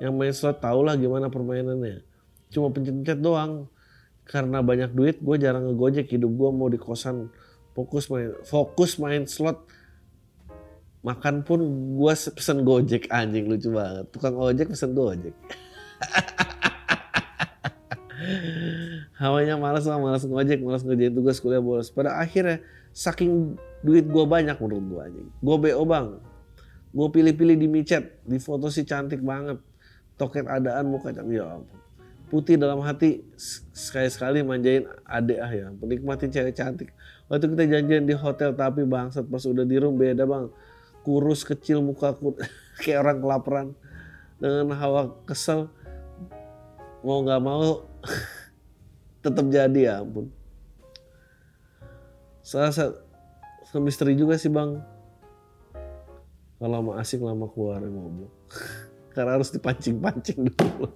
Yang 0.00 0.12
main 0.12 0.32
slot 0.34 0.58
tau 0.58 0.82
lah 0.82 0.98
gimana 0.98 1.30
permainannya. 1.30 2.02
Cuma 2.50 2.70
pencet-pencet 2.74 3.18
doang. 3.22 3.70
Karena 4.22 4.62
banyak 4.62 4.94
duit 4.94 5.18
gue 5.18 5.36
jarang 5.38 5.66
ngegojek 5.66 6.10
hidup 6.14 6.30
gue 6.30 6.50
mau 6.54 6.68
di 6.70 6.78
kosan. 6.78 7.30
Fokus 7.72 8.06
main 8.12 8.30
fokus 8.44 9.00
main 9.00 9.24
slot. 9.26 9.64
Makan 11.02 11.42
pun 11.42 11.60
gue 11.98 12.14
pesen 12.14 12.62
gojek 12.62 13.10
anjing 13.10 13.50
lucu 13.50 13.74
banget. 13.74 14.06
Tukang 14.14 14.38
ojek 14.38 14.70
pesen 14.70 14.94
gojek 14.94 15.34
hawanya 19.22 19.54
malas 19.60 19.84
lah 19.86 19.98
malas 19.98 20.26
ngojek 20.26 20.62
malas 20.62 20.82
ngerjain 20.82 21.14
tugas 21.14 21.38
kuliah 21.38 21.62
bolos 21.62 21.90
pada 21.92 22.18
akhirnya 22.18 22.62
saking 22.92 23.56
duit 23.82 24.06
gue 24.06 24.24
banyak 24.24 24.56
menurut 24.62 24.84
gue 24.86 25.00
aja 25.02 25.20
gue 25.20 25.56
bo 25.58 25.84
bang. 25.86 26.32
Gue 26.92 27.08
pilih-pilih 27.08 27.56
di 27.56 27.68
micet 27.72 28.20
di 28.28 28.36
foto 28.36 28.68
sih 28.68 28.84
cantik 28.84 29.24
banget. 29.24 29.56
Toket 30.20 30.44
adaan 30.44 30.92
muka 30.92 31.08
cantik 31.08 31.40
ya 31.40 31.56
ampun. 31.56 31.80
Putih 32.28 32.60
dalam 32.60 32.84
hati 32.84 33.24
sekali-sekali 33.72 34.44
manjain 34.44 34.88
adek 35.08 35.38
ah 35.40 35.52
ya 35.52 35.66
penikmatin 35.72 36.28
cewek 36.28 36.52
cantik. 36.52 36.92
Waktu 37.32 37.48
kita 37.48 37.64
janjian 37.64 38.04
di 38.04 38.12
hotel 38.12 38.52
tapi 38.52 38.84
bangsat 38.84 39.24
pas 39.24 39.40
udah 39.40 39.64
di 39.64 39.76
room 39.80 39.96
beda 39.96 40.28
bang. 40.28 40.52
Kurus 41.00 41.48
kecil 41.48 41.80
muka 41.80 42.12
kur 42.12 42.36
kayak 42.84 43.08
orang 43.08 43.18
kelaparan. 43.24 43.66
Dengan 44.36 44.76
hawa 44.76 45.16
kesel 45.24 45.72
mau 47.00 47.24
nggak 47.24 47.40
mau 47.40 47.88
tetap 49.24 49.46
jadi 49.48 49.80
ya 49.80 50.02
ampun. 50.02 50.28
Salah 52.42 52.74
satu 52.74 53.78
misteri 53.78 54.18
juga 54.18 54.34
sih 54.34 54.50
bang. 54.50 54.82
Kalau 56.58 56.70
lama 56.78 56.98
asik 57.02 57.18
lama 57.22 57.50
keluar 57.50 57.82
ngobrol 57.82 58.30
karena 59.14 59.34
harus 59.34 59.50
dipancing-pancing 59.50 60.46
dulu. 60.46 60.86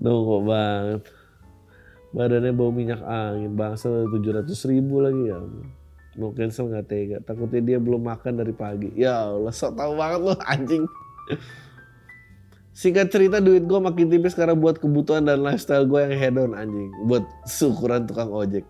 Nunggu 0.00 0.36
banget. 0.48 1.04
Badannya 2.16 2.56
bau 2.56 2.72
minyak 2.72 3.04
angin 3.04 3.52
bangsa 3.52 3.92
tujuh 4.08 4.32
ratus 4.40 4.64
ribu 4.64 5.04
lagi 5.04 5.28
ya 5.28 5.36
mau 6.16 6.32
cancel 6.32 6.72
nggak 6.72 6.86
tega? 6.88 7.18
Takutnya 7.20 7.60
dia 7.60 7.78
belum 7.78 8.00
makan 8.00 8.40
dari 8.40 8.56
pagi. 8.56 8.88
Ya 8.96 9.28
Allah 9.28 9.52
sok 9.52 9.76
tahu 9.76 9.92
banget 10.00 10.20
loh 10.24 10.38
anjing 10.48 10.84
Singkat 12.76 13.08
cerita 13.08 13.40
duit 13.40 13.64
gue 13.64 13.80
makin 13.80 14.12
tipis 14.12 14.36
karena 14.36 14.52
buat 14.52 14.76
kebutuhan 14.76 15.24
dan 15.24 15.40
lifestyle 15.40 15.88
gue 15.88 15.96
yang 15.96 16.12
hedon 16.12 16.52
anjing. 16.52 16.92
Buat 17.08 17.24
syukuran 17.48 18.04
tukang 18.04 18.28
ojek. 18.28 18.68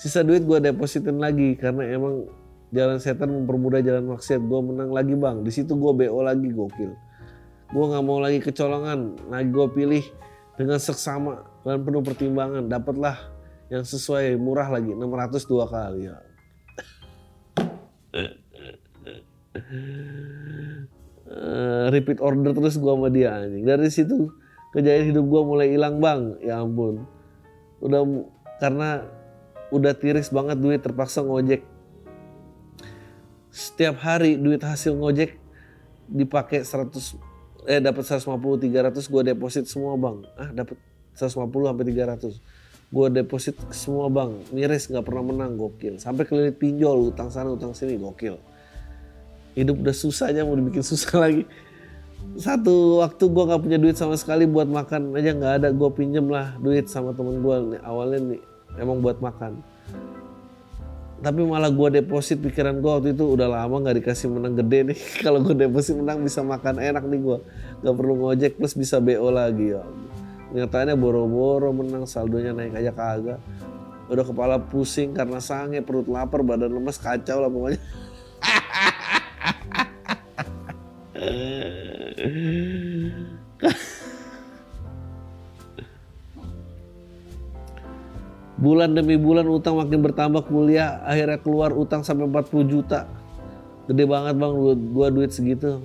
Sisa 0.00 0.24
duit 0.24 0.48
gue 0.48 0.56
depositin 0.64 1.20
lagi 1.20 1.60
karena 1.60 1.84
emang 1.92 2.24
jalan 2.72 2.96
setan 2.96 3.36
mempermudah 3.36 3.84
jalan 3.84 4.16
maksiat. 4.16 4.40
Gue 4.40 4.60
menang 4.64 4.96
lagi 4.96 5.12
bang. 5.12 5.44
Di 5.44 5.52
situ 5.52 5.76
gue 5.76 5.92
BO 5.92 6.24
lagi 6.24 6.48
gokil. 6.48 6.96
gue 7.66 7.82
nggak 7.82 8.04
mau 8.06 8.22
lagi 8.22 8.38
kecolongan 8.38 9.26
lagi 9.26 9.50
gue 9.50 9.66
pilih 9.74 10.04
dengan 10.54 10.78
seksama 10.78 11.42
dan 11.66 11.82
penuh 11.82 11.98
pertimbangan 11.98 12.62
dapatlah 12.70 13.18
yang 13.66 13.82
sesuai 13.82 14.38
murah 14.38 14.70
lagi 14.70 14.94
600 14.94 15.50
dua 15.50 15.66
kali 15.66 16.06
ya 16.06 16.16
Uh, 21.26 21.90
repeat 21.90 22.22
order 22.22 22.54
terus 22.54 22.78
gua 22.78 22.94
sama 22.94 23.10
dia 23.10 23.34
anjing. 23.34 23.66
Dari 23.66 23.90
situ 23.90 24.30
kejadian 24.70 25.10
hidup 25.10 25.24
gua 25.26 25.42
mulai 25.42 25.74
hilang 25.74 25.98
bang. 25.98 26.38
Ya 26.38 26.62
ampun. 26.62 27.02
Udah 27.82 28.06
karena 28.62 29.02
udah 29.74 29.92
tiris 29.98 30.30
banget 30.30 30.62
duit 30.62 30.78
terpaksa 30.86 31.26
ngojek. 31.26 31.66
Setiap 33.50 33.98
hari 34.06 34.38
duit 34.38 34.62
hasil 34.62 34.94
ngojek 34.94 35.34
dipakai 36.06 36.62
100 36.62 37.18
eh 37.66 37.82
dapat 37.82 38.06
150 38.06 38.62
300 38.62 39.10
gua 39.10 39.22
deposit 39.26 39.66
semua 39.66 39.98
bang. 39.98 40.22
Ah 40.38 40.54
dapat 40.54 40.78
150 41.18 41.42
sampai 41.42 41.84
300 41.90 42.94
gua 42.94 43.06
deposit 43.10 43.58
semua 43.74 44.06
bang. 44.06 44.30
Miris 44.54 44.86
nggak 44.86 45.02
pernah 45.02 45.26
menang 45.26 45.58
gokil. 45.58 45.98
Sampai 45.98 46.22
kelilit 46.22 46.54
pinjol 46.54 47.10
utang 47.10 47.34
sana 47.34 47.50
utang 47.50 47.74
sini 47.74 47.98
gokil 47.98 48.38
hidup 49.56 49.80
udah 49.80 49.96
susahnya 49.96 50.44
mau 50.44 50.54
dibikin 50.54 50.84
susah 50.84 51.16
lagi. 51.24 51.48
Satu 52.36 53.00
waktu 53.00 53.24
gue 53.32 53.44
nggak 53.48 53.62
punya 53.64 53.78
duit 53.80 53.96
sama 53.96 54.12
sekali 54.20 54.44
buat 54.44 54.68
makan 54.68 55.16
aja 55.16 55.32
nggak 55.32 55.52
ada 55.64 55.68
gue 55.72 55.90
pinjem 55.96 56.28
lah 56.28 56.52
duit 56.60 56.84
sama 56.84 57.16
temen 57.16 57.40
gue 57.40 57.56
nih 57.72 57.80
awalnya 57.80 58.36
nih 58.36 58.40
emang 58.76 59.00
buat 59.00 59.18
makan. 59.24 59.64
Tapi 61.16 61.40
malah 61.48 61.72
gue 61.72 62.04
deposit 62.04 62.44
pikiran 62.44 62.84
gue 62.84 62.92
waktu 62.92 63.08
itu 63.16 63.24
udah 63.24 63.48
lama 63.48 63.80
nggak 63.80 64.04
dikasih 64.04 64.28
menang 64.28 64.52
gede 64.52 64.92
nih. 64.92 64.98
Kalau 65.24 65.40
gue 65.40 65.56
deposit 65.56 65.96
menang 65.96 66.20
bisa 66.20 66.44
makan 66.44 66.76
enak 66.76 67.08
nih 67.08 67.20
gue 67.24 67.38
nggak 67.80 67.94
perlu 67.96 68.14
ngojek 68.20 68.60
plus 68.60 68.76
bisa 68.76 69.00
bo 69.00 69.32
lagi 69.32 69.72
ya 69.72 69.82
nyatanya 70.46 70.94
boro-boro 70.94 71.74
menang 71.74 72.04
saldonya 72.04 72.52
naik 72.52 72.76
aja 72.76 72.92
kagak. 72.92 73.40
Udah 74.06 74.22
kepala 74.22 74.60
pusing 74.60 75.16
karena 75.16 75.40
sange 75.42 75.80
perut 75.82 76.06
lapar 76.06 76.44
badan 76.44 76.70
lemas 76.70 77.00
kacau 77.00 77.42
lah 77.42 77.50
pokoknya 77.50 77.80
bulan 88.56 88.96
demi 88.96 89.20
bulan 89.20 89.44
utang 89.46 89.76
makin 89.78 90.02
bertambah 90.02 90.42
kuliah 90.48 91.04
akhirnya 91.04 91.38
keluar 91.38 91.76
utang 91.76 92.02
sampai 92.02 92.26
40 92.26 92.66
juta. 92.66 93.06
Gede 93.86 94.02
banget 94.02 94.34
bang 94.34 94.50
gua 94.90 95.14
duit 95.14 95.30
segitu. 95.30 95.78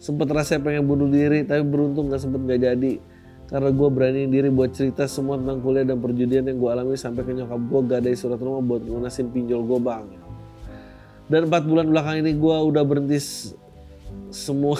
Sempet 0.00 0.32
rasa 0.32 0.56
pengen 0.56 0.88
bunuh 0.88 1.10
diri 1.10 1.44
tapi 1.44 1.60
beruntung 1.64 2.08
gak 2.08 2.24
sempet 2.24 2.40
gak 2.48 2.60
jadi. 2.64 2.96
Karena 3.44 3.68
gue 3.68 3.88
berani 3.92 4.24
diri 4.24 4.48
buat 4.48 4.72
cerita 4.72 5.04
semua 5.04 5.36
tentang 5.36 5.60
kuliah 5.60 5.84
dan 5.84 6.00
perjudian 6.00 6.48
yang 6.48 6.56
gue 6.56 6.70
alami 6.72 6.96
sampai 6.96 7.28
ke 7.28 7.36
nyokap 7.36 7.60
gue 7.60 7.80
gak 7.92 8.00
ada 8.00 8.08
surat 8.16 8.40
rumah 8.40 8.64
buat 8.64 8.88
ngunasin 8.88 9.28
pinjol 9.28 9.68
gue 9.68 9.80
bang 9.84 10.23
dan 11.28 11.48
empat 11.48 11.62
bulan 11.64 11.88
belakang 11.88 12.20
ini 12.20 12.36
gue 12.36 12.56
udah 12.68 12.82
berhenti 12.84 13.18
semua 14.28 14.76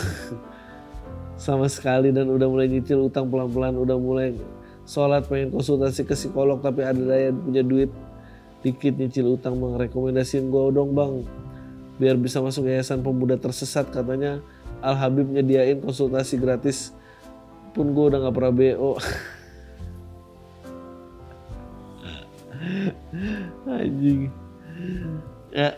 sama 1.45 1.67
sekali 1.69 2.13
dan 2.13 2.29
udah 2.31 2.47
mulai 2.47 2.69
nyicil 2.69 3.09
utang 3.09 3.29
pelan-pelan 3.33 3.75
udah 3.77 3.97
mulai 3.97 4.37
sholat 4.85 5.25
pengen 5.25 5.49
konsultasi 5.51 6.05
ke 6.05 6.13
psikolog 6.13 6.61
tapi 6.61 6.85
ada 6.85 7.01
daya 7.01 7.33
punya 7.33 7.65
duit 7.65 7.91
dikit 8.65 8.97
nyicil 8.97 9.37
utang 9.37 9.61
bang. 9.61 9.77
Rekomendasiin 9.77 10.49
gue 10.49 10.73
dong 10.73 10.97
bang. 10.97 11.21
Biar 12.01 12.17
bisa 12.17 12.41
masuk 12.41 12.65
yayasan 12.67 13.05
pemuda 13.05 13.37
tersesat 13.37 13.93
katanya 13.93 14.41
Al 14.81 14.97
Habib 14.97 15.29
nyediain 15.29 15.85
konsultasi 15.85 16.41
gratis. 16.41 16.97
Pun 17.77 17.93
gue 17.93 18.05
udah 18.09 18.25
nggak 18.25 18.35
pernah 18.35 18.53
BO 18.57 18.97
anjing. 23.77 24.33
Ya 25.53 25.77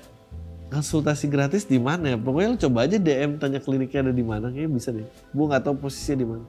konsultasi 0.71 1.31
gratis 1.31 1.63
di 1.65 1.79
mana 1.79 2.15
ya? 2.15 2.19
Pokoknya 2.19 2.49
lo 2.55 2.59
coba 2.59 2.79
aja 2.87 2.99
DM 2.99 3.39
tanya 3.39 3.63
kliniknya 3.63 4.11
ada 4.11 4.15
di 4.15 4.25
mana, 4.27 4.51
kayaknya 4.51 4.71
bisa 4.71 4.91
deh. 4.91 5.07
Gue 5.31 5.45
nggak 5.47 5.63
tahu 5.63 5.75
posisinya 5.79 6.19
di 6.19 6.27
mana. 6.27 6.47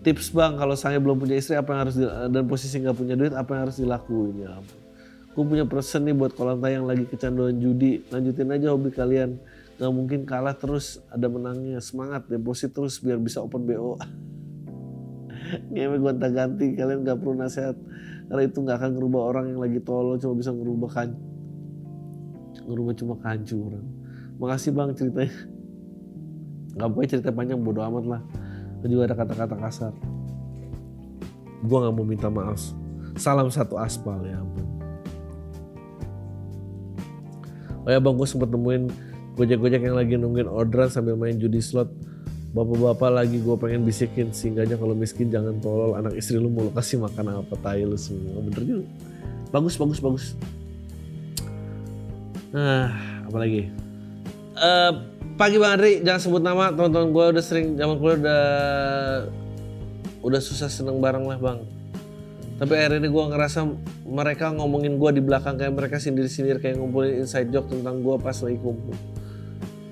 Tips 0.00 0.32
bang, 0.32 0.56
kalau 0.56 0.72
saya 0.72 0.96
belum 0.96 1.20
punya 1.20 1.36
istri 1.36 1.60
apa 1.60 1.76
yang 1.76 1.80
harus 1.84 1.96
dan 2.32 2.44
posisi 2.48 2.80
nggak 2.80 2.96
punya 2.96 3.14
duit 3.20 3.36
apa 3.36 3.52
yang 3.52 3.62
harus 3.68 3.76
dilakuin 3.76 4.34
ya? 4.40 4.56
Gue 5.36 5.44
punya 5.44 5.68
persen 5.68 6.08
nih 6.08 6.16
buat 6.16 6.32
kolontai 6.32 6.80
yang 6.80 6.88
lagi 6.88 7.04
kecanduan 7.06 7.60
judi. 7.60 8.02
Lanjutin 8.08 8.50
aja 8.50 8.72
hobi 8.72 8.90
kalian. 8.90 9.38
Gak 9.78 9.92
mungkin 9.96 10.28
kalah 10.28 10.52
terus, 10.52 11.00
ada 11.08 11.30
menangnya. 11.30 11.80
Semangat, 11.80 12.28
deposit 12.28 12.74
terus 12.74 12.98
biar 13.00 13.16
bisa 13.16 13.40
open 13.40 13.64
BO. 13.64 13.96
Ngewe 15.72 15.96
gonta 16.02 16.28
ganti, 16.28 16.74
kalian 16.74 17.06
gak 17.06 17.22
perlu 17.22 17.38
nasihat. 17.38 17.78
Karena 18.26 18.42
itu 18.42 18.58
gak 18.60 18.76
akan 18.82 18.90
ngerubah 18.98 19.22
orang 19.22 19.44
yang 19.54 19.60
lagi 19.62 19.78
tolol, 19.80 20.18
cuma 20.18 20.34
bisa 20.34 20.50
ngerubah 20.50 20.90
kan 20.90 21.08
ngerubah 22.70 22.94
cuma 22.94 23.14
kehancuran 23.18 23.82
makasih 24.40 24.72
bang 24.72 24.90
ceritanya. 24.96 25.36
Nggak 26.80 26.90
boleh 26.96 27.08
cerita 27.12 27.28
panjang 27.30 27.60
bodo 27.60 27.84
amat 27.84 28.04
lah. 28.08 28.20
Juga 28.80 29.12
ada 29.12 29.14
kata-kata 29.14 29.54
kasar. 29.60 29.92
Gue 31.60 31.76
nggak 31.76 31.92
mau 31.92 32.06
minta 32.08 32.32
maaf. 32.32 32.72
Salam 33.20 33.52
satu 33.52 33.76
aspal 33.76 34.24
ya 34.24 34.40
ampun. 34.40 34.66
Oh 37.84 37.90
ya 37.92 38.00
bang 38.00 38.14
gue 38.16 38.28
sempet 38.28 38.48
nemuin 38.48 38.88
gojek-gojek 39.36 39.80
yang 39.84 39.96
lagi 39.96 40.16
nungguin 40.16 40.48
orderan 40.48 40.88
sambil 40.88 41.20
main 41.20 41.36
judi 41.36 41.60
slot. 41.60 41.92
Bapak-bapak 42.50 43.12
lagi 43.12 43.44
gue 43.44 43.56
pengen 43.60 43.84
bisikin 43.84 44.32
singgahnya 44.32 44.74
kalau 44.80 44.96
miskin 44.96 45.28
jangan 45.30 45.60
tolol 45.62 45.94
anak 45.94 46.16
istri 46.18 46.40
lu 46.40 46.50
mau 46.50 46.66
kasih 46.72 46.98
makan 46.98 47.44
apa 47.44 47.54
tai 47.60 47.84
lu 47.84 48.00
semua. 48.00 48.40
Bener 48.40 48.62
juga. 48.64 48.86
Bagus 49.52 49.76
bagus 49.76 50.00
bagus 50.00 50.26
Nah, 52.50 52.90
apa 53.30 53.36
lagi? 53.38 53.70
Uh, 54.58 54.92
pagi 55.38 55.56
Bang 55.56 55.78
Andri, 55.78 56.02
jangan 56.02 56.20
sebut 56.20 56.42
nama 56.42 56.74
teman-teman 56.74 57.14
gue 57.14 57.24
udah 57.38 57.44
sering 57.46 57.78
zaman 57.78 57.96
kuliah 58.02 58.18
udah 58.18 58.42
udah 60.26 60.40
susah 60.42 60.66
seneng 60.66 60.98
bareng 60.98 61.24
lah 61.30 61.38
bang. 61.38 61.62
Tapi 62.60 62.76
akhirnya 62.76 63.06
ini 63.06 63.08
gue 63.08 63.24
ngerasa 63.24 63.64
mereka 64.04 64.52
ngomongin 64.52 65.00
gue 65.00 65.10
di 65.16 65.22
belakang 65.24 65.56
kayak 65.56 65.72
mereka 65.72 65.96
sindir-sindir 65.96 66.60
kayak 66.60 66.76
ngumpulin 66.76 67.24
inside 67.24 67.48
joke 67.48 67.72
tentang 67.72 68.02
gue 68.04 68.16
pas 68.20 68.36
lagi 68.36 68.58
kumpul. 68.60 68.98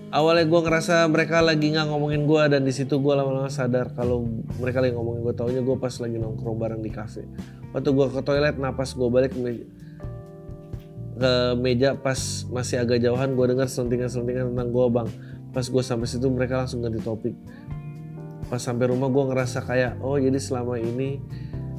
Awalnya 0.09 0.45
gue 0.51 0.61
ngerasa 0.67 1.07
mereka 1.09 1.41
lagi 1.41 1.73
nggak 1.73 1.87
ngomongin 1.89 2.27
gue 2.27 2.43
dan 2.53 2.61
di 2.67 2.73
situ 2.75 3.01
gue 3.01 3.15
lama-lama 3.15 3.49
sadar 3.49 3.95
kalau 3.95 4.27
mereka 4.61 4.85
lagi 4.85 4.93
ngomongin 4.99 5.25
gue. 5.25 5.35
Taunya 5.39 5.63
gue 5.65 5.77
pas 5.81 5.95
lagi 5.97 6.17
nongkrong 6.21 6.59
bareng 6.59 6.83
di 6.83 6.91
kafe. 6.93 7.25
Waktu 7.73 7.89
gue 7.89 8.07
ke 8.13 8.21
toilet, 8.21 8.57
napas 8.61 8.93
gue 8.99 9.09
balik 9.09 9.33
ke 11.19 11.59
meja 11.59 11.99
pas 11.99 12.47
masih 12.49 12.79
agak 12.79 13.03
jauhan 13.03 13.35
gue 13.35 13.47
dengar 13.51 13.67
selentingan-selentingan 13.67 14.55
tentang 14.55 14.69
gue 14.71 14.87
bang. 14.89 15.09
Pas 15.51 15.67
gue 15.67 15.83
sampai 15.83 16.07
situ 16.07 16.31
mereka 16.31 16.63
langsung 16.65 16.81
ganti 16.81 17.03
topik. 17.03 17.35
Pas 18.47 18.63
sampai 18.63 18.89
rumah 18.89 19.11
gue 19.11 19.25
ngerasa 19.35 19.67
kayak 19.67 20.01
oh 20.01 20.17
jadi 20.17 20.39
selama 20.39 20.79
ini 20.79 21.19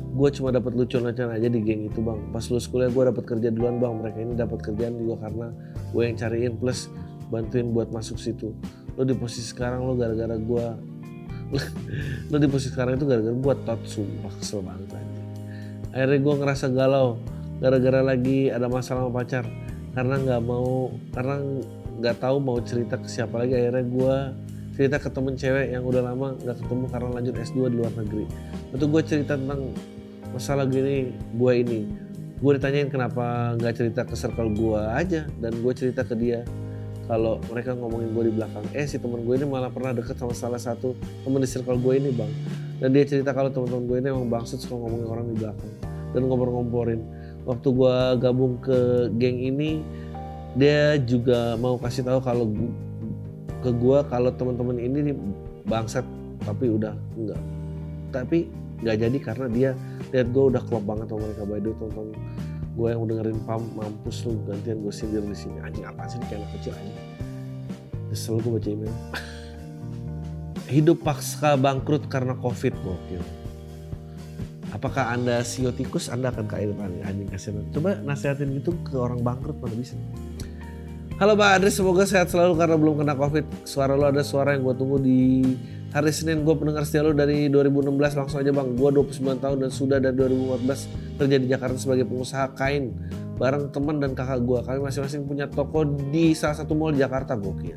gue 0.09 0.29
cuma 0.35 0.51
dapat 0.51 0.75
lucu-lucuan 0.75 1.31
aja 1.31 1.47
di 1.47 1.59
geng 1.63 1.87
itu 1.87 2.03
bang. 2.03 2.19
Pas 2.35 2.43
lulus 2.51 2.67
kuliah 2.67 2.91
gue 2.91 3.03
dapat 3.09 3.23
kerja 3.23 3.47
duluan 3.49 3.79
bang. 3.79 3.93
Mereka 4.03 4.17
ini 4.19 4.33
dapat 4.35 4.59
kerjaan 4.59 4.99
juga 4.99 5.25
karena 5.25 5.47
gue 5.95 6.01
yang 6.03 6.15
cariin 6.19 6.53
plus 6.59 6.91
bantuin 7.31 7.71
buat 7.71 7.89
masuk 7.89 8.19
situ. 8.19 8.51
Lo 8.99 9.07
di 9.07 9.15
posisi 9.15 9.49
sekarang 9.49 9.87
lo 9.87 9.95
gara-gara 9.95 10.35
gue 10.35 10.65
lo 12.29 12.37
di 12.43 12.47
posisi 12.47 12.69
sekarang 12.73 13.01
itu 13.01 13.05
gara-gara 13.09 13.33
gue 13.33 13.55
tot 13.65 13.81
sumpah 13.89 14.33
kesel 14.37 14.61
banget 14.61 15.01
aja 15.01 15.21
akhirnya 15.89 16.19
gue 16.21 16.35
ngerasa 16.37 16.65
galau 16.69 17.17
gara-gara 17.59 17.99
lagi 18.01 18.47
ada 18.49 18.71
masalah 18.71 19.07
sama 19.07 19.11
pacar. 19.11 19.45
Karena 19.91 20.15
nggak 20.15 20.41
mau 20.43 20.95
karena 21.11 21.35
nggak 21.99 22.15
tahu 22.23 22.37
mau 22.39 22.57
cerita 22.63 22.95
ke 22.95 23.07
siapa 23.11 23.43
lagi. 23.43 23.53
Akhirnya 23.55 23.83
gue 23.83 24.17
cerita 24.79 24.95
ke 24.95 25.11
temen 25.11 25.35
cewek 25.35 25.75
yang 25.75 25.83
udah 25.83 26.01
lama 26.07 26.39
nggak 26.39 26.55
ketemu 26.63 26.85
karena 26.87 27.09
lanjut 27.11 27.33
S2 27.35 27.59
di 27.67 27.75
luar 27.75 27.93
negeri. 27.99 28.25
Itu 28.71 28.85
gue 28.87 29.01
cerita 29.03 29.35
tentang 29.35 29.75
masalah 30.31 30.65
gini 30.65 31.11
gue 31.35 31.53
ini. 31.59 31.81
Gue 32.39 32.55
ditanyain 32.55 32.87
kenapa 32.87 33.59
nggak 33.59 33.73
cerita 33.75 34.07
ke 34.07 34.15
circle 34.15 34.55
gue 34.55 34.79
aja 34.79 35.27
dan 35.43 35.51
gue 35.59 35.73
cerita 35.75 36.07
ke 36.07 36.15
dia. 36.15 36.47
Kalau 37.09 37.41
mereka 37.49 37.73
ngomongin 37.73 38.13
gue 38.13 38.23
di 38.29 38.33
belakang 38.37 38.63
eh 38.71 38.85
si 38.87 39.01
temen 39.01 39.25
gue 39.25 39.35
ini 39.35 39.43
malah 39.49 39.73
pernah 39.73 39.91
deket 39.91 40.15
sama 40.15 40.31
salah 40.31 40.61
satu 40.61 40.93
temen 41.25 41.41
di 41.43 41.49
circle 41.49 41.75
gue 41.75 41.93
ini 41.99 42.15
bang. 42.15 42.31
Dan 42.79 42.95
dia 42.95 43.03
cerita 43.03 43.35
kalau 43.35 43.51
teman-teman 43.51 43.83
gue 43.83 43.97
ini 43.99 44.07
emang 44.07 44.31
bangsat 44.31 44.63
suka 44.63 44.79
ngomongin 44.79 45.07
orang 45.11 45.25
di 45.27 45.35
belakang 45.35 45.71
dan 46.13 46.21
ngompor-ngomporin 46.25 47.01
waktu 47.49 47.67
gue 47.73 47.95
gabung 48.21 48.61
ke 48.61 49.09
geng 49.17 49.41
ini 49.41 49.81
dia 50.53 51.01
juga 51.01 51.57
mau 51.57 51.81
kasih 51.81 52.05
tahu 52.05 52.21
kalau 52.21 52.45
ke 53.65 53.73
gue 53.73 53.97
kalau 54.05 54.29
teman-teman 54.37 54.77
ini 54.77 55.17
bangsat 55.65 56.05
tapi 56.45 56.69
udah 56.69 56.93
enggak. 57.17 57.41
Tapi 58.13 58.37
nggak 58.79 58.97
jadi 59.01 59.17
karena 59.17 59.45
dia 59.49 59.69
lihat 60.13 60.29
gue 60.29 60.43
udah 60.53 60.61
klop 60.69 60.85
banget 60.85 61.09
sama 61.09 61.25
mereka. 61.25 61.41
By 61.49 61.59
the 61.59 61.73
tonton 61.81 62.07
gue 62.77 62.87
yang 62.87 63.03
dengerin 63.09 63.39
pam 63.43 63.65
mampus 63.75 64.23
lu 64.29 64.37
gantian 64.45 64.85
gue 64.85 64.93
sindir 64.93 65.25
di 65.25 65.37
sini. 65.37 65.57
Anjing 65.65 65.89
apa 65.89 66.05
sih 66.05 66.21
kayak 66.29 66.45
anak 66.45 66.49
kecil 66.61 66.73
aja. 66.77 66.93
Kesel 68.13 68.37
gue 68.41 68.51
baca 68.53 68.69
email. 68.69 68.95
Hidup 70.73 71.01
pasca 71.01 71.57
bangkrut 71.57 72.05
karena 72.13 72.37
covid 72.37 72.77
gokil 72.85 73.38
apakah 74.73 75.13
anda 75.13 75.41
sio 75.41 75.73
tikus 75.73 76.09
anda 76.09 76.29
akan 76.29 76.45
kaya 76.45 76.69
depan 76.69 76.89
anjing 77.05 77.29
kasihan 77.29 77.65
coba 77.73 77.97
nasihatin 78.05 78.53
itu 78.57 78.73
ke 78.85 78.95
orang 78.97 79.21
bangkrut 79.21 79.57
mana 79.61 79.75
bisa 79.77 79.97
Halo 81.19 81.35
Pak 81.35 81.59
Adri, 81.59 81.67
semoga 81.67 82.07
sehat 82.07 82.31
selalu 82.31 82.55
karena 82.55 82.79
belum 82.79 83.03
kena 83.03 83.11
covid. 83.11 83.43
Suara 83.67 83.91
lo 83.91 84.07
ada 84.07 84.23
suara 84.23 84.55
yang 84.55 84.63
gue 84.63 84.71
tunggu 84.71 85.03
di 85.03 85.43
hari 85.91 86.15
Senin. 86.15 86.47
Gue 86.47 86.55
pendengar 86.55 86.87
setia 86.87 87.03
lo 87.03 87.11
dari 87.11 87.51
2016 87.51 87.91
langsung 88.15 88.39
aja 88.39 88.55
bang. 88.55 88.79
Gue 88.79 88.87
29 88.87 89.43
tahun 89.43 89.57
dan 89.59 89.67
sudah 89.67 89.99
dari 89.99 90.15
2014 90.15 91.19
kerja 91.19 91.35
di 91.43 91.47
Jakarta 91.51 91.75
sebagai 91.75 92.07
pengusaha 92.07 92.55
kain 92.55 92.95
bareng 93.35 93.67
teman 93.67 93.99
dan 93.99 94.15
kakak 94.15 94.47
gue. 94.47 94.63
Kami 94.63 94.79
masing-masing 94.79 95.27
punya 95.27 95.51
toko 95.51 95.83
di 95.83 96.31
salah 96.31 96.55
satu 96.55 96.71
mall 96.71 96.95
Jakarta 96.95 97.35
gokil. 97.35 97.75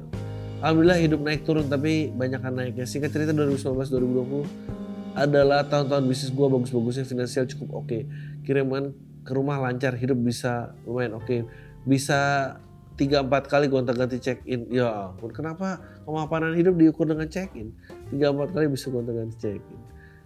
Alhamdulillah 0.62 1.02
hidup 1.02 1.26
naik 1.26 1.42
turun 1.42 1.66
tapi 1.66 2.14
banyak 2.14 2.38
kan 2.38 2.54
naiknya. 2.54 2.86
Singkat 2.86 3.10
cerita 3.10 3.34
2019-2020 3.34 4.91
adalah 5.12 5.66
tahun-tahun 5.68 6.04
bisnis 6.08 6.30
gue 6.32 6.46
bagus-bagusnya 6.46 7.04
finansial 7.04 7.44
cukup 7.48 7.84
oke. 7.84 7.86
Okay. 7.88 8.02
Kiriman 8.42 8.96
ke 9.22 9.32
rumah 9.32 9.62
lancar, 9.62 9.94
hidup 9.94 10.18
bisa 10.18 10.74
lumayan 10.88 11.16
oke. 11.18 11.26
Okay. 11.26 11.40
Bisa 11.84 12.54
tiga 12.96 13.24
empat 13.24 13.48
kali 13.48 13.66
gonta 13.72 13.96
ganti 13.96 14.20
check 14.20 14.44
in 14.44 14.68
ya 14.68 15.10
ampun 15.10 15.32
kenapa 15.32 15.80
kemapanan 16.04 16.52
hidup 16.52 16.76
diukur 16.76 17.08
dengan 17.08 17.24
check 17.24 17.48
in 17.56 17.72
tiga 18.12 18.30
empat 18.30 18.52
kali 18.52 18.68
bisa 18.68 18.92
gonta 18.92 19.16
ganti 19.16 19.36
check 19.40 19.64
in 19.64 19.80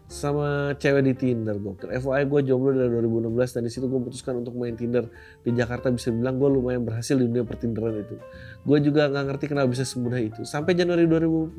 sama 0.06 0.70
cewek 0.78 1.02
di 1.02 1.12
Tinder 1.18 1.58
gokil. 1.58 1.90
FYI 1.90 2.30
gue 2.30 2.40
jomblo 2.46 2.70
dari 2.70 2.86
2016 2.94 3.58
dan 3.58 3.62
di 3.66 3.70
situ 3.74 3.90
gue 3.90 3.98
memutuskan 3.98 4.38
untuk 4.38 4.54
main 4.54 4.78
Tinder 4.78 5.10
di 5.42 5.50
Jakarta 5.50 5.90
bisa 5.90 6.14
bilang 6.14 6.38
gue 6.38 6.46
lumayan 6.46 6.86
berhasil 6.86 7.18
di 7.18 7.26
dunia 7.26 7.42
pertinderan 7.42 8.06
itu. 8.06 8.14
Gue 8.62 8.78
juga 8.78 9.10
nggak 9.10 9.24
ngerti 9.34 9.44
kenapa 9.50 9.66
bisa 9.66 9.82
semudah 9.82 10.22
itu. 10.22 10.46
Sampai 10.46 10.78
Januari 10.78 11.10
2020 11.10 11.58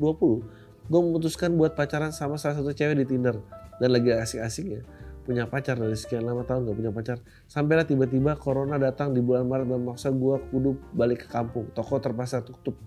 gue 0.88 1.00
memutuskan 1.00 1.52
buat 1.54 1.76
pacaran 1.76 2.10
sama 2.16 2.40
salah 2.40 2.56
satu 2.58 2.72
cewek 2.72 3.04
di 3.04 3.06
Tinder. 3.06 3.36
Dan 3.78 3.94
lagi 3.94 4.10
asik-asiknya 4.10 4.82
punya 5.28 5.44
pacar 5.44 5.76
dari 5.76 5.92
sekian 5.92 6.24
lama 6.24 6.40
tahun 6.48 6.64
gak 6.64 6.76
punya 6.80 6.92
pacar. 6.92 7.20
Sampailah 7.44 7.84
tiba-tiba 7.84 8.40
corona 8.40 8.80
datang 8.80 9.12
di 9.12 9.20
bulan 9.20 9.44
Maret 9.44 9.68
dan 9.68 9.84
maksa 9.84 10.08
gue 10.08 10.40
kudu 10.48 10.80
balik 10.96 11.24
ke 11.24 11.28
kampung. 11.28 11.68
Toko 11.76 12.00
terpaksa 12.00 12.40
tutup. 12.40 12.80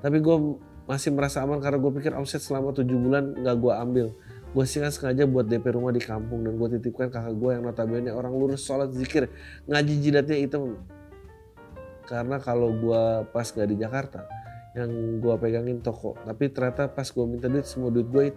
Tapi 0.00 0.16
gue 0.24 0.36
masih 0.88 1.12
merasa 1.12 1.44
aman 1.44 1.60
karena 1.60 1.76
gue 1.76 1.92
pikir 2.00 2.16
omset 2.16 2.40
selama 2.40 2.72
tujuh 2.72 2.96
bulan 2.96 3.36
gak 3.36 3.56
gue 3.60 3.72
ambil. 3.76 4.06
Gue 4.56 4.64
singkat 4.64 4.96
sengaja 4.96 5.28
buat 5.28 5.44
DP 5.44 5.76
rumah 5.76 5.92
di 5.92 6.00
kampung 6.00 6.40
dan 6.40 6.56
gue 6.56 6.68
titipkan 6.80 7.12
kakak 7.12 7.36
gue 7.36 7.50
yang 7.52 7.68
notabene 7.68 8.08
orang 8.16 8.32
lurus 8.32 8.64
sholat 8.64 8.88
zikir 8.96 9.28
ngaji 9.68 9.94
jidatnya 10.00 10.40
hitam. 10.40 10.80
Karena 12.08 12.40
kalau 12.40 12.72
gue 12.72 13.28
pas 13.28 13.44
gak 13.44 13.68
di 13.68 13.76
Jakarta 13.76 14.24
yang 14.74 14.90
gue 15.22 15.34
pegangin 15.38 15.78
toko. 15.80 16.18
Tapi 16.26 16.50
ternyata 16.50 16.90
pas 16.90 17.06
gue 17.06 17.24
minta 17.24 17.46
duit 17.46 17.64
semua 17.64 17.94
duit 17.94 18.10
gue 18.10 18.34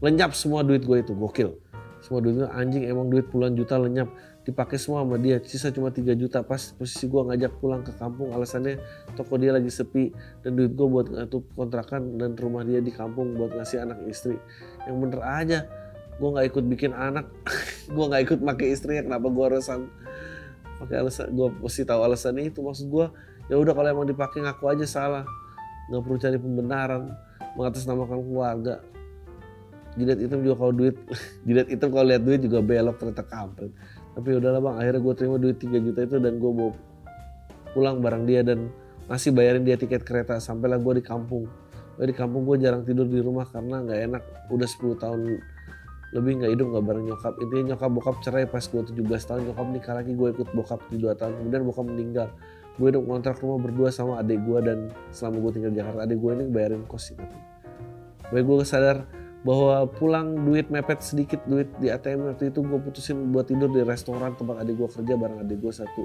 lenyap 0.00 0.32
semua 0.32 0.64
duit 0.64 0.82
gue 0.82 0.96
itu 1.04 1.12
gokil. 1.12 1.52
Semua 2.00 2.20
duitnya 2.20 2.48
anjing 2.52 2.88
emang 2.88 3.12
duit 3.12 3.28
puluhan 3.28 3.52
juta 3.56 3.76
lenyap. 3.76 4.08
Dipakai 4.46 4.78
semua 4.78 5.02
sama 5.02 5.18
dia 5.18 5.42
sisa 5.42 5.74
cuma 5.74 5.90
3 5.90 6.14
juta. 6.14 6.40
Pas 6.46 6.72
posisi 6.78 7.10
gue 7.10 7.18
ngajak 7.18 7.58
pulang 7.58 7.82
ke 7.82 7.92
kampung 7.98 8.30
alasannya 8.30 8.78
toko 9.18 9.36
dia 9.36 9.52
lagi 9.52 9.68
sepi. 9.68 10.14
Dan 10.40 10.56
duit 10.56 10.72
gue 10.72 10.86
buat 10.86 11.10
ngatur 11.12 11.44
kontrakan 11.52 12.16
dan 12.16 12.38
rumah 12.38 12.62
dia 12.62 12.80
di 12.80 12.94
kampung 12.94 13.36
buat 13.36 13.52
ngasih 13.52 13.84
anak 13.84 13.98
istri. 14.06 14.38
Yang 14.88 14.96
bener 15.02 15.20
aja 15.24 15.58
gue 16.16 16.28
nggak 16.30 16.46
ikut 16.48 16.64
bikin 16.72 16.92
anak. 16.96 17.28
Gue 17.92 18.02
nggak 18.02 18.22
ikut 18.26 18.38
pakai 18.42 18.74
istrinya 18.74 19.06
kenapa 19.06 19.30
gue 19.30 19.44
alasan 19.46 19.86
pakai 20.82 21.06
alasan 21.06 21.30
gue 21.30 21.48
pasti 21.62 21.84
tahu 21.84 22.00
alasannya 22.02 22.50
itu. 22.50 22.64
Maksud 22.64 22.86
gue 22.88 23.06
ya 23.46 23.54
udah 23.60 23.76
kalau 23.76 23.88
emang 23.92 24.08
dipakai 24.08 24.42
ngaku 24.42 24.64
aja 24.74 24.86
salah 24.88 25.22
nggak 25.90 26.00
perlu 26.02 26.18
cari 26.18 26.36
pembenaran 26.38 27.02
mengatasnamakan 27.56 28.18
keluarga. 28.22 28.74
Jidat 29.96 30.18
hitam 30.20 30.44
juga 30.44 30.54
kalau 30.60 30.72
duit 30.76 30.96
jidat 31.48 31.66
hitam 31.72 31.88
kalau 31.88 32.04
lihat 32.04 32.22
duit 32.22 32.40
juga 32.44 32.60
belok 32.60 32.96
ternyata 33.00 33.24
kampret. 33.24 33.72
Tapi 34.16 34.28
udahlah 34.32 34.60
bang 34.60 34.76
akhirnya 34.80 35.00
gue 35.00 35.14
terima 35.16 35.36
duit 35.36 35.56
3 35.60 35.76
juta 35.76 36.00
itu 36.04 36.16
dan 36.20 36.40
gue 36.40 36.52
bawa 36.52 36.72
pulang 37.76 38.00
barang 38.00 38.24
dia 38.24 38.40
dan 38.40 38.72
masih 39.08 39.32
bayarin 39.32 39.64
dia 39.64 39.76
tiket 39.76 40.04
kereta. 40.04 40.36
Sampailah 40.40 40.80
gue 40.80 41.00
di 41.00 41.04
kampung. 41.04 41.48
Di 41.96 42.12
kampung 42.12 42.44
gue 42.44 42.60
jarang 42.60 42.84
tidur 42.84 43.08
di 43.08 43.20
rumah 43.24 43.48
karena 43.48 43.80
nggak 43.84 44.00
enak. 44.12 44.22
Udah 44.52 44.68
10 44.68 45.00
tahun 45.00 45.20
lebih 46.12 46.32
nggak 46.40 46.50
hidup 46.56 46.66
nggak 46.76 46.84
bareng 46.84 47.04
nyokap. 47.08 47.34
Intinya 47.40 47.62
nyokap 47.72 47.90
bokap 47.92 48.16
cerai 48.20 48.44
pas 48.44 48.64
gue 48.64 48.82
17 48.84 49.00
tahun. 49.00 49.40
Nyokap 49.52 49.66
nikah 49.72 49.94
lagi 49.96 50.12
gue 50.12 50.28
ikut 50.32 50.48
bokap 50.52 50.80
di 50.92 50.96
2 51.00 51.12
tahun. 51.16 51.32
Kemudian 51.40 51.62
bokap 51.64 51.84
meninggal 51.88 52.28
gue 52.76 52.88
hidup 52.92 53.04
kontrak 53.08 53.40
rumah 53.40 53.58
berdua 53.60 53.88
sama 53.88 54.20
adik 54.20 54.40
gue 54.44 54.58
dan 54.60 54.78
selama 55.08 55.48
gue 55.48 55.52
tinggal 55.56 55.70
di 55.72 55.78
Jakarta 55.80 56.00
adik 56.04 56.18
gue 56.20 56.30
ini 56.36 56.44
bayarin 56.52 56.82
kos 56.84 57.12
sih 57.12 57.16
tapi. 57.16 57.38
Gue 58.36 58.66
sadar 58.68 59.08
bahwa 59.46 59.86
pulang 59.86 60.42
duit 60.42 60.68
mepet 60.68 61.00
sedikit 61.00 61.38
duit 61.46 61.70
di 61.78 61.88
ATM 61.88 62.34
waktu 62.34 62.50
itu 62.50 62.60
gue 62.66 62.78
putusin 62.82 63.30
buat 63.30 63.46
tidur 63.46 63.70
di 63.70 63.86
restoran 63.86 64.34
tempat 64.34 64.66
adik 64.66 64.74
gue 64.76 64.88
kerja 64.90 65.14
bareng 65.14 65.46
adik 65.46 65.62
gue 65.62 65.72
satu 65.72 66.02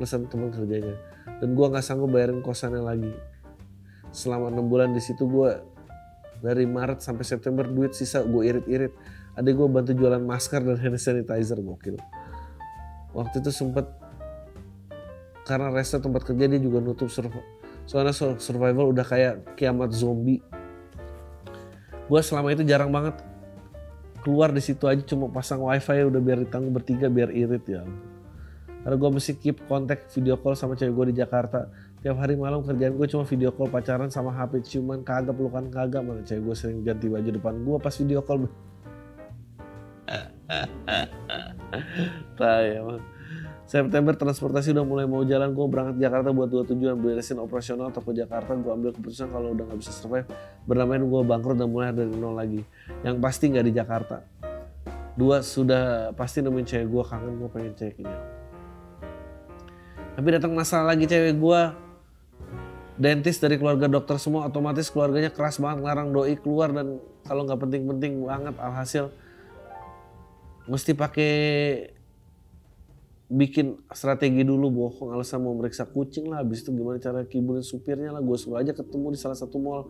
plus 0.00 0.10
teman 0.10 0.48
kerjanya. 0.48 0.96
Dan 1.44 1.52
gue 1.52 1.66
nggak 1.68 1.84
sanggup 1.84 2.08
bayarin 2.08 2.40
kosannya 2.40 2.80
lagi. 2.80 3.12
Selama 4.10 4.48
enam 4.48 4.66
bulan 4.66 4.96
di 4.96 5.00
situ 5.00 5.28
gue 5.28 5.60
dari 6.40 6.64
Maret 6.64 7.04
sampai 7.04 7.24
September 7.24 7.68
duit 7.68 7.92
sisa 7.92 8.24
gue 8.24 8.42
irit-irit. 8.48 8.92
Adik 9.36 9.60
gue 9.60 9.68
bantu 9.68 9.92
jualan 9.92 10.20
masker 10.20 10.64
dan 10.64 10.76
hand 10.82 10.96
sanitizer 10.96 11.60
gokil. 11.60 12.00
Waktu 13.12 13.44
itu 13.44 13.52
sempet 13.52 13.99
karena 15.50 15.66
resto 15.74 15.98
tempat 15.98 16.22
kerja 16.22 16.46
dia 16.46 16.62
juga 16.62 16.78
nutup 16.78 17.10
soalnya 17.10 18.14
survival 18.38 18.94
udah 18.94 19.02
kayak 19.02 19.58
kiamat 19.58 19.90
zombie. 19.90 20.38
Gue 22.06 22.22
selama 22.22 22.54
itu 22.54 22.62
jarang 22.62 22.94
banget 22.94 23.18
keluar 24.22 24.54
di 24.54 24.62
situ 24.62 24.86
aja 24.86 25.02
cuma 25.02 25.26
pasang 25.26 25.66
wifi 25.66 26.06
udah 26.06 26.22
biar 26.22 26.46
ditanggung 26.46 26.70
bertiga 26.70 27.10
biar 27.10 27.34
irit 27.34 27.66
ya. 27.66 27.82
Karena 28.86 28.94
gue 28.94 29.10
mesti 29.10 29.34
keep 29.42 29.66
kontak 29.66 30.06
video 30.14 30.38
call 30.38 30.54
sama 30.54 30.78
cewek 30.78 30.94
gue 30.94 31.06
di 31.10 31.18
Jakarta. 31.18 31.66
Tiap 32.00 32.16
hari 32.16 32.32
malam 32.38 32.62
kerjaan 32.62 32.94
gue 32.94 33.10
cuma 33.10 33.26
video 33.26 33.50
call 33.50 33.74
pacaran 33.74 34.06
sama 34.06 34.30
HP 34.30 34.62
ciuman 34.70 35.02
kagak 35.02 35.34
pelukan 35.34 35.66
kagak 35.66 36.06
mana 36.06 36.22
cewek 36.22 36.46
gue 36.46 36.54
sering 36.54 36.86
ganti 36.86 37.10
baju 37.10 37.26
depan 37.26 37.58
gue 37.58 37.74
pas 37.82 37.94
video 37.98 38.22
call. 38.22 38.46
Tai 42.38 42.66
emang. 42.70 43.02
September 43.70 44.18
transportasi 44.18 44.74
udah 44.74 44.82
mulai 44.82 45.06
mau 45.06 45.22
jalan. 45.22 45.54
Gue 45.54 45.70
berangkat 45.70 46.02
Jakarta 46.02 46.34
buat 46.34 46.50
dua 46.50 46.66
tujuan. 46.66 46.98
Beresin 46.98 47.38
operasional 47.38 47.94
toko 47.94 48.10
Jakarta. 48.10 48.58
Gue 48.58 48.74
ambil 48.74 48.90
keputusan 48.90 49.30
kalau 49.30 49.54
udah 49.54 49.62
nggak 49.62 49.78
bisa 49.78 49.94
survive. 49.94 50.26
Berdamaian 50.66 51.06
gue 51.06 51.20
bangkrut 51.22 51.54
dan 51.54 51.70
mulai 51.70 51.94
dari 51.94 52.10
nol 52.10 52.34
lagi. 52.34 52.66
Yang 53.06 53.22
pasti 53.22 53.46
nggak 53.46 53.66
di 53.70 53.72
Jakarta. 53.78 54.26
Dua 55.14 55.46
sudah 55.46 56.10
pasti 56.18 56.42
nemuin 56.42 56.66
cewek 56.66 56.88
gue 56.90 57.02
kangen 57.06 57.32
gue 57.38 57.48
pengen 57.54 57.72
cewek 57.78 57.96
ini. 58.02 58.16
Tapi 60.18 60.28
datang 60.34 60.50
masalah 60.50 60.90
lagi 60.90 61.06
cewek 61.06 61.38
gue 61.38 61.60
dentis 62.98 63.38
dari 63.38 63.54
keluarga 63.54 63.86
dokter 63.86 64.18
semua 64.18 64.50
otomatis 64.50 64.90
keluarganya 64.90 65.30
keras 65.30 65.62
banget 65.62 65.86
larang 65.86 66.10
doi 66.10 66.34
keluar 66.42 66.74
dan 66.74 66.98
kalau 67.22 67.46
nggak 67.46 67.62
penting-penting 67.62 68.18
banget 68.26 68.58
alhasil. 68.58 69.14
Mesti 70.66 70.98
pakai 70.98 71.34
bikin 73.30 73.78
strategi 73.94 74.42
dulu 74.42 74.74
bohong 74.74 75.14
alasan 75.14 75.46
mau 75.46 75.54
meriksa 75.54 75.86
kucing 75.86 76.26
lah. 76.26 76.42
Habis 76.42 76.66
itu 76.66 76.74
gimana 76.74 76.98
cara 76.98 77.22
kibulin 77.22 77.62
supirnya 77.62 78.10
lah. 78.10 78.18
Gue 78.18 78.34
suruh 78.34 78.58
aja 78.58 78.74
ketemu 78.74 79.14
di 79.14 79.18
salah 79.22 79.38
satu 79.38 79.62
mall. 79.62 79.86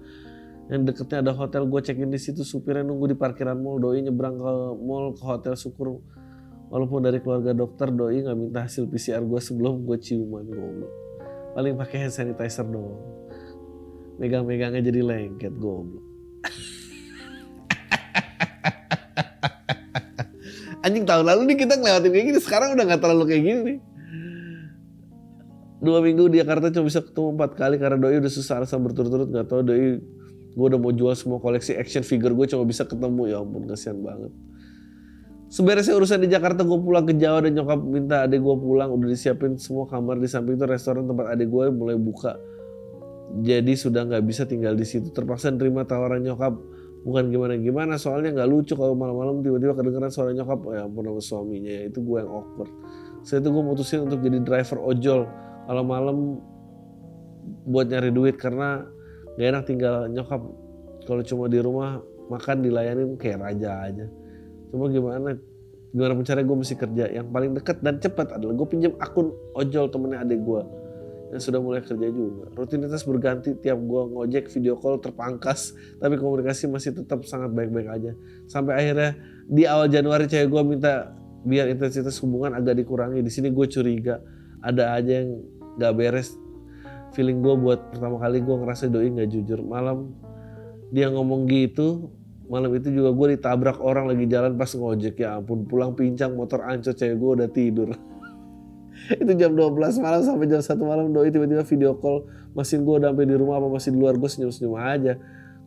Yang 0.69 0.93
deketnya 0.93 1.19
ada 1.25 1.33
hotel 1.35 1.65
gue 1.65 1.81
check 1.81 1.97
in 1.97 2.13
di 2.13 2.21
situ. 2.21 2.45
Supirnya 2.45 2.85
nunggu 2.85 3.11
di 3.11 3.17
parkiran 3.17 3.57
mall. 3.57 3.81
Doi 3.81 4.05
nyebrang 4.05 4.37
ke 4.37 4.53
mall 4.77 5.17
ke 5.17 5.25
hotel 5.25 5.57
syukur. 5.57 6.05
Walaupun 6.71 7.03
dari 7.03 7.19
keluarga 7.19 7.57
dokter 7.57 7.91
doi 7.91 8.23
nggak 8.23 8.37
minta 8.37 8.69
hasil 8.69 8.87
PCR 8.87 9.25
gue 9.25 9.41
sebelum 9.43 9.83
gue 9.89 9.99
ciuman 9.99 10.47
goblok. 10.47 10.93
Paling 11.57 11.75
pakai 11.75 12.07
hand 12.07 12.15
sanitizer 12.15 12.69
doang. 12.69 13.01
Megang-megangnya 14.21 14.85
jadi 14.85 15.01
lengket 15.01 15.57
goblok 15.57 16.05
anjing 20.81 21.05
tahun 21.05 21.25
lalu 21.29 21.41
nih 21.53 21.57
kita 21.65 21.75
ngelewatin 21.77 22.11
kayak 22.11 22.27
gini 22.33 22.41
sekarang 22.41 22.69
udah 22.77 22.85
nggak 22.89 23.01
terlalu 23.01 23.25
kayak 23.29 23.43
gini 23.45 23.61
nih. 23.65 23.79
Dua 25.81 25.99
minggu 26.05 26.29
di 26.29 26.37
Jakarta 26.45 26.69
cuma 26.69 26.93
bisa 26.93 27.01
ketemu 27.01 27.41
empat 27.41 27.51
kali 27.57 27.81
karena 27.81 27.97
doi 27.97 28.21
udah 28.21 28.33
susah 28.33 28.61
alasan 28.61 28.85
berturut-turut 28.85 29.33
nggak 29.33 29.49
tahu 29.49 29.65
doi 29.65 29.97
gue 30.51 30.67
udah 30.67 30.81
mau 30.83 30.93
jual 30.93 31.15
semua 31.17 31.39
koleksi 31.39 31.79
action 31.79 32.05
figure 32.05 32.37
gue 32.37 32.47
cuma 32.53 32.69
bisa 32.69 32.85
ketemu. 32.85 33.33
Ya 33.33 33.41
ampun 33.41 33.65
kasihan 33.65 33.97
banget. 34.01 34.33
Seberesnya 35.51 35.99
urusan 35.99 36.23
di 36.23 36.29
Jakarta 36.31 36.63
gue 36.63 36.79
pulang 36.79 37.03
ke 37.03 37.17
Jawa 37.19 37.43
dan 37.43 37.59
nyokap 37.59 37.81
minta 37.83 38.23
adik 38.23 38.39
gue 38.39 38.57
pulang 38.61 38.95
udah 38.95 39.09
disiapin 39.11 39.59
semua 39.59 39.89
kamar 39.91 40.23
di 40.23 40.31
samping 40.31 40.55
itu 40.55 40.63
restoran 40.63 41.11
tempat 41.11 41.27
adik 41.33 41.49
gue 41.51 41.65
mulai 41.75 41.99
buka. 41.99 42.39
Jadi 43.43 43.75
sudah 43.75 44.07
nggak 44.07 44.23
bisa 44.27 44.47
tinggal 44.47 44.79
di 44.79 44.87
situ 44.87 45.11
terpaksa 45.11 45.51
nerima 45.51 45.83
tawaran 45.87 46.23
nyokap 46.23 46.55
bukan 47.01 47.33
gimana 47.33 47.57
gimana 47.57 47.95
soalnya 47.97 48.37
nggak 48.37 48.49
lucu 48.51 48.77
kalau 48.77 48.93
malam-malam 48.93 49.41
tiba-tiba 49.41 49.73
kedengeran 49.73 50.13
suara 50.13 50.37
nyokap 50.37 50.61
oh 50.69 50.73
ya 50.77 50.85
ampun 50.85 51.05
sama 51.09 51.23
suaminya. 51.23 51.73
Ya 51.73 51.83
itu 51.89 51.99
gue 52.05 52.19
yang 52.21 52.31
awkward. 52.31 52.73
Saya 53.25 53.39
itu 53.41 53.49
gue 53.53 53.63
mutusin 53.65 54.01
untuk 54.05 54.21
jadi 54.21 54.39
driver 54.45 54.79
ojol. 54.81 55.21
Kalau 55.65 55.85
malam 55.85 56.17
buat 57.65 57.89
nyari 57.89 58.11
duit 58.13 58.37
karena 58.37 58.85
gak 59.37 59.47
enak 59.49 59.63
tinggal 59.65 59.95
nyokap. 60.13 60.43
Kalau 61.09 61.23
cuma 61.25 61.49
di 61.49 61.59
rumah 61.59 62.05
makan 62.29 62.61
dilayanin 62.61 63.17
kayak 63.17 63.41
raja 63.41 63.71
aja. 63.89 64.07
Cuma 64.69 64.93
gimana 64.93 65.35
gimana 65.91 66.13
pun 66.15 66.25
caranya 66.29 66.47
gue 66.47 66.59
mesti 66.61 66.75
kerja? 66.77 67.05
Yang 67.11 67.27
paling 67.33 67.51
dekat 67.57 67.77
dan 67.81 67.97
cepat 67.97 68.37
adalah 68.37 68.55
gue 68.55 68.67
pinjam 68.69 68.93
akun 69.01 69.33
ojol 69.57 69.89
temennya 69.89 70.23
adik 70.23 70.41
gue 70.45 70.63
yang 71.31 71.39
sudah 71.39 71.63
mulai 71.63 71.79
kerja 71.79 72.11
juga. 72.11 72.51
Rutinitas 72.59 73.07
berganti 73.07 73.55
tiap 73.55 73.79
gue 73.79 74.03
ngojek 74.11 74.51
video 74.51 74.75
call 74.75 74.99
terpangkas 74.99 75.79
tapi 76.03 76.19
komunikasi 76.19 76.67
masih 76.67 76.91
tetap 76.91 77.23
sangat 77.23 77.55
baik-baik 77.55 77.87
aja. 77.87 78.13
Sampai 78.51 78.83
akhirnya 78.83 79.15
di 79.47 79.63
awal 79.63 79.87
Januari 79.87 80.27
cewek 80.27 80.51
gue 80.51 80.63
minta 80.67 81.15
biar 81.47 81.71
intensitas 81.71 82.19
hubungan 82.19 82.59
agak 82.59 82.83
dikurangi. 82.83 83.23
Di 83.23 83.31
sini 83.31 83.55
gue 83.55 83.67
curiga 83.71 84.19
ada 84.59 84.99
aja 84.99 85.23
yang 85.23 85.39
gak 85.79 85.95
beres. 85.95 86.35
Feeling 87.15 87.43
gue 87.47 87.55
buat 87.55 87.95
pertama 87.95 88.19
kali 88.19 88.43
gue 88.43 88.57
ngerasa 88.67 88.91
doi 88.91 89.15
nggak 89.15 89.31
jujur. 89.31 89.63
Malam 89.63 90.11
dia 90.91 91.07
ngomong 91.15 91.47
gitu 91.47 92.11
malam 92.51 92.75
itu 92.75 92.91
juga 92.91 93.15
gue 93.15 93.39
ditabrak 93.39 93.79
orang 93.79 94.11
lagi 94.11 94.27
jalan 94.27 94.59
pas 94.59 94.75
ngojek. 94.75 95.23
Ya 95.23 95.39
ampun 95.39 95.63
pulang 95.63 95.95
pincang 95.95 96.35
motor 96.35 96.67
ancur 96.67 96.91
cewek 96.91 97.15
gue 97.15 97.31
udah 97.39 97.49
tidur 97.55 97.95
itu 99.09 99.33
jam 99.35 99.57
12 99.57 100.03
malam 100.03 100.21
sampai 100.21 100.47
jam 100.47 100.61
1 100.61 100.77
malam 100.85 101.11
doi 101.11 101.33
tiba-tiba 101.33 101.65
video 101.65 101.97
call. 101.97 102.29
Mesin 102.53 102.85
gue 102.85 102.95
udah 103.01 103.15
sampai 103.15 103.27
di 103.27 103.37
rumah 103.39 103.57
apa 103.59 103.69
masih 103.71 103.91
di 103.95 103.99
luar 103.99 104.15
gue 104.21 104.29
senyum-senyum 104.29 104.75
aja. 104.77 105.15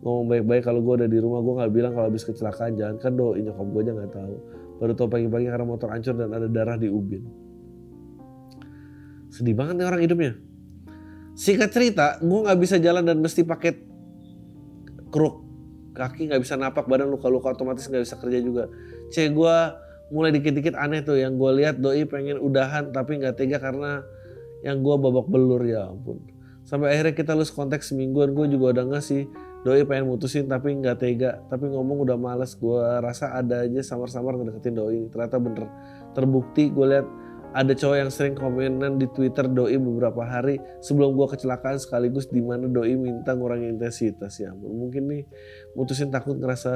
Ngomong 0.03 0.25
baik-baik 0.29 0.63
kalau 0.67 0.79
gue 0.83 0.93
udah 1.03 1.09
di 1.09 1.19
rumah 1.19 1.39
gue 1.39 1.53
nggak 1.63 1.71
bilang 1.73 1.91
kalau 1.97 2.07
habis 2.11 2.23
kecelakaan. 2.27 2.77
Jangan 2.77 2.95
kan 3.01 3.11
doi 3.15 3.41
nyokap 3.41 3.67
gue 3.67 3.81
aja 3.81 3.91
nggak 3.97 4.11
tahu. 4.13 4.35
Baru 4.83 4.91
tau 4.93 5.07
pagi-pagi 5.09 5.47
karena 5.47 5.65
motor 5.65 5.89
ancur 5.91 6.15
dan 6.15 6.29
ada 6.31 6.47
darah 6.47 6.77
di 6.77 6.87
ubin. 6.91 7.23
Sedih 9.33 9.57
banget 9.57 9.81
nih 9.81 9.85
orang 9.87 10.01
hidupnya. 10.03 10.33
Singkat 11.33 11.69
cerita 11.73 12.05
gue 12.21 12.39
nggak 12.45 12.59
bisa 12.61 12.77
jalan 12.77 13.03
dan 13.03 13.17
mesti 13.17 13.41
pakai 13.41 13.71
kruk. 15.09 15.41
Kaki 15.93 16.29
nggak 16.29 16.41
bisa 16.41 16.57
napak 16.57 16.89
badan 16.89 17.09
luka-luka 17.09 17.53
otomatis 17.53 17.85
nggak 17.89 18.05
bisa 18.05 18.15
kerja 18.17 18.39
juga. 18.41 18.63
Cewek 19.13 19.31
gue 19.33 19.55
mulai 20.13 20.29
dikit-dikit 20.29 20.77
aneh 20.77 21.01
tuh. 21.01 21.17
Yang 21.17 21.41
gue 21.41 21.51
lihat 21.59 21.75
doi 21.81 22.05
pengen 22.05 22.37
udahan 22.37 22.93
tapi 22.93 23.17
nggak 23.17 23.33
tega 23.33 23.57
karena 23.57 24.05
yang 24.61 24.85
gue 24.85 24.95
babak 24.95 25.25
belur 25.27 25.65
ya 25.65 25.89
ampun. 25.89 26.21
Sampai 26.63 26.95
akhirnya 26.95 27.17
kita 27.17 27.33
lulus 27.33 27.51
konteks 27.51 27.91
semingguan 27.91 28.31
gue 28.37 28.53
juga 28.53 28.79
udah 28.79 28.95
ngasih 28.95 29.27
doi 29.67 29.83
pengen 29.83 30.13
mutusin 30.13 30.45
tapi 30.45 30.77
nggak 30.77 31.01
tega. 31.01 31.41
Tapi 31.49 31.65
ngomong 31.73 32.05
udah 32.05 32.15
males 32.15 32.53
gue 32.53 32.79
rasa 33.01 33.33
ada 33.33 33.65
aja 33.65 33.81
samar-samar 33.81 34.37
ngedeketin 34.37 34.77
doi 34.77 35.09
ternyata 35.09 35.41
bener. 35.41 35.65
Terbukti 36.13 36.69
gue 36.69 36.85
lihat 36.87 37.07
ada 37.53 37.69
cowok 37.77 37.97
yang 38.01 38.09
sering 38.09 38.33
komenan 38.33 38.97
di 38.97 39.05
Twitter 39.13 39.45
doi 39.45 39.77
beberapa 39.77 40.25
hari 40.25 40.57
sebelum 40.81 41.13
gua 41.13 41.29
kecelakaan 41.29 41.77
sekaligus 41.77 42.25
di 42.25 42.41
mana 42.41 42.65
doi 42.65 42.97
minta 42.97 43.37
ngurangin 43.37 43.77
intensitas 43.77 44.41
ya 44.41 44.49
mungkin 44.57 45.05
nih 45.05 45.23
mutusin 45.77 46.09
takut 46.09 46.33
ngerasa 46.33 46.73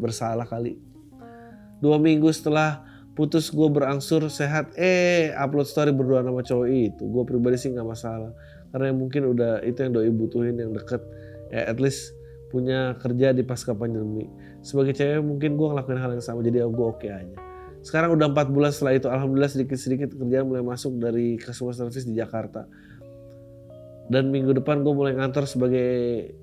bersalah 0.00 0.48
kali 0.48 0.80
dua 1.80 2.00
minggu 2.00 2.32
setelah 2.32 2.84
putus 3.16 3.48
gue 3.48 3.68
berangsur 3.72 4.28
sehat 4.28 4.76
eh 4.76 5.32
upload 5.32 5.64
story 5.64 5.90
berdua 5.90 6.20
sama 6.20 6.44
cowok 6.44 6.68
itu. 6.68 7.02
Gue 7.08 7.24
pribadi 7.24 7.56
sih 7.56 7.72
nggak 7.72 7.88
masalah. 7.88 8.30
Karena 8.70 8.92
mungkin 8.92 9.32
udah 9.32 9.64
itu 9.64 9.80
yang 9.80 9.96
doi 9.96 10.12
butuhin 10.12 10.60
yang 10.60 10.76
deket. 10.76 11.00
Ya 11.48 11.64
at 11.64 11.80
least 11.80 12.12
punya 12.52 12.94
kerja 13.00 13.32
di 13.32 13.40
pasca 13.40 13.72
pandemi. 13.72 14.28
Sebagai 14.60 14.92
cewek 14.92 15.24
mungkin 15.24 15.56
gue 15.56 15.66
ngelakuin 15.66 15.98
hal 15.98 16.12
yang 16.12 16.22
sama 16.22 16.44
jadi 16.44 16.68
gue 16.68 16.76
oke 16.76 17.00
okay 17.00 17.10
aja. 17.10 17.36
Sekarang 17.80 18.12
udah 18.18 18.28
empat 18.28 18.52
bulan 18.52 18.74
setelah 18.74 18.98
itu 18.98 19.08
alhamdulillah 19.08 19.48
sedikit-sedikit 19.48 20.12
kerjaan 20.12 20.44
mulai 20.50 20.60
masuk 20.60 21.00
dari 21.00 21.40
customer 21.40 21.72
service 21.72 22.04
di 22.04 22.12
Jakarta. 22.18 22.68
Dan 24.12 24.28
minggu 24.30 24.54
depan 24.54 24.84
gue 24.84 24.92
mulai 24.92 25.16
ngantor 25.16 25.48
sebagai 25.48 25.88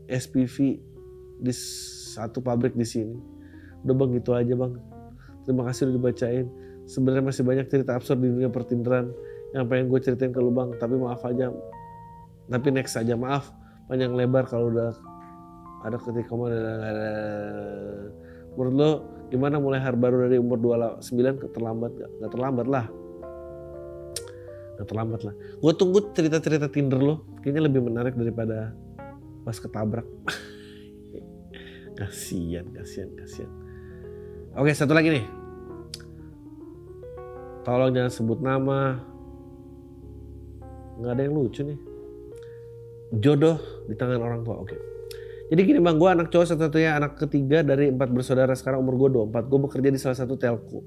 SPV 0.10 0.56
di 1.38 1.54
satu 2.16 2.42
pabrik 2.42 2.74
di 2.74 2.88
sini. 2.88 3.16
Udah 3.84 3.94
bang 3.94 4.10
gitu 4.16 4.32
aja 4.34 4.56
bang 4.56 4.93
terima 5.44 5.68
kasih 5.68 5.90
udah 5.90 5.96
dibacain 6.00 6.46
sebenarnya 6.88 7.24
masih 7.24 7.44
banyak 7.48 7.66
cerita 7.72 7.96
absurd 7.96 8.20
di 8.20 8.30
dunia 8.32 8.50
pertindaran 8.52 9.12
yang 9.56 9.70
pengen 9.70 9.88
gue 9.88 10.00
ceritain 10.02 10.34
ke 10.34 10.40
lu 10.42 10.52
bang 10.52 10.76
tapi 10.82 10.98
maaf 10.98 11.24
aja 11.24 11.54
tapi 12.50 12.68
next 12.74 13.00
aja 13.00 13.16
maaf 13.16 13.54
panjang 13.88 14.12
lebar 14.12 14.50
kalau 14.50 14.74
udah 14.74 14.92
ada 15.84 16.00
ketika 16.00 16.32
kamu 16.32 16.44
menurut 18.56 18.74
lo 18.74 18.90
gimana 19.34 19.58
mulai 19.58 19.82
hari 19.82 19.98
baru 19.98 20.30
dari 20.30 20.38
umur 20.38 20.62
29 20.62 21.42
ke 21.42 21.48
terlambat 21.58 21.92
gak? 21.98 22.12
Gak 22.22 22.32
terlambat 22.38 22.68
lah. 22.70 22.86
Gak 24.78 24.88
terlambat 24.94 25.22
lah. 25.26 25.34
Gue 25.58 25.74
tunggu 25.74 26.14
cerita-cerita 26.14 26.70
Tinder 26.70 27.02
lo. 27.02 27.26
Kayaknya 27.42 27.62
lebih 27.66 27.82
menarik 27.82 28.14
daripada 28.14 28.78
pas 29.42 29.58
ketabrak. 29.58 30.06
kasian, 32.00 32.70
kasian, 32.78 33.10
kasian. 33.18 33.50
Oke, 34.54 34.70
satu 34.70 34.94
lagi 34.94 35.10
nih. 35.10 35.26
Tolong 37.66 37.90
jangan 37.90 38.14
sebut 38.14 38.38
nama. 38.38 39.02
Nggak 41.02 41.10
ada 41.10 41.22
yang 41.26 41.34
lucu 41.34 41.66
nih. 41.66 41.80
Jodoh 43.18 43.58
di 43.90 43.98
tangan 43.98 44.22
orang 44.22 44.46
tua. 44.46 44.62
Oke. 44.62 44.78
Jadi 45.50 45.62
gini 45.66 45.82
bang, 45.82 45.98
gue 45.98 46.06
anak 46.06 46.30
cowok 46.30 46.54
satu-satunya 46.54 47.02
anak 47.02 47.18
ketiga 47.18 47.66
dari 47.66 47.90
empat 47.90 48.14
bersaudara 48.14 48.54
sekarang 48.54 48.86
umur 48.86 49.10
gue 49.10 49.26
24. 49.26 49.50
Gue 49.50 49.60
bekerja 49.66 49.90
di 49.90 49.98
salah 49.98 50.18
satu 50.22 50.38
telco. 50.38 50.86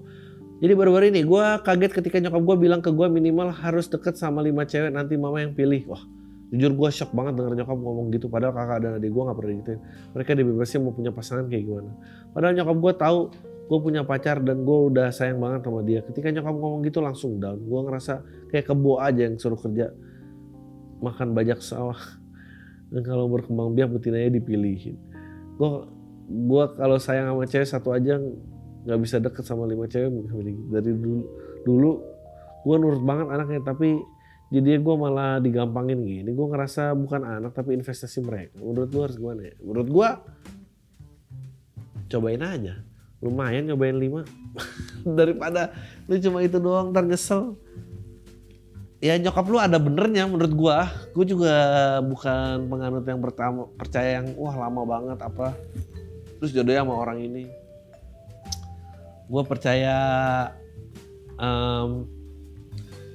Jadi 0.62 0.72
baru-baru 0.72 1.10
ini 1.10 1.26
gue 1.26 1.44
kaget 1.66 1.90
ketika 1.90 2.22
nyokap 2.22 2.42
gue 2.46 2.56
bilang 2.70 2.78
ke 2.78 2.94
gue 2.94 3.06
minimal 3.10 3.50
harus 3.50 3.90
deket 3.90 4.14
sama 4.14 4.46
lima 4.46 4.62
cewek 4.62 4.94
nanti 4.94 5.18
mama 5.18 5.42
yang 5.42 5.58
pilih. 5.58 5.90
Wah 5.90 6.06
jujur 6.54 6.70
gue 6.78 6.88
shock 6.94 7.10
banget 7.10 7.34
denger 7.42 7.66
nyokap 7.66 7.78
ngomong 7.82 8.14
gitu. 8.14 8.30
Padahal 8.30 8.54
kakak 8.54 8.78
dan 8.78 8.90
adik 9.02 9.10
gue 9.10 9.22
gak 9.26 9.36
pernah 9.36 9.54
gituin. 9.58 9.80
Mereka 10.14 10.30
dibebasin 10.38 10.78
mau 10.86 10.94
punya 10.94 11.10
pasangan 11.10 11.50
kayak 11.50 11.64
gimana. 11.66 11.90
Padahal 12.30 12.52
nyokap 12.54 12.76
gue 12.78 12.92
tahu 12.94 13.18
gue 13.66 13.78
punya 13.82 14.06
pacar 14.06 14.38
dan 14.40 14.62
gue 14.62 14.78
udah 14.94 15.10
sayang 15.10 15.42
banget 15.42 15.66
sama 15.66 15.82
dia. 15.82 16.00
Ketika 16.06 16.30
nyokap 16.30 16.54
ngomong 16.54 16.86
gitu 16.86 17.02
langsung 17.02 17.42
down. 17.42 17.58
Gue 17.66 17.80
ngerasa 17.82 18.22
kayak 18.54 18.70
kebo 18.70 19.02
aja 19.02 19.26
yang 19.26 19.36
suruh 19.36 19.58
kerja. 19.58 19.90
Makan 21.02 21.34
bajak 21.34 21.60
sawah 21.60 21.98
dan 22.90 23.02
kalau 23.02 23.26
berkembang 23.26 23.74
biak 23.74 23.90
betinanya 23.90 24.30
dipilihin 24.38 24.96
gue 25.56 25.70
gue 26.26 26.64
kalau 26.76 26.98
sayang 27.00 27.32
sama 27.32 27.44
cewek 27.48 27.68
satu 27.68 27.94
aja 27.94 28.18
nggak 28.86 29.00
bisa 29.02 29.16
deket 29.18 29.42
sama 29.42 29.66
lima 29.66 29.90
cewek 29.90 30.12
dari 30.70 30.92
dulu 30.94 31.22
dulu 31.66 31.92
gue 32.66 32.76
nurut 32.78 33.02
banget 33.02 33.26
anaknya 33.30 33.60
tapi 33.64 33.98
jadi 34.46 34.78
gue 34.78 34.94
malah 34.94 35.42
digampangin 35.42 36.06
gini 36.06 36.30
gue 36.30 36.46
ngerasa 36.46 36.94
bukan 36.94 37.26
anak 37.26 37.50
tapi 37.56 37.74
investasi 37.74 38.22
mereka 38.22 38.54
menurut 38.62 38.90
gue 38.90 39.02
harus 39.02 39.16
gimana 39.18 39.42
ya 39.50 39.54
menurut 39.58 39.88
gue 39.90 40.08
cobain 42.06 42.42
aja 42.42 42.74
lumayan 43.20 43.64
nyobain 43.64 43.96
lima. 43.96 44.22
Daripada 45.18 45.72
lu 46.08 46.20
cuma 46.20 46.44
itu 46.44 46.60
doang 46.60 46.92
ntar 46.92 47.04
nyesel. 47.06 47.56
Ya 49.00 49.14
nyokap 49.20 49.46
lu 49.48 49.60
ada 49.60 49.76
benernya 49.76 50.24
menurut 50.24 50.52
gua. 50.56 50.88
Gua 51.12 51.24
juga 51.24 51.54
bukan 52.04 52.66
penganut 52.68 53.04
yang 53.04 53.20
pertama 53.20 53.68
percaya 53.76 54.20
yang 54.20 54.32
wah 54.36 54.56
lama 54.56 54.82
banget 54.84 55.18
apa? 55.20 55.52
Terus 56.40 56.50
jodohnya 56.52 56.84
sama 56.84 56.96
orang 56.96 57.18
ini. 57.22 57.44
Gua 59.28 59.42
percaya 59.44 59.96
um, 61.36 62.08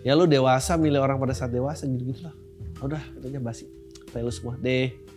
ya 0.06 0.14
lu 0.14 0.30
dewasa 0.30 0.78
milih 0.78 1.02
orang 1.02 1.18
pada 1.18 1.34
saat 1.34 1.54
dewasa 1.54 1.89
gitu 1.89 2.14
gitu 2.14 2.22
lah. 2.30 2.36
Udah 2.82 3.02
itu 3.22 3.28
basi. 3.41 3.66
Kayak 4.14 4.30
lu 4.30 4.34
semua. 4.34 4.54
Deh 4.62 5.11